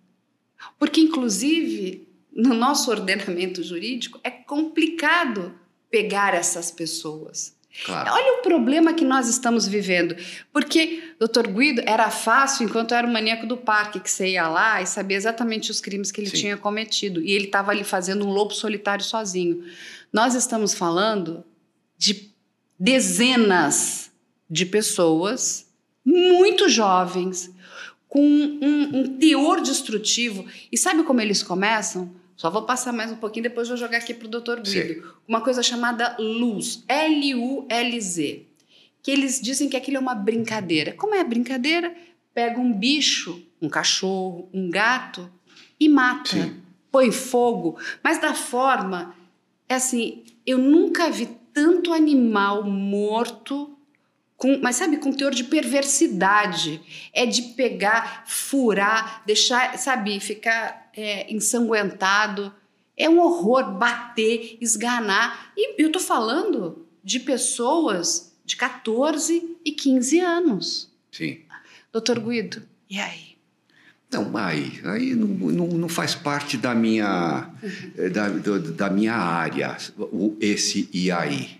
Porque, 0.76 1.00
inclusive, 1.00 2.08
no 2.32 2.52
nosso 2.52 2.90
ordenamento 2.90 3.62
jurídico, 3.62 4.18
é 4.24 4.30
complicado 4.30 5.54
pegar 5.88 6.34
essas 6.34 6.68
pessoas. 6.68 7.56
Claro. 7.84 8.10
Olha 8.12 8.40
o 8.40 8.42
problema 8.42 8.92
que 8.92 9.04
nós 9.04 9.28
estamos 9.28 9.68
vivendo. 9.68 10.16
Porque, 10.52 11.14
doutor 11.16 11.46
Guido, 11.46 11.80
era 11.86 12.10
fácil 12.10 12.64
enquanto 12.66 12.92
era 12.92 13.06
o 13.06 13.12
maníaco 13.12 13.46
do 13.46 13.56
parque, 13.56 14.00
que 14.00 14.10
você 14.10 14.30
ia 14.30 14.48
lá 14.48 14.82
e 14.82 14.86
sabia 14.86 15.16
exatamente 15.16 15.70
os 15.70 15.80
crimes 15.80 16.10
que 16.10 16.20
ele 16.20 16.30
Sim. 16.30 16.38
tinha 16.38 16.56
cometido. 16.56 17.22
E 17.22 17.30
ele 17.30 17.44
estava 17.44 17.70
ali 17.70 17.84
fazendo 17.84 18.26
um 18.26 18.30
lobo 18.32 18.52
solitário 18.52 19.04
sozinho. 19.04 19.64
Nós 20.12 20.34
estamos 20.34 20.74
falando 20.74 21.44
de 21.96 22.32
dezenas 22.76 24.10
de 24.50 24.66
pessoas 24.66 25.68
muito 26.04 26.68
jovens, 26.68 27.52
com 28.08 28.20
um, 28.20 29.00
um 29.00 29.18
teor 29.18 29.60
destrutivo. 29.60 30.46
E 30.72 30.78
sabe 30.78 31.02
como 31.02 31.20
eles 31.20 31.42
começam? 31.42 32.10
Só 32.36 32.50
vou 32.50 32.62
passar 32.62 32.92
mais 32.92 33.10
um 33.10 33.16
pouquinho, 33.16 33.42
depois 33.42 33.68
vou 33.68 33.76
jogar 33.76 33.98
aqui 33.98 34.14
para 34.14 34.26
o 34.26 34.30
doutor 34.30 34.60
Guido. 34.60 35.14
Uma 35.26 35.40
coisa 35.40 35.62
chamada 35.62 36.16
luz, 36.18 36.84
L-U-L-Z. 36.86 38.46
Que 39.02 39.10
eles 39.10 39.40
dizem 39.40 39.68
que 39.68 39.76
aquilo 39.76 39.96
é 39.96 40.00
uma 40.00 40.14
brincadeira. 40.14 40.92
Como 40.92 41.14
é 41.14 41.20
a 41.20 41.24
brincadeira? 41.24 41.94
Pega 42.32 42.60
um 42.60 42.72
bicho, 42.72 43.42
um 43.60 43.68
cachorro, 43.68 44.48
um 44.54 44.70
gato 44.70 45.28
e 45.80 45.88
mata. 45.88 46.30
Sim. 46.30 46.56
Põe 46.92 47.10
fogo. 47.10 47.76
Mas 48.02 48.20
da 48.20 48.32
forma. 48.34 49.14
É 49.68 49.74
assim, 49.74 50.22
eu 50.46 50.58
nunca 50.58 51.10
vi 51.10 51.28
tanto 51.52 51.92
animal 51.92 52.62
morto 52.64 53.77
com, 54.38 54.56
mas 54.62 54.76
sabe, 54.76 54.96
com 54.98 55.12
teor 55.12 55.34
de 55.34 55.44
perversidade. 55.44 56.80
É 57.12 57.26
de 57.26 57.42
pegar, 57.42 58.24
furar, 58.26 59.22
deixar, 59.26 59.76
sabe, 59.76 60.18
ficar 60.20 60.90
é, 60.96 61.30
ensanguentado. 61.30 62.54
É 62.96 63.10
um 63.10 63.18
horror 63.18 63.72
bater, 63.72 64.56
esganar. 64.60 65.52
E 65.56 65.82
eu 65.82 65.90
tô 65.90 65.98
falando 65.98 66.86
de 67.02 67.18
pessoas 67.18 68.32
de 68.44 68.56
14 68.56 69.56
e 69.64 69.72
15 69.72 70.20
anos. 70.20 70.90
Sim. 71.10 71.40
Doutor 71.92 72.20
Guido, 72.20 72.62
e 72.88 72.98
aí? 72.98 73.36
Não, 74.10 74.36
aí, 74.36 74.80
aí 74.84 75.14
não, 75.14 75.26
não, 75.26 75.66
não 75.66 75.88
faz 75.88 76.14
parte 76.14 76.56
da 76.56 76.74
minha, 76.74 77.50
eh, 77.96 78.08
da, 78.08 78.28
da 78.28 78.88
minha 78.88 79.14
área, 79.14 79.76
esse 80.40 80.88
e 80.92 81.10
aí. 81.10 81.57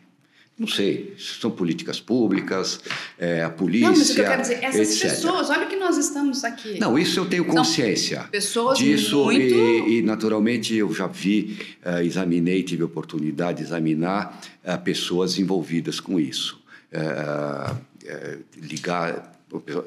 Não 0.58 0.66
sei, 0.66 1.14
são 1.16 1.52
políticas 1.52 2.00
públicas, 2.00 2.80
é, 3.16 3.44
a 3.44 3.50
polícia, 3.50 3.88
Não, 3.88 3.96
mas 3.96 4.10
o 4.10 4.14
que 4.14 4.20
eu 4.20 4.24
quero 4.24 4.42
dizer, 4.42 4.64
essas 4.64 4.90
etc. 4.90 5.10
pessoas, 5.10 5.50
olha 5.50 5.66
o 5.66 5.68
que 5.68 5.76
nós 5.76 5.96
estamos 5.96 6.42
aqui. 6.42 6.80
Não, 6.80 6.98
isso 6.98 7.20
eu 7.20 7.26
tenho 7.26 7.44
consciência. 7.44 8.24
pessoas 8.24 8.76
disso 8.76 9.24
muito. 9.24 9.40
e, 9.40 9.98
e, 9.98 10.02
naturalmente 10.02 10.74
eu 10.74 10.92
já 10.92 11.06
vi, 11.06 11.58
eh, 11.84 12.04
examinei, 12.04 12.64
tive 12.64 12.82
oportunidade 12.82 13.58
de 13.58 13.64
examinar 13.64 14.40
eh, 14.64 14.76
pessoas 14.78 15.38
envolvidas 15.38 16.00
com 16.00 16.18
isso. 16.18 16.60
Eh, 16.90 18.38
ligar 18.56 19.38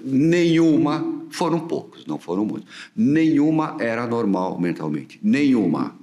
Nenhuma, 0.04 1.26
foram 1.30 1.60
poucos, 1.60 2.06
não 2.06 2.18
foram 2.18 2.44
muitos. 2.44 2.68
Nenhuma 2.96 3.78
era 3.80 4.08
normal 4.08 4.60
mentalmente. 4.60 5.20
Nenhuma. 5.22 5.96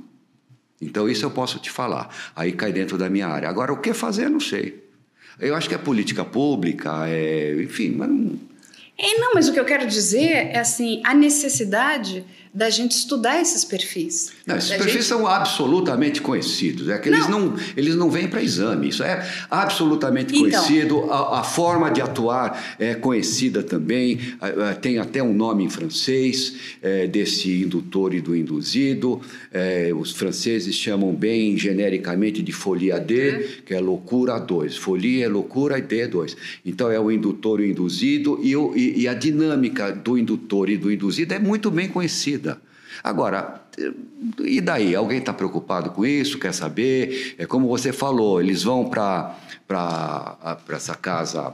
Então, 0.80 1.08
isso 1.08 1.24
eu 1.24 1.30
posso 1.30 1.58
te 1.58 1.70
falar. 1.70 2.14
Aí 2.36 2.52
cai 2.52 2.72
dentro 2.72 2.96
da 2.96 3.10
minha 3.10 3.26
área. 3.26 3.48
Agora, 3.48 3.72
o 3.72 3.80
que 3.80 3.92
fazer, 3.92 4.28
não 4.28 4.40
sei. 4.40 4.84
Eu 5.40 5.54
acho 5.54 5.68
que 5.68 5.74
é 5.74 5.78
política 5.78 6.24
pública, 6.24 7.08
é, 7.08 7.54
enfim, 7.62 7.94
mas 7.96 8.08
não. 8.08 8.38
É, 8.98 9.18
não, 9.18 9.34
mas 9.34 9.48
o 9.48 9.52
que 9.52 9.60
eu 9.60 9.64
quero 9.64 9.86
dizer 9.86 10.48
é 10.52 10.58
assim, 10.58 11.00
a 11.04 11.14
necessidade 11.14 12.24
da 12.52 12.70
gente 12.70 12.92
estudar 12.92 13.40
esses 13.40 13.64
perfis. 13.64 14.32
Não, 14.46 14.56
esses 14.56 14.70
perfis 14.70 14.92
gente... 14.92 15.04
são 15.04 15.26
absolutamente 15.26 16.20
conhecidos. 16.20 16.88
É 16.88 16.98
que 16.98 17.08
eles 17.08 17.28
não, 17.28 17.54
eles 17.76 17.94
não 17.94 18.10
vêm 18.10 18.28
para 18.28 18.42
exame. 18.42 18.88
Isso 18.88 19.02
é 19.02 19.26
absolutamente 19.50 20.34
Então. 20.36 20.50
conhecido. 20.50 21.10
A, 21.10 21.40
a 21.40 21.44
forma 21.44 21.90
de 21.90 22.00
atuar 22.00 22.76
é 22.78 22.94
conhecida 22.94 23.62
também. 23.62 24.18
Tem 24.80 24.98
até 24.98 25.22
um 25.22 25.32
nome 25.34 25.64
em 25.64 25.68
francês 25.70 26.54
eh, 26.82 27.06
desse 27.06 27.62
indutor 27.62 28.14
e 28.14 28.20
do 28.20 28.34
induzido. 28.34 29.20
Eh, 29.52 29.90
os 29.98 30.12
franceses 30.12 30.74
chamam 30.74 31.14
bem 31.14 31.56
genericamente 31.56 32.42
de 32.42 32.52
folia 32.52 32.98
D, 32.98 33.60
que 33.66 33.74
é 33.74 33.80
loucura 33.80 34.38
2. 34.38 34.76
Folia 34.76 35.26
é 35.26 35.28
loucura 35.28 35.78
e 35.78 35.82
D 35.82 36.00
é 36.00 36.06
2. 36.08 36.36
Então 36.64 36.90
é 36.90 36.98
o 36.98 37.10
indutor 37.10 37.60
e 37.60 37.64
o 37.64 37.70
induzido. 37.70 38.38
E, 38.42 38.56
o- 38.56 38.72
e- 38.76 39.00
e 39.00 39.08
a 39.08 39.14
dinâmica 39.14 39.92
do 39.92 40.16
indutor 40.16 40.68
e 40.70 40.76
do 40.76 40.90
induzido 40.92 41.34
é 41.34 41.38
muito 41.38 41.70
bem 41.70 41.88
conhecida. 41.88 42.47
Agora, 43.02 43.62
e 44.40 44.60
daí? 44.60 44.94
Alguém 44.94 45.18
está 45.18 45.32
preocupado 45.32 45.90
com 45.90 46.04
isso? 46.04 46.38
Quer 46.38 46.52
saber? 46.52 47.34
É 47.38 47.46
como 47.46 47.68
você 47.68 47.92
falou, 47.92 48.40
eles 48.40 48.62
vão 48.62 48.88
para 48.88 49.36
essa 50.70 50.94
casa. 50.94 51.52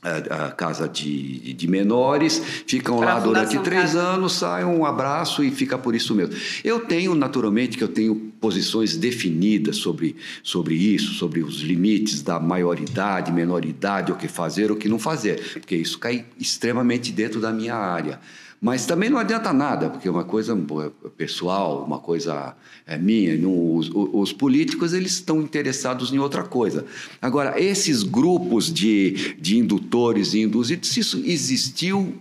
A, 0.00 0.46
a 0.46 0.52
casa 0.52 0.88
de, 0.88 1.52
de 1.54 1.66
menores, 1.66 2.38
ficam 2.68 2.98
Pra 2.98 3.14
lá 3.14 3.20
durante 3.20 3.58
três 3.58 3.94
Casa. 3.94 4.00
anos, 4.00 4.34
sai 4.34 4.64
um 4.64 4.86
abraço 4.86 5.42
e 5.42 5.50
fica 5.50 5.76
por 5.76 5.92
isso 5.92 6.14
mesmo. 6.14 6.36
Eu 6.62 6.86
tenho, 6.86 7.16
naturalmente, 7.16 7.76
que 7.76 7.82
eu 7.82 7.88
tenho 7.88 8.14
posições 8.40 8.96
definidas 8.96 9.76
sobre, 9.76 10.16
sobre 10.42 10.74
isso, 10.74 11.14
sobre 11.14 11.40
os 11.42 11.60
limites 11.60 12.22
da 12.22 12.38
maioridade, 12.38 13.32
menoridade, 13.32 14.12
o 14.12 14.16
que 14.16 14.28
fazer, 14.28 14.70
o 14.70 14.76
que 14.76 14.88
não 14.88 14.98
fazer, 14.98 15.40
porque 15.54 15.76
isso 15.76 15.98
cai 15.98 16.24
extremamente 16.38 17.12
dentro 17.12 17.40
da 17.40 17.52
minha 17.52 17.74
área. 17.74 18.20
Mas 18.60 18.86
também 18.86 19.08
não 19.08 19.18
adianta 19.18 19.52
nada, 19.52 19.88
porque 19.88 20.08
é 20.08 20.10
uma 20.10 20.24
coisa 20.24 20.56
pô, 20.56 20.90
pessoal, 21.16 21.84
uma 21.84 22.00
coisa 22.00 22.56
é, 22.86 22.98
minha. 22.98 23.34
os, 23.48 23.88
os- 23.88 24.08
os 24.12 24.32
políticos 24.32 24.92
eles 24.92 25.12
estão 25.12 25.40
interessados 25.40 26.12
em 26.12 26.18
outra 26.18 26.42
coisa. 26.42 26.84
Agora, 27.22 27.60
esses 27.62 28.02
grupos 28.02 28.72
de, 28.72 29.36
de 29.38 29.56
indutores 29.58 30.34
e 30.34 30.40
induzidos, 30.40 30.96
isso 30.96 31.22
existiu, 31.24 32.14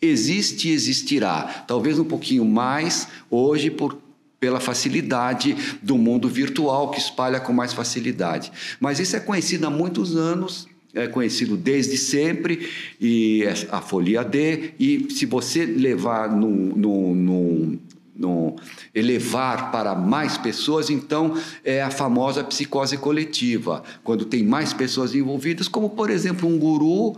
existe 0.00 0.68
e 0.68 0.72
existirá. 0.72 1.64
Talvez 1.68 1.98
um 1.98 2.04
pouquinho 2.04 2.46
mais 2.46 3.06
hoje 3.30 3.70
por 3.70 3.98
pela 4.44 4.60
facilidade 4.60 5.56
do 5.82 5.96
mundo 5.96 6.28
virtual 6.28 6.90
que 6.90 6.98
espalha 6.98 7.40
com 7.40 7.50
mais 7.50 7.72
facilidade. 7.72 8.52
Mas 8.78 9.00
isso 9.00 9.16
é 9.16 9.20
conhecido 9.20 9.66
há 9.66 9.70
muitos 9.70 10.16
anos, 10.16 10.68
é 10.92 11.06
conhecido 11.06 11.56
desde 11.56 11.96
sempre, 11.96 12.68
e 13.00 13.42
é 13.42 13.54
a 13.70 13.80
folia 13.80 14.22
D, 14.22 14.74
e 14.78 15.06
se 15.08 15.24
você 15.24 15.64
levar 15.64 16.30
num, 16.30 16.74
num, 16.76 17.14
num, 17.14 17.78
num- 18.14 18.56
elevar 18.94 19.72
para 19.72 19.94
mais 19.94 20.36
pessoas, 20.36 20.90
então 20.90 21.34
é 21.64 21.82
a 21.82 21.90
famosa 21.90 22.44
psicose 22.44 22.98
coletiva, 22.98 23.82
quando 24.02 24.26
tem 24.26 24.44
mais 24.44 24.74
pessoas 24.74 25.14
envolvidas, 25.14 25.68
como 25.68 25.88
por 25.88 26.10
exemplo 26.10 26.46
um 26.46 26.58
guru, 26.58 27.16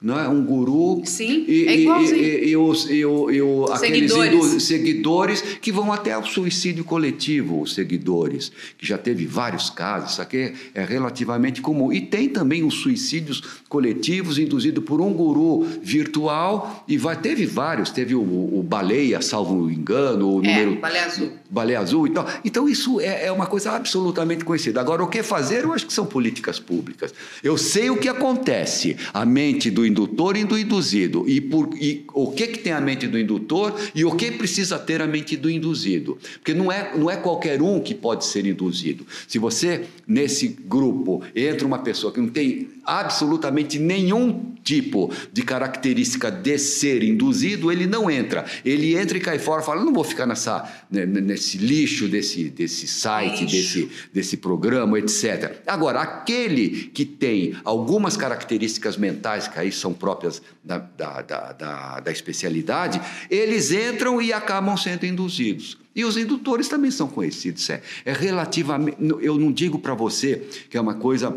não 0.00 0.18
é? 0.18 0.28
um 0.28 0.44
guru 0.44 1.02
Sim, 1.04 1.44
e, 1.48 1.66
é 1.66 1.76
e- 1.76 1.80
igualzinho. 1.82 2.16
e- 2.22 2.48
e 2.50 2.56
os, 2.56 2.90
e 2.90 3.04
o- 3.04 3.30
e 3.30 3.42
o- 3.42 3.64
aqueles 3.72 4.12
Seguidores. 4.12 4.62
seguidores 4.62 5.42
que 5.60 5.72
vão 5.72 5.92
até 5.92 6.16
o 6.16 6.24
suicídio 6.24 6.84
coletivo, 6.84 7.60
os 7.60 7.74
seguidores, 7.74 8.52
que 8.78 8.86
já 8.86 8.96
teve 8.96 9.26
vários 9.26 9.70
casos, 9.70 10.12
isso 10.12 10.22
aqui 10.22 10.52
é 10.74 10.84
relativamente 10.84 11.60
comum. 11.60 11.92
E 11.92 12.00
tem 12.00 12.28
também 12.28 12.62
os 12.64 12.74
suicídios 12.74 13.42
coletivos 13.68 14.38
induzidos 14.38 14.84
por 14.84 15.00
um 15.00 15.12
guru 15.12 15.66
virtual, 15.82 16.84
e 16.86 16.96
vai, 16.96 17.16
teve 17.20 17.44
vários, 17.46 17.90
teve 17.90 18.14
o, 18.14 18.20
o 18.20 18.62
Baleia, 18.62 19.20
salvo 19.20 19.70
engano, 19.70 20.36
o 20.36 20.44
É, 20.44 20.64
número. 20.64 20.80
Baleia 20.80 21.04
Azul. 21.06 21.30
Baleia 21.50 21.80
Azul 21.80 22.06
e 22.06 22.10
tal. 22.10 22.26
Então, 22.44 22.68
isso 22.68 23.00
é, 23.00 23.26
é 23.26 23.32
uma 23.32 23.46
coisa 23.46 23.72
absolutamente 23.72 24.44
conhecida. 24.44 24.80
Agora, 24.80 25.02
o 25.02 25.08
que 25.08 25.22
fazer, 25.22 25.64
eu 25.64 25.72
acho 25.72 25.86
que 25.86 25.92
são 25.92 26.06
políticas 26.06 26.58
públicas. 26.60 27.12
Eu 27.42 27.56
sei 27.58 27.90
o 27.90 27.96
que 27.96 28.08
acontece, 28.08 28.96
a 29.12 29.24
mente 29.26 29.70
do 29.70 29.84
indutor 29.88 30.36
e 30.36 30.44
do 30.44 30.58
induzido, 30.58 31.24
e, 31.28 31.40
por, 31.40 31.70
e 31.74 32.04
o 32.14 32.30
que, 32.30 32.46
que 32.46 32.58
tem 32.58 32.72
a 32.72 32.80
mente 32.80 33.06
do 33.06 33.18
indutor 33.18 33.74
e 33.94 34.04
o 34.04 34.14
que 34.14 34.30
precisa 34.30 34.78
ter 34.78 35.02
a 35.02 35.06
mente 35.06 35.36
do 35.36 35.50
induzido. 35.50 36.18
Porque 36.34 36.54
não 36.54 36.70
é, 36.70 36.96
não 36.96 37.10
é 37.10 37.16
qualquer 37.16 37.60
um 37.60 37.80
que 37.80 37.94
pode 37.94 38.24
ser 38.24 38.46
induzido. 38.46 39.06
Se 39.26 39.38
você, 39.38 39.86
nesse 40.06 40.48
grupo, 40.48 41.22
entra 41.34 41.66
uma 41.66 41.78
pessoa 41.78 42.12
que 42.12 42.20
não 42.20 42.28
tem 42.28 42.68
absolutamente 42.88 43.78
nenhum 43.78 44.54
tipo 44.64 45.12
de 45.32 45.42
característica 45.42 46.30
de 46.30 46.58
ser 46.58 47.02
induzido, 47.02 47.70
ele 47.70 47.86
não 47.86 48.10
entra. 48.10 48.44
Ele 48.64 48.96
entra 48.96 49.18
e 49.18 49.20
cai 49.20 49.38
fora, 49.38 49.62
fala: 49.62 49.84
não 49.84 49.92
vou 49.92 50.04
ficar 50.04 50.26
nessa, 50.26 50.64
né, 50.90 51.04
nesse 51.04 51.58
lixo 51.58 52.08
desse, 52.08 52.48
desse 52.48 52.86
site, 52.86 53.44
Lixo. 53.44 53.56
desse, 53.56 53.88
desse 54.12 54.36
programa, 54.38 54.98
etc. 54.98 55.62
Agora, 55.66 56.00
aquele 56.00 56.90
que 56.94 57.04
tem 57.04 57.54
algumas 57.64 58.16
características 58.16 58.96
mentais, 58.96 59.48
que 59.48 59.58
aí 59.58 59.70
são 59.70 59.92
próprias 59.92 60.42
da, 60.64 60.78
da, 60.78 61.22
da, 61.22 61.52
da, 61.52 62.00
da 62.00 62.12
especialidade, 62.12 63.00
eles 63.30 63.70
entram 63.70 64.20
e 64.20 64.32
acabam 64.32 64.76
sendo 64.76 65.04
induzidos. 65.04 65.78
E 65.94 66.04
os 66.04 66.16
indutores 66.16 66.68
também 66.68 66.90
são 66.90 67.08
conhecidos. 67.08 67.68
É, 67.70 67.82
é 68.04 68.12
relativamente. 68.12 68.96
Eu 69.20 69.36
não 69.36 69.50
digo 69.50 69.78
para 69.78 69.94
você 69.94 70.46
que 70.70 70.76
é 70.76 70.80
uma 70.80 70.94
coisa. 70.94 71.36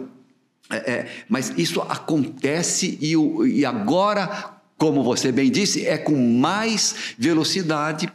É, 0.72 0.92
é, 0.92 1.08
mas 1.28 1.50
isso 1.58 1.82
acontece 1.82 2.98
e, 3.02 3.14
e 3.60 3.66
agora, 3.66 4.52
como 4.78 5.04
você 5.04 5.32
bem 5.32 5.52
disse, 5.52 5.86
é 5.86 5.98
com 5.98 6.16
mais 6.16 7.14
velocidade, 7.18 8.12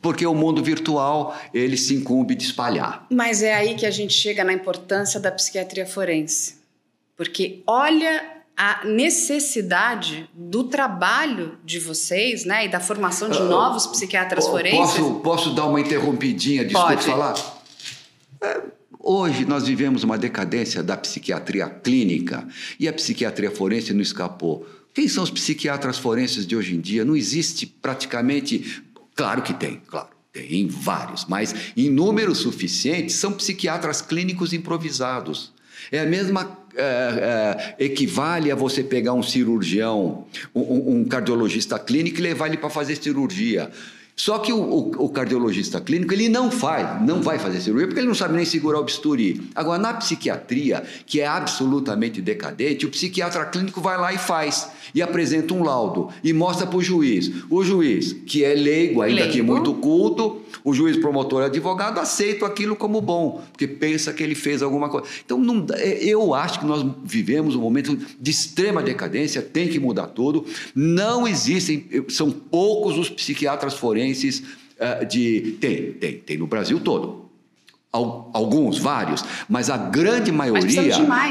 porque 0.00 0.26
o 0.26 0.34
mundo 0.34 0.62
virtual 0.62 1.36
ele 1.52 1.76
se 1.76 1.94
incumbe 1.94 2.34
de 2.34 2.44
espalhar. 2.44 3.06
Mas 3.10 3.42
é 3.42 3.54
aí 3.54 3.74
que 3.74 3.86
a 3.86 3.90
gente 3.90 4.14
chega 4.14 4.42
na 4.44 4.52
importância 4.52 5.20
da 5.20 5.30
psiquiatria 5.30 5.86
forense. 5.86 6.56
Porque 7.16 7.62
olha 7.66 8.34
a 8.56 8.84
necessidade 8.84 10.28
do 10.32 10.64
trabalho 10.64 11.58
de 11.64 11.80
vocês, 11.80 12.44
né, 12.44 12.66
e 12.66 12.68
da 12.68 12.78
formação 12.78 13.28
de 13.28 13.40
novos 13.40 13.86
psiquiatras 13.86 14.46
forenses. 14.46 14.78
Posso, 14.78 15.14
posso 15.16 15.54
dar 15.54 15.66
uma 15.66 15.80
interrompidinha, 15.80 16.64
desculpe 16.64 16.94
Pode. 16.94 17.04
falar? 17.04 17.34
É, 18.40 18.62
hoje 19.04 19.44
nós 19.44 19.66
vivemos 19.66 20.02
uma 20.02 20.16
decadência 20.18 20.82
da 20.82 20.96
psiquiatria 20.96 21.68
clínica 21.68 22.46
e 22.80 22.88
a 22.88 22.92
psiquiatria 22.92 23.50
forense 23.50 23.92
não 23.92 24.00
escapou. 24.02 24.66
Quem 24.92 25.08
são 25.08 25.22
os 25.24 25.30
psiquiatras 25.30 25.98
forenses 25.98 26.46
de 26.46 26.54
hoje 26.56 26.74
em 26.76 26.80
dia? 26.80 27.04
Não 27.04 27.16
existe 27.16 27.66
praticamente. 27.66 28.82
Claro 29.14 29.42
que 29.42 29.52
tem, 29.54 29.80
claro. 29.86 30.08
Tem 30.32 30.66
vários, 30.66 31.26
mas 31.26 31.54
em 31.76 31.88
números 31.88 32.38
suficientes 32.38 33.14
são 33.14 33.32
psiquiatras 33.32 34.02
clínicos 34.02 34.52
improvisados. 34.52 35.52
É 35.92 36.00
a 36.00 36.06
mesma. 36.06 36.58
é, 36.76 37.76
é, 37.78 37.84
equivale 37.84 38.50
a 38.50 38.56
você 38.56 38.82
pegar 38.82 39.12
um 39.12 39.22
cirurgião, 39.22 40.26
um- 40.52 40.96
um 40.96 41.04
cardiologista 41.04 41.78
clínico 41.78 42.18
e 42.18 42.22
levar 42.22 42.48
ele 42.48 42.56
para 42.56 42.68
fazer 42.68 42.96
cirurgia. 42.96 43.70
Só 44.16 44.38
que 44.38 44.52
o, 44.52 44.58
o- 44.60 45.04
o 45.04 45.08
cardiologista 45.08 45.80
clínico 45.80 46.14
ele 46.14 46.28
não 46.28 46.48
faz, 46.50 47.02
não 47.04 47.20
vai 47.20 47.36
fazer 47.38 47.60
cirurgia 47.60 47.88
porque 47.88 47.98
ele 48.00 48.06
não 48.06 48.14
sabe 48.14 48.34
nem 48.36 48.44
segurar 48.44 48.78
o 48.78 48.84
bisturi. 48.84 49.50
Agora, 49.54 49.76
na 49.80 49.92
psiquiatria, 49.94 50.84
que 51.04 51.20
é 51.20 51.26
absolutamente 51.26 52.22
decadente, 52.22 52.86
o 52.86 52.90
psiquiatra 52.90 53.44
clínico 53.46 53.80
vai 53.80 53.96
lá 53.98 54.12
e 54.12 54.18
faz, 54.18 54.68
e 54.94 55.02
apresenta 55.02 55.52
um 55.52 55.64
laudo, 55.64 56.10
e 56.22 56.32
mostra 56.32 56.64
para 56.66 56.76
o 56.78 56.82
juiz. 56.82 57.28
O 57.50 57.64
juiz, 57.64 58.12
que 58.12 58.44
é 58.44 58.54
leigo, 58.54 59.02
ainda 59.02 59.22
que 59.26 59.38
Leigo. 59.38 59.46
muito 59.52 59.74
culto, 59.74 60.40
o 60.62 60.72
juiz 60.72 60.96
promotor 60.96 61.42
e 61.42 61.46
advogado 61.46 61.98
aceita 61.98 62.46
aquilo 62.46 62.76
como 62.76 63.00
bom, 63.00 63.42
porque 63.50 63.66
pensa 63.66 64.12
que 64.12 64.22
ele 64.22 64.36
fez 64.36 64.62
alguma 64.62 64.88
coisa. 64.88 65.08
Então, 65.24 65.38
não 65.38 65.66
é, 65.74 66.04
eu 66.04 66.32
acho 66.34 66.60
que 66.60 66.66
nós 66.66 66.86
vivemos 67.04 67.56
um 67.56 67.60
momento 67.60 67.98
de 68.20 68.30
extrema 68.30 68.80
decadência, 68.80 69.42
tem 69.42 69.66
que 69.66 69.80
mudar 69.80 70.06
tudo. 70.06 70.46
Não 70.74 71.26
existem, 71.26 71.84
são 72.08 72.30
poucos 72.30 72.96
os 72.96 73.10
psiquiatras 73.10 73.74
forenses 73.74 74.03
ah, 74.80 75.04
de. 75.04 75.56
Tem, 75.60 75.92
tem, 75.92 76.18
tem 76.18 76.36
no 76.38 76.46
Brasil 76.46 76.80
todo. 76.80 77.22
Al- 77.92 78.28
Alguns, 78.34 78.76
vários, 78.76 79.24
mas 79.48 79.70
a 79.70 79.76
grande 79.76 80.32
maioria. 80.32 80.82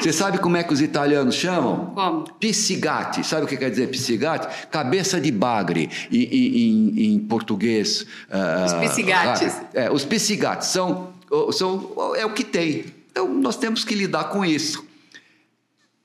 Você 0.01 0.13
sabe 0.13 0.37
como 0.37 0.55
é 0.55 0.63
que 0.63 0.71
os 0.73 0.79
italianos 0.79 1.35
chamam? 1.35 1.87
Como? 1.87 2.23
Piscigate, 2.39 3.21
sabe 3.25 3.43
o 3.43 3.47
que 3.47 3.57
quer 3.57 3.69
dizer 3.69 3.89
piscigate? 3.89 4.67
Cabeça 4.67 5.19
de 5.19 5.29
bagre, 5.29 5.89
em, 6.09 6.23
em- 6.23 6.57
em- 6.57 7.13
em 7.15 7.19
português. 7.19 8.05
ah, 8.31 8.63
Os 8.65 8.73
pisigates. 8.75 9.53
rápido. 9.55 9.67
É, 9.73 9.91
os 9.91 10.05
pisigates 10.05 10.69
são, 10.69 11.09
são, 11.51 11.91
é 12.15 12.25
o 12.25 12.31
que 12.33 12.45
tem. 12.45 12.85
Então, 13.11 13.27
nós 13.33 13.57
temos 13.57 13.83
que 13.83 13.93
lidar 13.93 14.29
com 14.29 14.45
isso. 14.45 14.85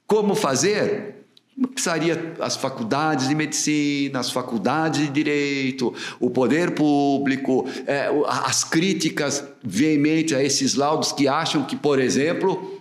Como 0.08 0.34
fazer? 0.34 1.17
Precisaria 1.66 2.34
as 2.38 2.56
faculdades 2.56 3.28
de 3.28 3.34
medicina, 3.34 4.20
as 4.20 4.30
faculdades 4.30 5.00
de 5.00 5.08
direito, 5.08 5.92
o 6.20 6.30
poder 6.30 6.72
público, 6.72 7.66
é, 7.86 8.08
as 8.26 8.62
críticas 8.62 9.44
veementes 9.62 10.36
a 10.36 10.42
esses 10.42 10.74
laudos 10.74 11.10
que 11.10 11.26
acham 11.26 11.64
que, 11.64 11.74
por 11.74 11.98
exemplo, 11.98 12.80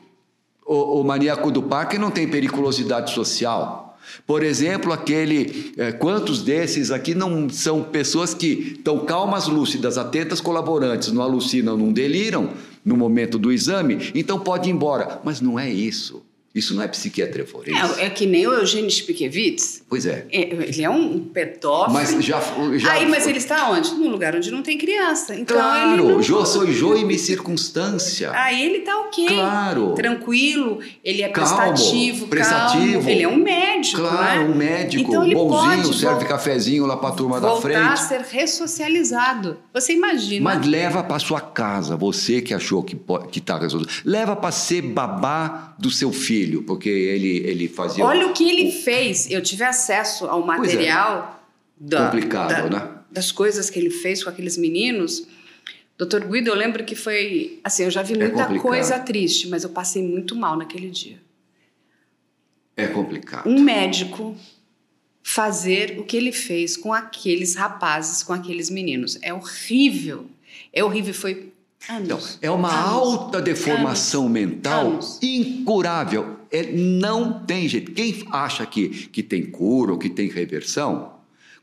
o, 0.66 1.02
o 1.02 1.04
maníaco 1.04 1.50
do 1.50 1.64
parque 1.64 1.98
não 1.98 2.12
tem 2.12 2.28
periculosidade 2.28 3.14
social. 3.14 3.88
Por 4.26 4.44
exemplo, 4.44 4.94
aquele. 4.94 5.74
É, 5.78 5.92
quantos 5.92 6.42
desses 6.42 6.92
aqui 6.92 7.14
não 7.14 7.50
são 7.50 7.84
pessoas 7.84 8.34
que 8.34 8.76
estão 8.78 9.00
calmas, 9.06 9.48
lúcidas, 9.48 9.98
atentas, 9.98 10.40
colaborantes, 10.40 11.12
não 11.12 11.22
alucinam, 11.22 11.78
não 11.78 11.92
deliram 11.92 12.52
no 12.86 12.96
momento 12.96 13.38
do 13.38 13.52
exame, 13.52 14.12
então 14.16 14.40
pode 14.40 14.70
ir 14.70 14.72
embora. 14.72 15.20
Mas 15.24 15.42
não 15.42 15.60
é 15.60 15.70
isso. 15.70 16.27
Isso 16.58 16.74
não 16.74 16.82
é 16.82 16.88
psiquiatria 16.88 17.46
forense. 17.46 18.00
É, 18.00 18.06
é 18.06 18.10
que 18.10 18.26
nem 18.26 18.48
o 18.48 18.54
Eugênio 18.54 18.90
Spikevitz. 18.90 19.84
Pois 19.88 20.06
é. 20.06 20.26
é. 20.32 20.42
Ele 20.42 20.84
é 20.84 20.90
um 20.90 21.20
pedófilo. 21.20 21.94
Mas 21.94 22.10
já, 22.24 22.42
já 22.78 22.94
Aí, 22.94 23.08
mas 23.08 23.28
ele 23.28 23.38
está 23.38 23.70
onde? 23.70 23.92
Num 23.92 24.10
lugar 24.10 24.36
onde 24.36 24.50
não 24.52 24.62
tem 24.64 24.78
criança. 24.78 25.36
Então, 25.36 25.58
claro, 25.58 26.04
não... 26.04 26.22
jo 26.22 26.46
sou 26.46 26.66
jo 26.72 26.98
e 26.98 27.06
me 27.06 27.18
circunstância. 27.18 28.32
Aí 28.34 28.66
ele 28.66 28.80
está 28.80 29.00
ok. 29.02 29.28
Claro. 29.28 29.94
Tranquilo, 29.94 30.80
ele 31.04 31.22
é 31.22 31.30
calmo, 31.30 31.56
prestativo, 31.56 32.28
prestativo. 32.28 32.94
Calmo. 32.94 33.10
Ele 33.10 33.24
é 33.24 33.28
um 33.28 33.38
médico, 33.38 34.02
Claro, 34.02 34.42
né? 34.42 34.50
um 34.50 34.56
médico 34.56 35.10
então, 35.10 35.24
ele 35.24 35.36
bonzinho, 35.36 35.84
pode 35.84 35.98
serve 35.98 36.26
cafezinho 36.26 36.86
lá 36.86 36.98
para 36.98 37.10
a 37.10 37.12
turma 37.12 37.40
da 37.40 37.56
frente. 37.58 37.78
Voltar 37.78 37.94
a 37.94 37.98
ser 37.98 38.22
ressocializado. 38.22 39.58
Você 39.74 39.94
imagina. 39.94 40.44
Mas 40.44 40.66
leva 40.66 41.04
para 41.04 41.20
sua 41.20 41.42
casa, 41.42 41.96
você 41.96 42.42
que 42.42 42.54
achou 42.54 42.84
que 42.84 42.98
está 43.38 43.58
resolvido. 43.58 43.92
Leva 44.04 44.36
para 44.36 44.52
ser 44.52 44.82
babá 44.82 45.76
do 45.78 45.92
seu 45.92 46.12
filho, 46.12 46.47
porque 46.64 46.90
ele 46.90 47.38
ele, 47.38 47.68
fazia. 47.68 48.04
Olha 48.04 48.28
o 48.28 48.34
que 48.34 48.50
ele 48.50 48.72
fez. 48.72 49.30
Eu 49.30 49.42
tive 49.42 49.64
acesso 49.64 50.26
ao 50.26 50.46
material 50.46 51.44
é. 51.80 51.84
da, 51.90 52.06
complicado, 52.06 52.70
da, 52.70 52.80
né? 52.80 52.92
das 53.12 53.32
coisas 53.32 53.70
que 53.70 53.80
ele 53.80 53.90
fez 53.90 54.24
com 54.24 54.30
aqueles 54.30 54.58
meninos. 54.58 55.28
Doutor 55.98 56.26
Guido, 56.26 56.50
eu 56.50 56.56
lembro 56.56 56.84
que 56.84 56.96
foi. 56.96 57.60
Assim, 57.64 57.84
eu 57.84 57.92
já 57.92 58.02
vi 58.02 58.18
muita 58.18 58.44
é 58.44 58.60
coisa 58.60 59.00
triste, 59.00 59.48
mas 59.48 59.64
eu 59.64 59.70
passei 59.70 60.04
muito 60.04 60.36
mal 60.36 60.56
naquele 60.56 60.90
dia. 60.90 61.20
É 62.76 62.88
complicado. 62.88 63.50
Um 63.50 63.60
médico 63.60 64.36
fazer 65.24 66.00
o 66.00 66.04
que 66.04 66.16
ele 66.16 66.32
fez 66.32 66.78
com 66.78 66.94
aqueles 66.94 67.56
rapazes, 67.56 68.24
com 68.24 68.32
aqueles 68.32 68.70
meninos. 68.70 69.18
É 69.22 69.34
horrível. 69.34 70.28
É 70.72 70.84
horrível. 70.84 71.14
Foi 71.14 71.52
Anos, 71.90 72.38
então, 72.38 72.40
é 72.42 72.52
uma 72.52 72.70
anos, 72.70 72.92
alta 72.92 73.42
deformação 73.42 74.26
anos, 74.26 74.34
mental 74.34 75.00
incurável. 75.22 76.37
É, 76.52 76.72
não 76.72 77.46
tem 77.46 77.68
jeito. 77.68 77.92
Quem 77.92 78.26
acha 78.32 78.66
que, 78.66 78.90
que 78.90 79.24
tem 79.24 79.46
cura 79.46 79.92
ou 79.92 79.98
que 79.98 80.10
tem 80.10 80.30
reversão, 80.30 81.18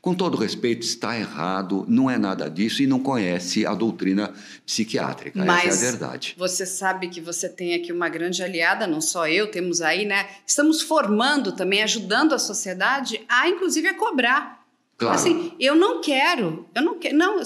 com 0.05 0.13
todo 0.13 0.37
respeito, 0.37 0.83
está 0.83 1.17
errado, 1.17 1.83
não 1.87 2.07
é 2.11 2.15
nada 2.15 2.47
disso 2.47 2.83
e 2.83 2.85
não 2.85 2.99
conhece 2.99 3.65
a 3.65 3.73
doutrina 3.73 4.31
psiquiátrica. 4.63 5.43
Mas 5.43 5.65
Essa 5.65 5.85
é 5.85 5.87
a 5.87 5.91
verdade. 5.91 6.35
Você 6.37 6.63
sabe 6.63 7.07
que 7.07 7.19
você 7.19 7.49
tem 7.49 7.73
aqui 7.73 7.91
uma 7.91 8.07
grande 8.07 8.43
aliada, 8.43 8.85
não 8.85 9.01
só 9.01 9.27
eu, 9.27 9.49
temos 9.49 9.81
aí, 9.81 10.05
né? 10.05 10.27
Estamos 10.45 10.83
formando 10.83 11.53
também, 11.53 11.81
ajudando 11.81 12.33
a 12.33 12.37
sociedade 12.37 13.19
a, 13.27 13.49
inclusive, 13.49 13.87
a 13.87 13.95
cobrar. 13.95 14.63
Claro. 14.95 15.15
Assim, 15.15 15.51
eu 15.59 15.75
não 15.75 15.99
quero, 16.01 16.67
eu 16.75 16.83
não 16.83 16.99
quero, 16.99 17.17
não, 17.17 17.41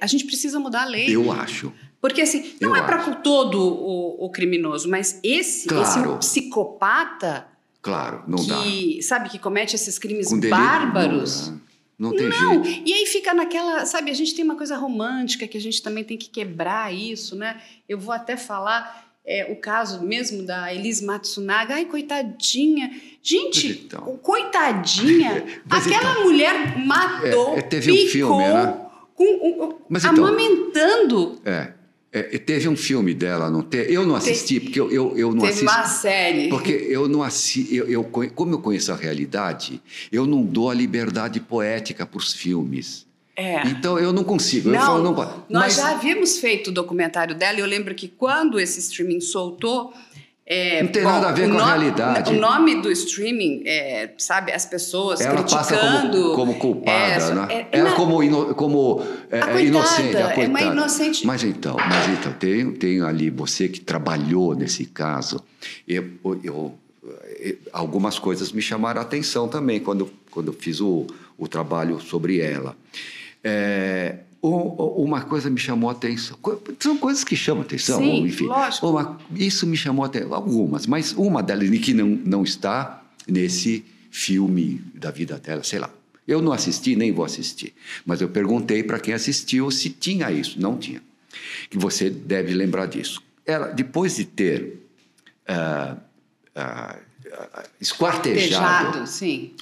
a 0.00 0.06
gente 0.08 0.24
precisa 0.24 0.58
mudar 0.58 0.82
a 0.82 0.86
lei. 0.86 1.14
Eu 1.14 1.30
acho. 1.30 1.72
Porque 2.00 2.22
assim, 2.22 2.54
não 2.60 2.70
Eu 2.70 2.76
é 2.76 2.82
para 2.86 2.98
todo 3.16 3.60
o, 3.60 4.24
o 4.24 4.30
criminoso, 4.30 4.88
mas 4.88 5.20
esse, 5.22 5.68
Claro. 5.68 6.18
esse 6.20 6.40
psicopata 6.40 7.46
Claro, 7.82 8.22
não 8.26 8.44
dá. 8.46 8.62
que, 8.62 9.02
sabe, 9.02 9.28
que 9.28 9.38
comete 9.38 9.74
esses 9.74 9.98
crimes 9.98 10.28
delírio, 10.30 10.50
bárbaros. 10.50 11.48
Não, 11.98 12.10
não 12.10 12.16
tem 12.16 12.28
Não, 12.28 12.64
jeito. 12.64 12.82
e 12.88 12.92
aí 12.94 13.06
fica 13.06 13.34
naquela, 13.34 13.84
sabe, 13.84 14.10
a 14.10 14.14
gente 14.14 14.34
tem 14.34 14.44
uma 14.44 14.56
coisa 14.56 14.76
romântica 14.76 15.46
que 15.46 15.56
a 15.58 15.60
gente 15.60 15.82
também 15.82 16.02
tem 16.04 16.16
que 16.16 16.28
quebrar 16.30 16.92
isso, 16.94 17.36
né? 17.36 17.60
Eu 17.88 17.98
vou 17.98 18.14
até 18.14 18.36
falar 18.36 19.08
é, 19.24 19.52
o 19.52 19.56
caso 19.56 20.02
mesmo 20.02 20.42
da 20.44 20.74
Elise 20.74 21.04
Matsunaga, 21.04 21.74
ai, 21.74 21.84
coitadinha. 21.84 22.90
Gente, 23.22 23.82
então. 23.84 24.18
coitadinha, 24.22 25.44
aquela 25.68 26.12
então. 26.12 26.24
mulher 26.24 26.78
matou, 26.78 27.54
É, 27.54 27.58
é, 27.58 27.62
teve 27.62 27.92
um 27.92 27.94
picou, 27.96 28.08
filme, 28.10 28.38
né? 28.44 28.76
com, 29.14 29.24
um- 29.24 29.64
um- 29.64 29.74
Mas 29.88 30.04
então. 30.04 30.24
amamentando. 30.26 31.38
É, 31.44 31.72
é, 32.12 32.22
teve 32.38 32.68
um 32.68 32.76
filme 32.76 33.14
dela, 33.14 33.48
não 33.48 33.62
teve? 33.62 33.92
Eu 33.94 34.04
não 34.04 34.16
assisti, 34.16 34.58
porque 34.58 34.80
eu, 34.80 34.90
eu, 34.90 35.16
eu 35.16 35.30
não 35.32 35.42
Teve 35.42 35.52
assisto. 35.52 35.66
uma 35.66 35.84
série. 35.86 36.48
Porque 36.48 36.72
eu 36.72 37.08
não 37.08 37.22
assisto, 37.22 37.72
eu, 37.72 37.86
eu, 37.88 38.04
como 38.04 38.54
eu 38.54 38.58
conheço 38.58 38.90
a 38.92 38.96
realidade, 38.96 39.80
eu 40.10 40.26
não 40.26 40.42
dou 40.42 40.70
a 40.70 40.74
liberdade 40.74 41.38
poética 41.38 42.04
para 42.04 42.18
os 42.18 42.32
filmes. 42.32 43.06
É. 43.36 43.66
Então 43.68 43.98
eu 43.98 44.12
não 44.12 44.24
consigo. 44.24 44.68
eu 44.68 44.72
Não, 44.72 44.80
falo, 44.80 45.02
não, 45.02 45.14
nós 45.14 45.44
mas, 45.48 45.76
já 45.76 45.92
havíamos 45.92 46.38
feito 46.38 46.68
o 46.68 46.72
documentário 46.72 47.34
dela 47.34 47.58
e 47.58 47.60
eu 47.60 47.66
lembro 47.66 47.94
que 47.94 48.08
quando 48.08 48.58
esse 48.58 48.80
streaming 48.80 49.20
soltou. 49.20 49.92
É, 50.52 50.82
Não 50.82 50.90
tem 50.90 51.02
nada 51.04 51.28
a 51.28 51.32
ver 51.32 51.48
com 51.48 51.58
a 51.58 51.64
realidade. 51.66 52.34
O 52.34 52.40
nome 52.40 52.82
do 52.82 52.90
streaming, 52.90 53.62
é, 53.64 54.10
sabe, 54.18 54.50
as 54.50 54.66
pessoas 54.66 55.20
ela 55.20 55.44
criticando. 55.44 56.22
como, 56.22 56.34
como 56.34 56.54
culpada, 56.58 57.24
é, 57.24 57.34
né? 57.34 57.46
é, 57.50 57.78
ela 57.78 57.90
na- 57.90 57.94
como, 57.96 58.20
ino- 58.20 58.52
como 58.56 59.00
é, 59.30 59.40
A 59.40 59.60
é, 59.60 59.64
inocente, 59.64 60.16
a 60.16 60.32
é 60.32 60.48
uma 60.48 60.60
inocente. 60.60 61.24
Mas 61.24 61.44
então, 61.44 61.76
mas 61.76 62.08
então 62.08 62.32
tem, 62.32 62.72
tem 62.72 63.00
ali 63.00 63.30
você 63.30 63.68
que 63.68 63.80
trabalhou 63.80 64.56
nesse 64.56 64.86
caso. 64.86 65.40
Eu, 65.86 66.10
eu- 66.42 66.74
eu- 67.38 67.56
algumas 67.72 68.18
coisas 68.18 68.50
me 68.50 68.60
chamaram 68.60 69.00
a 69.00 69.04
atenção 69.04 69.46
também 69.46 69.78
quando, 69.78 70.10
quando 70.32 70.48
eu 70.48 70.52
fiz 70.58 70.80
o, 70.80 71.06
o 71.38 71.46
trabalho 71.46 72.00
sobre 72.00 72.40
ela. 72.40 72.76
É, 73.44 74.16
uma 74.42 75.22
coisa 75.22 75.50
me 75.50 75.58
chamou 75.58 75.90
a 75.90 75.92
atenção. 75.92 76.38
São 76.78 76.96
coisas 76.96 77.24
que 77.24 77.36
chamam 77.36 77.62
a 77.62 77.66
atenção, 77.66 77.98
Sim, 78.00 78.24
enfim. 78.24 78.46
lógico. 78.46 78.88
Uma- 78.88 79.18
isso 79.34 79.66
me 79.66 79.76
chamou 79.76 80.04
a 80.04 80.08
atenção. 80.08 80.34
Algumas, 80.34 80.86
mas 80.86 81.12
uma 81.12 81.42
delas 81.42 81.68
que 81.80 81.92
não, 81.92 82.06
não 82.08 82.42
está 82.42 83.02
nesse 83.28 83.84
filme 84.10 84.82
da 84.94 85.10
vida 85.10 85.38
dela, 85.38 85.62
sei 85.62 85.78
lá. 85.78 85.90
Eu 86.26 86.40
não 86.40 86.52
assisti, 86.52 86.96
nem 86.96 87.12
vou 87.12 87.24
assistir. 87.24 87.74
Mas 88.06 88.20
eu 88.20 88.28
perguntei 88.28 88.82
para 88.82 88.98
quem 88.98 89.12
assistiu 89.12 89.70
se 89.70 89.90
tinha 89.90 90.30
isso. 90.30 90.60
Não 90.60 90.76
tinha. 90.76 91.02
Que 91.68 91.76
você 91.78 92.08
deve 92.08 92.54
lembrar 92.54 92.86
disso. 92.86 93.22
Ela, 93.44 93.68
depois 93.68 94.16
de 94.16 94.24
ter 94.24 94.86
ah, 95.46 95.96
ah, 96.54 96.96
esquartejado 97.80 99.04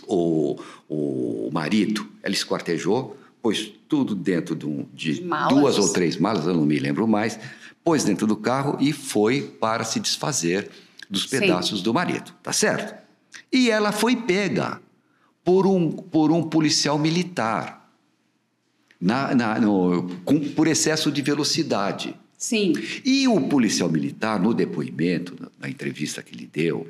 o, 0.07 0.59
o 0.89 1.51
marido, 1.53 2.07
ela 2.23 2.35
esquartejou, 2.35 3.17
pôs 3.49 3.73
tudo 3.89 4.15
dentro 4.15 4.55
de, 4.55 4.67
um- 4.67 4.87
de 4.93 5.23
malas. 5.23 5.55
duas 5.59 5.79
ou 5.79 5.89
três 5.91 6.19
malas, 6.19 6.45
eu 6.47 6.53
não 6.55 6.67
me 6.67 6.79
lembro 6.79 7.09
mais, 7.09 7.39
pôs 7.83 8.05
dentro 8.05 8.27
do 8.27 8.37
carro 8.37 8.77
e 8.79 8.93
foi 8.93 9.41
para 9.41 9.85
se 9.85 9.99
desfazer 9.99 10.71
dos 11.09 11.23
Sim. 11.31 11.41
pedaços 11.41 11.81
do 11.81 11.95
marido, 11.95 12.31
tá 12.43 12.53
certo? 12.53 12.95
E 13.51 13.71
ela 13.71 13.91
foi 13.91 14.15
pega 14.15 14.83
por 15.43 15.67
um, 15.67 15.91
por 15.91 16.31
um 16.31 16.43
policial 16.43 16.99
militar, 16.99 17.91
na, 19.01 19.35
na- 19.35 19.59
no- 19.59 20.07
com- 20.27 20.41
por 20.51 20.67
excesso 20.67 21.11
de 21.11 21.23
velocidade. 21.23 22.15
Sim. 22.37 22.75
E 23.05 23.27
o 23.27 23.41
policial 23.49 23.89
militar, 23.89 24.39
no 24.39 24.53
depoimento, 24.53 25.35
na, 25.41 25.49
na 25.61 25.69
entrevista 25.71 26.23
que 26.23 26.35
ele 26.35 26.47
deu 26.53 26.87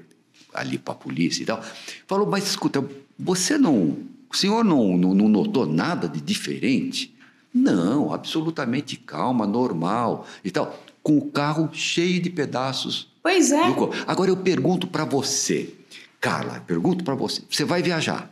ali 0.52 0.76
para 0.76 0.94
a 0.94 0.96
polícia 0.96 1.42
e 1.42 1.46
tal, 1.46 1.62
falou: 2.06 2.26
Mas 2.26 2.48
escuta, 2.48 2.84
você 3.16 3.56
não. 3.56 3.96
O 4.30 4.36
senhor 4.36 4.64
não, 4.64 4.96
não, 4.96 5.14
não 5.14 5.28
notou 5.28 5.66
nada 5.66 6.08
de 6.08 6.20
diferente? 6.20 7.14
Não, 7.52 8.12
absolutamente 8.12 8.96
calma, 8.96 9.46
normal 9.46 10.26
e 10.44 10.50
tal. 10.50 10.78
Com 11.02 11.16
o 11.16 11.30
carro 11.30 11.70
cheio 11.72 12.20
de 12.20 12.28
pedaços 12.28 13.08
Pois 13.28 13.52
é. 13.52 13.62
Agora 14.06 14.30
eu 14.30 14.36
pergunto 14.38 14.86
para 14.86 15.04
você, 15.04 15.74
Carla, 16.18 16.64
pergunto 16.66 17.04
para 17.04 17.14
você: 17.14 17.42
você 17.48 17.62
vai 17.62 17.82
viajar. 17.82 18.30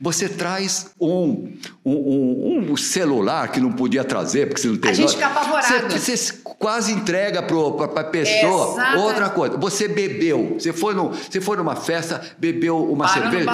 Você 0.00 0.28
traz 0.28 0.90
um, 1.00 1.52
um, 1.84 1.92
um- 1.92 2.72
um 2.72 2.76
celular 2.76 3.50
que 3.52 3.60
não 3.60 3.72
podia 3.72 4.02
trazer, 4.04 4.46
porque 4.48 4.60
você 4.62 4.68
não 4.68 4.76
tem 4.76 4.90
A 4.90 4.94
gente 4.94 5.06
nota. 5.16 5.16
fica 5.18 5.26
apavorado. 5.28 5.90
Você, 5.98 6.16
você 6.16 6.32
quase 6.42 6.92
entrega 6.92 7.42
para 7.42 8.00
a 8.00 8.04
pessoa 8.04 8.72
Exato. 8.72 8.98
outra 8.98 9.30
coisa. 9.30 9.56
Você 9.56 9.86
bebeu, 9.88 10.56
você 10.58 10.72
foi, 10.72 10.94
no, 10.94 11.10
você 11.10 11.40
foi 11.40 11.56
numa 11.56 11.76
festa, 11.76 12.20
bebeu 12.38 12.90
uma 12.90 13.06
cerveja. 13.08 13.50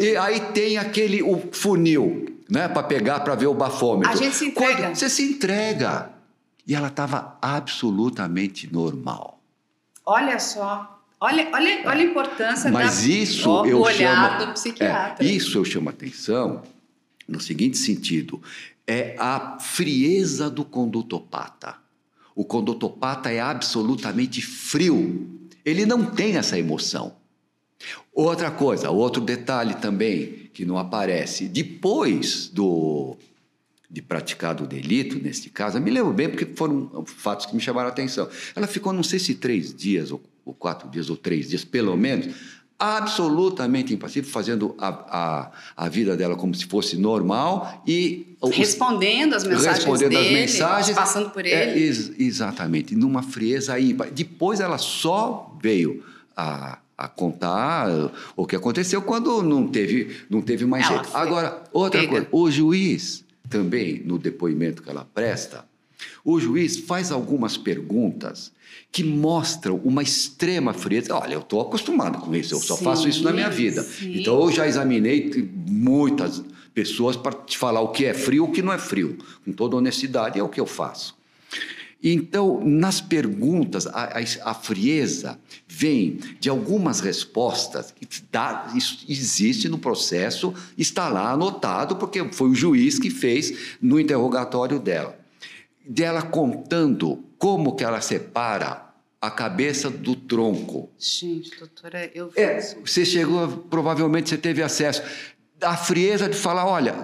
e 0.00 0.16
aí 0.16 0.40
tem 0.52 0.78
aquele 0.78 1.22
o 1.22 1.48
funil, 1.52 2.26
né, 2.48 2.66
para 2.68 2.82
pegar, 2.82 3.20
para 3.20 3.34
ver 3.34 3.46
o 3.46 3.54
bafômetro. 3.54 4.12
A 4.12 4.16
gente 4.16 4.34
se 4.36 4.46
entrega. 4.46 4.82
Quando 4.82 4.94
você 4.96 5.08
se 5.10 5.22
entrega. 5.22 6.10
E 6.66 6.74
ela 6.74 6.88
estava 6.88 7.38
absolutamente 7.40 8.70
normal. 8.72 9.40
Olha 10.04 10.38
só. 10.38 10.97
Olha, 11.20 11.48
olha, 11.52 11.82
olha 11.84 12.00
a 12.00 12.04
importância 12.04 12.70
Mas 12.70 13.02
da, 13.02 13.08
isso 13.08 13.50
ó, 13.50 13.66
eu 13.66 13.78
do 13.78 13.84
olhar 13.84 14.38
chamo, 14.38 14.46
do 14.46 14.52
psiquiatra. 14.52 15.26
é, 15.26 15.28
isso 15.28 15.58
eu 15.58 15.64
chamo 15.64 15.88
atenção 15.88 16.62
no 17.26 17.40
seguinte 17.40 17.76
sentido: 17.76 18.40
é 18.86 19.16
a 19.18 19.58
frieza 19.58 20.48
do 20.48 20.64
condutopata. 20.64 21.74
O 22.34 22.44
condutopata 22.44 23.30
é 23.32 23.40
absolutamente 23.40 24.40
frio. 24.40 25.28
Ele 25.64 25.84
não 25.84 26.04
tem 26.04 26.36
essa 26.36 26.56
emoção. 26.56 27.16
Outra 28.12 28.50
coisa, 28.50 28.90
outro 28.90 29.20
detalhe 29.20 29.74
também 29.74 30.48
que 30.52 30.64
não 30.64 30.78
aparece. 30.78 31.48
Depois 31.48 32.48
do 32.48 33.16
de 33.98 34.02
praticado 34.02 34.62
o 34.62 34.66
delito, 34.66 35.20
neste 35.20 35.50
caso, 35.50 35.76
eu 35.76 35.82
me 35.82 35.90
lembro 35.90 36.12
bem 36.12 36.28
porque 36.28 36.46
foram 36.54 37.04
fatos 37.04 37.46
que 37.46 37.54
me 37.54 37.60
chamaram 37.60 37.88
a 37.88 37.90
atenção. 37.90 38.28
Ela 38.54 38.68
ficou, 38.68 38.92
não 38.92 39.02
sei 39.02 39.18
se 39.18 39.34
três 39.34 39.74
dias, 39.74 40.12
ou, 40.12 40.22
ou 40.44 40.54
quatro 40.54 40.88
dias, 40.88 41.10
ou 41.10 41.16
três 41.16 41.48
dias, 41.48 41.64
pelo 41.64 41.96
menos, 41.96 42.32
absolutamente 42.78 43.92
impassível, 43.92 44.30
fazendo 44.30 44.72
a, 44.78 44.88
a, 44.88 45.50
a 45.76 45.88
vida 45.88 46.16
dela 46.16 46.36
como 46.36 46.54
se 46.54 46.64
fosse 46.66 46.96
normal 46.96 47.82
e... 47.84 48.36
Respondendo 48.52 49.34
as 49.34 49.42
mensagens 49.42 49.78
respondendo 49.78 50.10
dele, 50.10 50.26
as 50.26 50.32
mensagens, 50.32 50.96
passando 50.96 51.30
por 51.30 51.44
é, 51.44 51.70
ele. 51.72 51.80
ex- 51.84 52.12
exatamente, 52.16 52.94
numa 52.94 53.20
frieza 53.20 53.80
ímpar. 53.80 54.12
Depois 54.12 54.60
ela 54.60 54.78
só 54.78 55.58
veio 55.60 56.04
a, 56.36 56.78
a 56.96 57.08
contar 57.08 57.88
o 58.36 58.46
que 58.46 58.54
aconteceu 58.54 59.02
quando 59.02 59.42
não 59.42 59.66
teve, 59.66 60.18
não 60.30 60.40
teve 60.40 60.64
mais 60.64 60.86
Ela 60.86 61.02
jeito. 61.02 61.16
Agora, 61.16 61.64
outra 61.72 61.98
pega. 62.00 62.12
coisa, 62.12 62.28
o 62.30 62.48
juiz 62.48 63.26
também, 63.48 64.02
no 64.04 64.18
depoimento 64.18 64.82
que 64.82 64.90
ela 64.90 65.04
presta, 65.04 65.64
o 66.24 66.38
juiz 66.38 66.78
faz 66.78 67.10
algumas 67.10 67.56
perguntas 67.56 68.52
que 68.92 69.02
mostram 69.02 69.76
uma 69.84 70.02
extrema 70.02 70.72
frieza. 70.72 71.14
Olha, 71.14 71.34
eu 71.34 71.40
estou 71.40 71.60
acostumado 71.60 72.18
com 72.18 72.34
isso, 72.34 72.54
eu 72.54 72.60
só 72.60 72.76
Sim, 72.76 72.84
faço 72.84 73.08
isso 73.08 73.24
na 73.24 73.32
minha 73.32 73.50
vida. 73.50 73.82
sim. 73.82 74.20
Então, 74.20 74.40
eu 74.40 74.52
já 74.52 74.66
examinei 74.66 75.50
muitas 75.68 76.42
pessoas 76.72 77.16
para 77.16 77.32
te 77.32 77.58
falar 77.58 77.80
o 77.80 77.88
que 77.88 78.04
é 78.04 78.14
frio 78.14 78.44
e 78.46 78.48
o 78.48 78.52
que 78.52 78.62
não 78.62 78.72
é 78.72 78.78
frio. 78.78 79.18
Com 79.44 79.52
toda 79.52 79.76
honestidade, 79.76 80.38
é 80.38 80.42
o 80.42 80.48
que 80.48 80.60
eu 80.60 80.66
faço. 80.66 81.17
Então, 82.02 82.60
nas 82.64 83.00
perguntas, 83.00 83.86
a, 83.88 84.04
a- 84.18 84.50
a 84.50 84.54
frieza 84.54 85.38
vem 85.66 86.18
de 86.38 86.48
algumas 86.48 87.00
respostas 87.00 87.90
que 87.90 88.06
dá- 88.30 88.72
isso 88.76 89.04
existe 89.08 89.68
no 89.68 89.78
processo, 89.78 90.54
está 90.76 91.08
lá 91.08 91.32
anotado, 91.32 91.96
porque 91.96 92.24
foi 92.32 92.50
o 92.50 92.54
juiz 92.54 92.98
que 93.00 93.10
fez 93.10 93.76
no 93.82 93.98
interrogatório 93.98 94.78
dela. 94.78 95.18
Dela 95.84 96.22
contando 96.22 97.24
como 97.36 97.74
que 97.74 97.82
ela 97.82 98.00
separa 98.00 98.86
a 99.20 99.30
cabeça 99.30 99.90
do 99.90 100.14
tronco. 100.14 100.88
Gente, 100.96 101.50
doutora, 101.58 102.08
eu 102.14 102.30
É, 102.36 102.60
fiz... 102.60 102.76
você 102.84 103.04
chegou, 103.04 103.48
provavelmente 103.68 104.28
você 104.30 104.38
teve 104.38 104.62
acesso. 104.62 105.02
A 105.60 105.76
frieza 105.76 106.28
de 106.28 106.36
falar, 106.36 106.64
olha, 106.66 106.94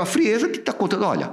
a 0.00 0.04
frieza 0.06 0.48
que 0.48 0.58
está 0.58 0.72
contando, 0.72 1.04
olha, 1.04 1.32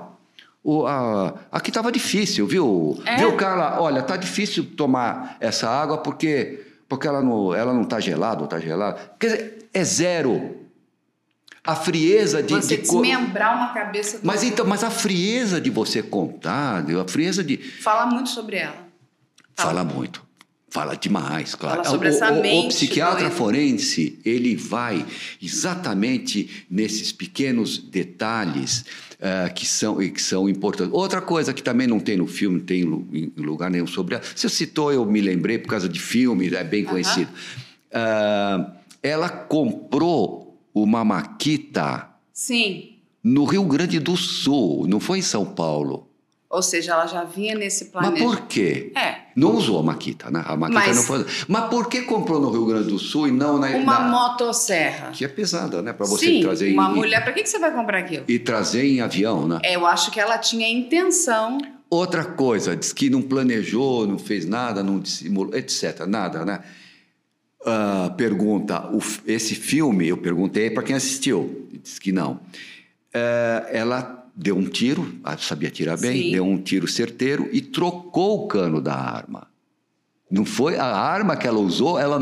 o, 0.68 0.86
a, 0.86 1.34
aqui 1.50 1.70
estava 1.70 1.90
difícil, 1.90 2.46
viu? 2.46 3.02
É? 3.06 3.16
Viu, 3.16 3.38
Carla? 3.38 3.80
Olha, 3.80 4.02
tá 4.04 4.18
difícil 4.18 4.66
tomar 4.76 5.38
essa 5.40 5.70
água 5.70 6.00
porque, 6.00 6.68
porque 6.90 7.08
ela 7.08 7.22
não 7.22 7.56
ela 7.56 7.74
não 7.74 7.84
está 7.84 8.02
gelada 8.02 8.40
ou 8.40 8.44
está 8.44 8.60
gelada. 8.60 9.00
Quer 9.18 9.28
dizer, 9.28 9.70
é 9.74 9.84
zero. 9.86 10.58
A 11.64 11.74
frieza 11.74 12.44
de. 12.44 12.54
Você 12.54 12.76
de 12.76 12.82
desmembrar 12.82 13.56
uma 13.56 13.74
cabeça 13.74 14.20
do 14.20 14.28
mas 14.28 14.44
então, 14.44 14.66
mas 14.66 14.84
a 14.84 14.90
frieza 14.90 15.62
de 15.62 15.70
você 15.70 16.04
contar, 16.04 16.84
a 16.84 17.08
frieza 17.08 17.46
de. 17.46 17.56
Fala 17.56 18.06
muito 18.06 18.28
sobre 18.30 18.58
ela. 18.58 18.76
Fala 19.56 19.86
muito. 19.86 20.27
Fala 20.70 20.96
demais, 20.96 21.56
claro. 21.56 21.78
Fala 21.78 21.90
sobre 21.90 22.10
o, 22.10 22.12
essa 22.12 22.32
o- 22.32 22.40
o 22.40 22.42
mente 22.42 22.68
psiquiatra 22.76 23.22
doida. 23.22 23.36
forense, 23.36 24.20
ele 24.26 24.56
vai 24.56 25.06
exatamente 25.42 26.66
nesses 26.70 27.12
pequenos 27.12 27.78
detalhes 27.78 28.84
ah, 29.22 29.50
que, 29.50 29.66
são, 29.66 29.98
que 29.98 30.22
são 30.22 30.48
importantes. 30.50 30.94
Outra 30.94 31.22
coisa 31.22 31.54
que 31.54 31.64
também 31.64 31.88
não 31.88 32.00
tem 32.00 32.18
no 32.18 32.28
filme, 32.28 32.60
não 32.60 32.66
tem 32.66 32.82
em 32.82 33.32
lugar 33.38 33.72
nenhum 33.72 33.88
sobre 33.88 34.16
ela. 34.16 34.24
Você 34.36 34.50
citou, 34.50 34.92
eu 34.92 35.06
me 35.06 35.22
lembrei 35.22 35.58
por 35.58 35.70
causa 35.70 35.88
de 35.88 36.00
filme, 36.00 36.54
é 36.54 36.64
bem 36.64 36.84
conhecido. 36.84 37.30
Ah, 37.94 38.74
ela 39.02 39.30
comprou 39.30 40.60
uma 40.74 41.04
maquita 41.06 42.10
Sim. 42.34 42.90
no 43.24 43.46
Rio 43.46 43.64
Grande 43.64 44.00
do 44.00 44.16
Sul, 44.18 44.86
não 44.88 45.00
foi 45.00 45.20
em 45.20 45.24
São 45.24 45.46
Paulo. 45.46 46.07
Ou 46.50 46.62
seja, 46.62 46.94
ela 46.94 47.06
já 47.08 47.26
vinha 47.26 47.56
nesse 47.56 47.84
Mas 47.86 47.92
planejamento. 47.92 48.24
por 48.38 48.48
quê? 48.48 48.94
É. 48.96 49.16
Não 49.36 49.54
usou 49.56 49.80
a 49.80 49.84
Maquita, 49.84 50.32
né? 50.32 50.44
A 50.48 50.56
Maquita 50.56 50.80
Mas- 50.80 50.96
não 50.96 51.04
foi. 51.04 51.26
Mas 51.48 51.70
por 51.70 51.90
que 51.90 52.04
comprou 52.04 52.40
no 52.40 52.50
Rio 52.50 52.66
Grande 52.66 52.88
do 52.88 52.98
Sul 52.98 53.28
e 53.28 53.32
não 53.32 53.58
na. 53.60 53.68
Uma 53.72 54.00
na- 54.00 54.08
motosserra. 54.08 55.12
Que 55.12 55.26
é 55.26 55.28
pesada, 55.28 55.82
né? 55.82 55.92
Para 55.92 56.06
você 56.06 56.26
Sim, 56.26 56.42
trazer 56.42 56.72
uma 56.72 56.90
em, 56.90 56.96
mulher. 56.96 57.22
Pra 57.24 57.34
que, 57.34 57.44
que 57.44 57.50
você 57.50 57.60
vai 57.60 57.72
comprar 57.74 58.00
aquilo? 58.00 58.24
e 58.30 58.40
trazer 58.40 58.86
em 58.86 59.02
avião, 59.02 59.46
né? 59.48 59.60
É, 59.64 59.76
eu 59.76 59.86
acho 59.86 60.10
que 60.10 60.20
ela 60.22 60.38
tinha 60.38 60.68
intenção. 60.70 61.58
Outra 61.90 62.24
coisa, 62.24 62.76
diz 62.78 62.92
que 62.94 63.10
não 63.10 63.22
planejou, 63.22 64.08
não 64.08 64.18
fez 64.18 64.46
nada, 64.46 64.82
não 64.82 65.00
dissimulou, 65.00 65.54
etc. 65.56 66.06
Nada, 66.08 66.46
né? 66.46 66.62
Ah, 67.66 68.14
pergunta: 68.16 68.90
esse 69.26 69.54
filme, 69.56 70.08
eu 70.08 70.18
perguntei 70.18 70.70
para 70.70 70.84
quem 70.84 70.96
assistiu, 70.96 71.68
disse 71.84 72.00
que 72.00 72.12
não. 72.14 72.40
Eh, 73.14 73.70
ela 73.74 74.17
deu 74.38 74.56
um 74.56 74.70
tiro, 74.70 75.16
ah, 75.24 75.36
sabia 75.36 75.72
tirar 75.72 75.98
bem, 75.98 76.22
Sim. 76.26 76.32
deu 76.32 76.46
um 76.46 76.62
tiro 76.62 76.88
certeiro 76.88 77.50
e 77.52 77.60
trocou 77.60 78.44
o 78.44 78.48
cano 78.48 78.80
da 78.80 78.94
arma. 78.94 79.48
Não 80.30 80.46
foi 80.46 80.78
a 80.78 80.86
arma 80.86 81.36
que 81.36 81.48
ela 81.48 81.58
usou, 81.60 81.98
ela, 81.98 82.20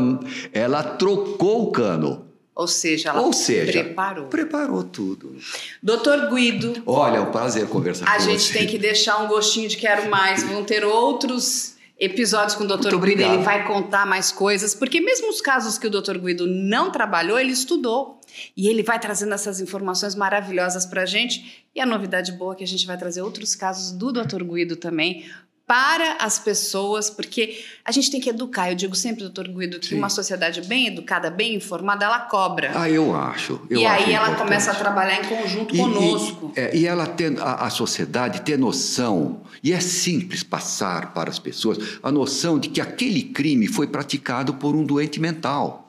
ela 0.52 0.82
trocou 0.82 1.64
o 1.64 1.70
cano. 1.72 2.24
Ou 2.54 2.66
seja, 2.66 3.10
ela 3.10 3.20
Ou 3.20 3.34
seja, 3.34 3.84
preparou. 3.84 4.26
preparou 4.28 4.82
tudo. 4.82 5.36
Doutor 5.82 6.30
Guido, 6.34 6.82
Olha, 6.86 7.18
é 7.18 7.20
um 7.20 7.30
prazer 7.30 7.66
conversar 7.68 8.06
a 8.08 8.14
com 8.16 8.22
gente 8.22 8.44
você. 8.44 8.58
tem 8.58 8.66
que 8.66 8.78
deixar 8.78 9.22
um 9.22 9.28
gostinho 9.28 9.68
de 9.68 9.76
quero 9.76 10.08
mais. 10.08 10.42
Vão 10.42 10.64
ter 10.64 10.82
outros 10.82 11.75
episódios 11.98 12.54
com 12.54 12.64
o 12.64 12.66
Dr. 12.66 12.92
Muito 12.92 13.00
Guido. 13.00 13.22
Ele 13.22 13.42
vai 13.42 13.66
contar 13.66 14.06
mais 14.06 14.30
coisas, 14.30 14.74
porque 14.74 15.00
mesmo 15.00 15.30
os 15.30 15.40
casos 15.40 15.78
que 15.78 15.86
o 15.86 15.90
Dr. 15.90 16.18
Guido 16.18 16.46
não 16.46 16.90
trabalhou, 16.90 17.38
ele 17.38 17.52
estudou. 17.52 18.20
E 18.56 18.68
ele 18.68 18.82
vai 18.82 18.98
trazendo 18.98 19.32
essas 19.32 19.60
informações 19.60 20.14
maravilhosas 20.14 20.84
para 20.84 21.02
a 21.02 21.06
gente. 21.06 21.66
E 21.74 21.80
a 21.80 21.86
novidade 21.86 22.32
boa 22.32 22.52
é 22.52 22.56
que 22.56 22.64
a 22.64 22.66
gente 22.66 22.86
vai 22.86 22.98
trazer 22.98 23.22
outros 23.22 23.54
casos 23.54 23.92
do 23.92 24.12
Dr. 24.12 24.44
Guido 24.44 24.76
também 24.76 25.24
para 25.66 26.18
as 26.20 26.38
pessoas, 26.38 27.10
porque 27.10 27.64
a 27.84 27.90
gente 27.90 28.10
tem 28.10 28.20
que 28.20 28.30
educar. 28.30 28.70
Eu 28.70 28.76
digo 28.76 28.94
sempre, 28.94 29.22
doutor 29.22 29.48
Guido, 29.48 29.80
que 29.80 29.88
Sim. 29.88 29.96
uma 29.96 30.08
sociedade 30.08 30.60
bem 30.62 30.86
educada, 30.86 31.28
bem 31.28 31.56
informada, 31.56 32.04
ela 32.04 32.20
cobra. 32.20 32.70
Ah, 32.74 32.88
eu 32.88 33.16
acho. 33.16 33.60
Eu 33.68 33.80
e 33.80 33.84
acho 33.86 34.04
aí 34.04 34.12
ela 34.14 34.26
importante. 34.26 34.46
começa 34.46 34.70
a 34.70 34.74
trabalhar 34.76 35.20
em 35.20 35.24
conjunto 35.24 35.74
E- 35.74 35.78
conosco. 35.78 36.52
E, 36.56 36.60
é, 36.60 36.76
e 36.76 36.86
ela 36.86 37.06
tem, 37.06 37.36
a, 37.38 37.66
a 37.66 37.70
sociedade 37.70 38.42
ter 38.42 38.56
noção, 38.56 39.40
e 39.62 39.72
é 39.72 39.80
simples 39.80 40.44
passar 40.44 41.12
para 41.12 41.28
as 41.30 41.38
pessoas, 41.40 41.78
a 42.00 42.12
noção 42.12 42.58
de 42.60 42.68
que 42.68 42.80
aquele 42.80 43.22
crime 43.24 43.66
foi 43.66 43.88
praticado 43.88 44.54
por 44.54 44.76
um 44.76 44.84
doente 44.84 45.18
mental. 45.18 45.82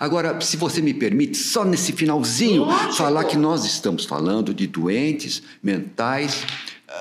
Agora, 0.00 0.40
se 0.40 0.56
você 0.56 0.80
me 0.80 0.94
permite, 0.94 1.36
só 1.36 1.62
nesse 1.64 1.92
finalzinho, 1.92 2.64
Lógico. 2.64 2.94
falar 2.94 3.24
que 3.24 3.36
nós 3.36 3.64
estamos 3.66 4.04
falando 4.06 4.54
de 4.54 4.66
doentes 4.66 5.42
mentais 5.62 6.46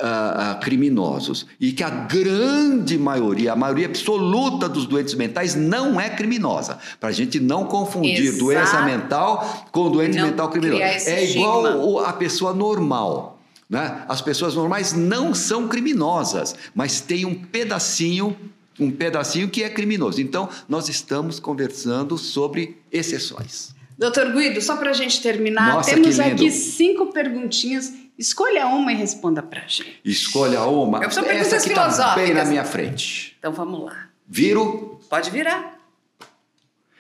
ah, 0.02 0.60
criminosos 0.62 1.46
e 1.60 1.72
que 1.72 1.84
a 1.84 1.90
grande 1.90 2.98
maioria, 2.98 3.54
a 3.54 3.56
maioria 3.56 3.86
absoluta 3.86 4.68
dos 4.68 4.86
doentes 4.86 5.14
mentais 5.14 5.56
não 5.56 6.00
é 6.00 6.10
criminosa. 6.10 6.78
Para 7.00 7.10
a 7.10 7.12
gente 7.12 7.40
não 7.40 7.66
confundir 7.66 8.26
Exato. 8.26 8.40
doença 8.40 8.82
mental 8.84 9.68
com 9.72 9.90
doente 9.90 10.18
Não 10.18 10.28
mental 10.28 10.50
criminoso. 10.50 10.82
É 10.82 11.32
igual 11.32 12.00
a 12.06 12.14
pessoa 12.14 12.54
normal. 12.54 13.40
Né? 13.70 14.06
As 14.08 14.22
pessoas 14.22 14.54
normais 14.54 14.94
não 14.94 15.34
são 15.34 15.68
criminosas, 15.68 16.56
mas 16.74 17.02
tem 17.02 17.26
um 17.26 17.34
pedacinho, 17.34 18.36
um 18.80 18.92
pedacinho 18.92 19.50
que 19.50 19.64
é 19.64 19.70
criminoso. 19.70 20.22
Então, 20.22 20.48
nós 20.70 20.88
estamos 20.88 21.40
conversando 21.40 22.18
sobre 22.18 22.78
exceções. 22.92 23.74
Doutor 23.98 24.34
Guido, 24.34 24.62
só 24.62 24.76
para 24.76 24.90
a 24.90 24.94
gente 24.94 25.22
terminar, 25.22 25.76
Nossa, 25.76 25.92
temos 25.92 26.20
aqui 26.20 26.52
cinco 26.52 27.08
perguntinhas. 27.08 27.94
Escolha 28.18 28.68
uma 28.68 28.94
e 28.94 28.96
responda 28.96 29.44
para 29.44 29.62
a 29.62 29.68
gente. 29.68 30.00
Escolha 30.04 30.62
uma. 30.64 31.04
Eu 31.04 31.12
sou 31.12 31.26
Essa 31.26 31.60
que 31.60 31.74
tá 31.74 32.16
bem 32.16 32.34
na 32.34 32.46
minha 32.46 32.64
frente. 32.64 33.36
Então 33.38 33.52
vamos 33.52 33.84
lá. 33.84 34.10
Viro? 34.28 35.00
Pode 35.10 35.30
virar. 35.30 35.78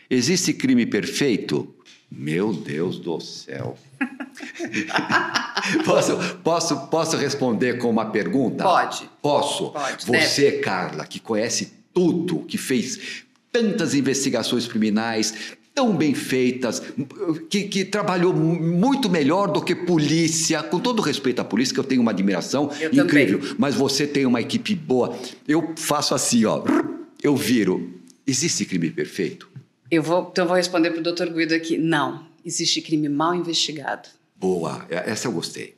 Existe 0.09 0.53
crime 0.53 0.85
perfeito? 0.85 1.73
Meu 2.11 2.53
Deus 2.53 2.99
do 2.99 3.19
céu. 3.19 3.77
posso, 5.85 6.17
posso, 6.43 6.87
posso 6.87 7.17
responder 7.17 7.77
com 7.77 7.89
uma 7.89 8.05
pergunta? 8.11 8.63
Pode. 8.63 9.09
Posso? 9.21 9.71
Pode, 9.71 10.05
Você, 10.05 10.59
Carla, 10.59 11.05
que 11.05 11.19
conhece 11.19 11.73
tudo, 11.93 12.39
que 12.39 12.57
fez 12.57 13.23
tantas 13.51 13.93
investigações 13.95 14.67
criminais 14.67 15.55
tão 15.75 15.93
bem 15.95 16.13
feitas, 16.15 16.81
que, 17.49 17.63
que 17.63 17.83
trabalhou 17.83 18.33
mu- 18.33 18.55
muito 18.59 19.09
melhor 19.09 19.51
do 19.51 19.61
que 19.61 19.75
polícia, 19.75 20.63
com 20.63 20.79
todo 20.79 21.01
respeito 21.01 21.41
à 21.41 21.43
polícia, 21.43 21.73
que 21.73 21.79
eu 21.79 21.83
tenho 21.83 22.01
uma 22.01 22.11
admiração 22.11 22.71
Eu 22.79 22.91
incrível, 23.03 23.41
mas 23.59 23.75
você 23.75 24.07
tem 24.07 24.25
uma 24.25 24.39
equipe 24.39 24.73
boa. 24.73 25.13
Eu 25.45 25.73
faço 25.75 26.15
assim, 26.15 26.45
ó, 26.45 26.63
eu 27.21 27.35
viro. 27.35 27.91
Existe 28.25 28.63
crime 28.65 28.89
perfeito? 28.89 29.47
Eu 29.91 30.01
vou, 30.01 30.29
então 30.31 30.45
eu 30.45 30.47
vou 30.47 30.57
responder 30.57 30.89
para 30.91 31.01
o 31.01 31.03
doutor 31.03 31.29
Guido 31.31 31.53
aqui. 31.53 31.77
Não, 31.77 32.25
existe 32.43 32.81
crime 32.81 33.07
mal 33.09 33.35
investigado. 33.35 34.07
Boa, 34.35 34.85
essa 34.89 35.27
eu 35.27 35.31
gostei. 35.31 35.75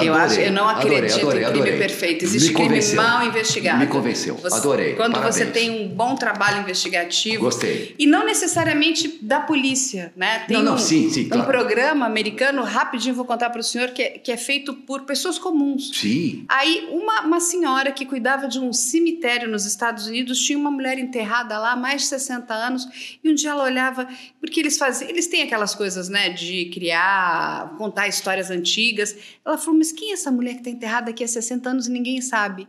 Eu, 0.00 0.14
adorei, 0.14 0.24
acho, 0.24 0.40
eu 0.40 0.52
não 0.52 0.68
acredito 0.68 1.18
adorei, 1.20 1.44
adorei, 1.44 1.60
em 1.60 1.64
crime 1.64 1.78
perfeito. 1.78 2.24
Existe 2.24 2.48
Me 2.48 2.54
crime 2.54 2.68
convenceu. 2.68 2.96
mal 3.02 3.26
investigado. 3.26 3.78
Me 3.78 3.86
convenceu. 3.86 4.34
Você- 4.36 4.56
adorei. 4.56 4.94
Quando 4.94 5.12
Parabéns. 5.12 5.34
você 5.36 5.46
tem 5.46 5.70
um 5.70 5.88
bom 5.88 6.14
trabalho 6.14 6.60
investigativo. 6.60 7.44
Gostei. 7.44 7.94
E 7.98 8.06
não 8.06 8.24
necessariamente 8.24 9.18
da 9.22 9.40
polícia, 9.40 10.12
né? 10.16 10.40
Tem 10.46 10.56
Não, 10.56 10.64
não, 10.64 10.74
um, 10.74 10.78
sim, 10.78 11.10
sim, 11.10 11.26
um 11.26 11.28
claro. 11.30 11.46
programa 11.46 12.06
americano, 12.06 12.62
rapidinho 12.62 13.14
vou 13.14 13.24
contar 13.24 13.50
para 13.50 13.60
o 13.60 13.62
senhor, 13.62 13.90
que 13.90 14.02
é, 14.02 14.08
que 14.10 14.32
é 14.32 14.36
feito 14.36 14.72
por 14.74 15.02
pessoas 15.02 15.38
comuns. 15.38 15.90
Sim. 15.94 16.44
Aí, 16.48 16.88
uma, 16.90 17.22
uma 17.22 17.40
senhora 17.40 17.92
que 17.92 18.04
cuidava 18.06 18.48
de 18.48 18.58
um 18.58 18.72
cemitério 18.72 19.48
nos 19.48 19.66
Estados 19.66 20.06
Unidos 20.06 20.38
tinha 20.38 20.58
uma 20.58 20.70
mulher 20.70 20.98
enterrada 20.98 21.58
lá 21.58 21.72
há 21.72 21.76
mais 21.76 22.02
de 22.02 22.08
60 22.08 22.52
anos 22.54 22.86
e 23.22 23.30
um 23.30 23.34
dia 23.34 23.50
ela 23.50 23.64
olhava, 23.64 24.06
porque 24.40 24.60
eles 24.60 24.76
faziam, 24.78 25.08
eles 25.10 25.26
têm 25.26 25.42
aquelas 25.42 25.74
coisas, 25.74 26.08
né, 26.08 26.30
de 26.30 26.66
criar, 26.66 27.74
contar 27.78 28.08
histórias 28.08 28.50
antigas. 28.50 29.16
Ela 29.44 29.58
falou: 29.58 29.78
Mas 29.82 29.90
quem 29.90 30.10
é 30.10 30.12
essa 30.12 30.30
mulher 30.30 30.52
que 30.52 30.58
está 30.60 30.70
enterrada 30.70 31.10
aqui 31.10 31.24
há 31.24 31.26
60 31.26 31.68
anos 31.68 31.88
e 31.88 31.90
ninguém 31.90 32.20
sabe? 32.20 32.68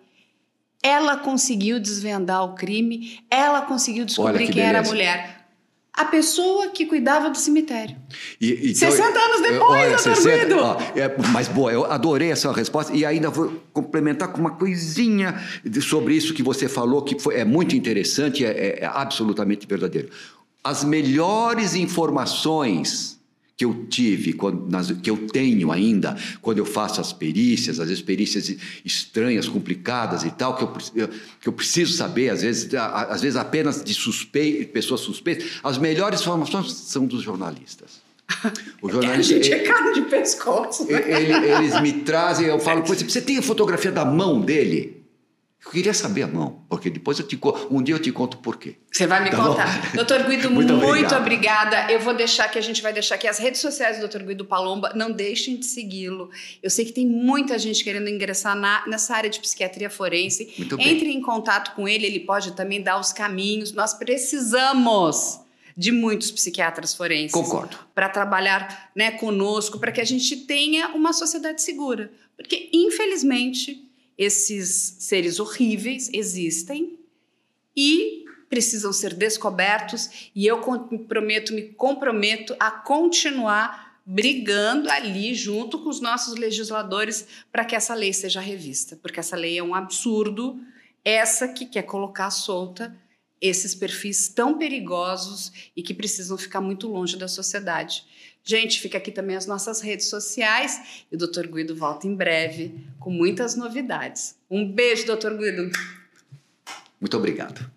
Ela 0.81 1.15
conseguiu 1.15 1.79
desvendar 1.79 2.43
o 2.43 2.55
crime, 2.55 3.19
ela 3.29 3.61
conseguiu 3.61 4.03
descobrir 4.03 4.47
que 4.47 4.53
quem 4.53 4.63
era 4.63 4.79
a 4.79 4.81
beleza. 4.81 4.91
mulher. 4.95 5.45
A 5.93 6.05
pessoa 6.05 6.69
que 6.69 6.87
cuidava 6.87 7.29
do 7.29 7.37
cemitério. 7.37 7.95
E, 8.41 8.71
então, 8.71 8.89
60 8.89 9.19
anos 9.19 9.41
eu- 9.41 9.51
depois, 9.53 10.03
doutor 10.03 10.23
Guido! 10.39 10.55
ó, 10.57 10.77
é, 10.95 11.15
mas 11.31 11.47
boa, 11.47 11.71
eu 11.71 11.85
adorei 11.85 12.31
essa 12.31 12.51
resposta 12.51 12.91
e 12.95 13.05
ainda 13.05 13.29
vou 13.29 13.61
complementar 13.71 14.29
com 14.29 14.39
uma 14.39 14.55
coisinha 14.55 15.39
de- 15.63 15.83
sobre 15.83 16.15
isso 16.15 16.33
que 16.33 16.41
você 16.41 16.67
falou, 16.67 17.03
que 17.03 17.19
foi, 17.19 17.35
é 17.35 17.45
muito 17.45 17.75
interessante, 17.75 18.43
é, 18.43 18.79
é 18.81 18.85
absolutamente 18.91 19.67
verdadeiro. 19.67 20.09
As 20.63 20.83
melhores 20.83 21.75
informações 21.75 23.21
que 23.55 23.63
eu 23.65 23.85
tive, 23.87 24.33
quando, 24.33 24.67
nas- 24.69 24.91
que 24.91 25.09
eu 25.09 25.27
tenho 25.27 25.71
ainda, 25.71 26.17
quando 26.41 26.57
eu 26.57 26.65
faço 26.65 26.99
as 26.99 27.13
perícias, 27.13 27.79
vezes 27.87 28.01
perícias 28.03 28.55
estranhas, 28.83 29.47
complicadas 29.47 30.23
e 30.23 30.31
tal, 30.31 30.55
que 30.55 30.63
eu, 30.63 31.07
que 31.39 31.47
eu 31.47 31.53
preciso 31.53 31.93
saber, 31.93 32.29
às 32.29 32.41
vezes, 32.41 32.73
a- 32.73 32.83
a- 32.85 33.03
às 33.13 33.21
vezes 33.21 33.35
apenas 33.37 33.83
de 33.83 33.93
suspe, 33.93 34.65
pessoas 34.73 35.01
suspeitas, 35.01 35.45
as 35.63 35.77
melhores 35.77 36.21
informações 36.21 36.71
são 36.73 37.05
dos 37.05 37.21
jornalistas. 37.21 38.01
O 38.81 38.87
A 38.89 38.91
jornalista, 38.91 39.33
gente 39.35 39.53
é 39.53 39.59
carne 39.59 39.93
de 39.93 40.01
pescoço. 40.09 40.85
né? 40.91 41.03
ele- 41.11 41.47
eles 41.51 41.79
me 41.81 41.93
trazem, 42.01 42.47
eu 42.47 42.59
falo, 42.59 42.81
"Pô, 42.81 42.95
você 42.95 43.21
tem 43.21 43.37
a 43.37 43.41
fotografia 43.43 43.91
da 43.91 44.03
mão 44.03 44.41
dele? 44.41 45.02
Eu 45.65 45.71
queria 45.71 45.93
saber 45.93 46.23
a 46.23 46.27
mão, 46.27 46.65
porque 46.69 46.89
depois 46.89 47.17
eu 47.19 47.25
te 47.27 47.37
conto, 47.37 47.73
um 47.73 47.81
dia 47.81 47.95
eu 47.95 47.99
te 47.99 48.11
conto 48.11 48.37
por 48.37 48.57
quê. 48.57 48.75
Você 48.91 49.07
vai 49.07 49.23
me 49.23 49.31
Tá 49.31 49.37
bom? 49.37 49.47
contar. 49.51 49.91
Doutor 49.95 50.23
Guido, 50.23 50.51
Muito 50.51 50.73
muito, 50.73 51.15
obrigada. 51.15 51.89
Eu 51.91 51.99
vou 52.01 52.13
deixar 52.13 52.45
aqui, 52.45 52.59
a 52.59 52.61
gente 52.61 52.81
vai 52.81 52.91
deixar 52.91 53.15
aqui 53.15 53.27
as 53.27 53.39
redes 53.39 53.61
sociais 53.61 53.95
do 53.97 54.01
Doutor 54.01 54.23
Guido 54.23 54.43
Palomba. 54.45 54.91
Não 54.93 55.09
deixem 55.11 55.55
de 55.55 55.65
segui-lo. 55.65 56.29
Eu 56.61 56.69
sei 56.69 56.83
que 56.85 56.91
tem 56.91 57.07
muita 57.07 57.57
gente 57.57 57.81
querendo 57.83 58.09
ingressar 58.09 58.55
na- 58.57 58.85
nessa 58.87 59.15
área 59.15 59.29
de 59.29 59.39
psiquiatria 59.39 59.89
forense. 59.89 60.53
Muito 60.57 60.75
bem. 60.77 60.87
Entre 60.89 61.09
em 61.09 61.21
contato 61.21 61.73
com 61.75 61.87
ele, 61.87 62.05
ele 62.05 62.19
pode 62.19 62.51
também 62.51 62.81
dar 62.81 62.99
os 62.99 63.13
caminhos. 63.13 63.71
Nós 63.71 63.93
precisamos 63.93 65.39
de 65.75 65.91
muitos 65.91 66.29
psiquiatras 66.29 66.93
forenses 66.93 67.31
Concordo. 67.31 67.77
para 67.95 68.07
trabalhar 68.09 68.91
né, 68.95 69.11
conosco, 69.11 69.79
para 69.79 69.91
que 69.91 70.01
a 70.01 70.05
gente 70.05 70.35
tenha 70.37 70.89
uma 70.89 71.13
sociedade 71.13 71.61
segura. 71.63 72.11
Porque, 72.37 72.69
infelizmente, 72.73 73.83
esses 74.17 74.97
seres 74.99 75.39
horríveis 75.39 76.09
existem 76.13 76.99
e 77.75 78.23
precisam 78.49 78.93
ser 78.93 79.15
descobertos, 79.15 80.29
e 80.35 80.45
eu 80.45 80.59
com- 80.59 80.87
me 80.91 80.99
prometo, 80.99 81.53
me 81.53 81.69
comprometo 81.69 82.55
a 82.59 82.69
continuar 82.69 83.99
brigando 84.05 84.89
ali 84.89 85.33
junto 85.33 85.79
com 85.79 85.89
os 85.89 85.99
nossos 85.99 86.35
legisladores 86.35 87.25
para 87.51 87.65
que 87.65 87.75
essa 87.75 87.95
lei 87.95 88.13
seja 88.13 88.39
revista, 88.39 88.95
porque 89.01 89.19
essa 89.19 89.35
lei 89.35 89.57
é 89.57 89.63
um 89.63 89.73
absurdo, 89.73 90.59
essa 91.03 91.47
que 91.47 91.65
quer 91.65 91.83
colocar 91.83 92.29
solta 92.29 92.95
esses 93.41 93.73
perfis 93.73 94.29
tão 94.29 94.57
perigosos 94.57 95.51
e 95.75 95.81
que 95.81 95.93
precisam 95.93 96.37
ficar 96.37 96.61
muito 96.61 96.87
longe 96.87 97.17
da 97.17 97.27
sociedade. 97.27 98.05
Gente, 98.43 98.81
fica 98.81 98.97
aqui 98.97 99.11
também 99.11 99.37
as 99.37 99.45
nossas 99.45 99.79
redes 99.79 100.07
sociais 100.07 101.05
e 101.09 101.15
o 101.15 101.17
Dr. 101.17 101.47
Guido 101.47 101.75
volta 101.75 102.07
em 102.07 102.13
breve 102.13 102.85
com 102.99 103.09
muitas 103.09 103.55
novidades. 103.55 104.35
Um 104.51 104.69
beijo, 104.69 105.05
Dr. 105.05 105.37
Guido. 105.37 105.71
Muito 106.99 107.17
obrigado. 107.17 107.72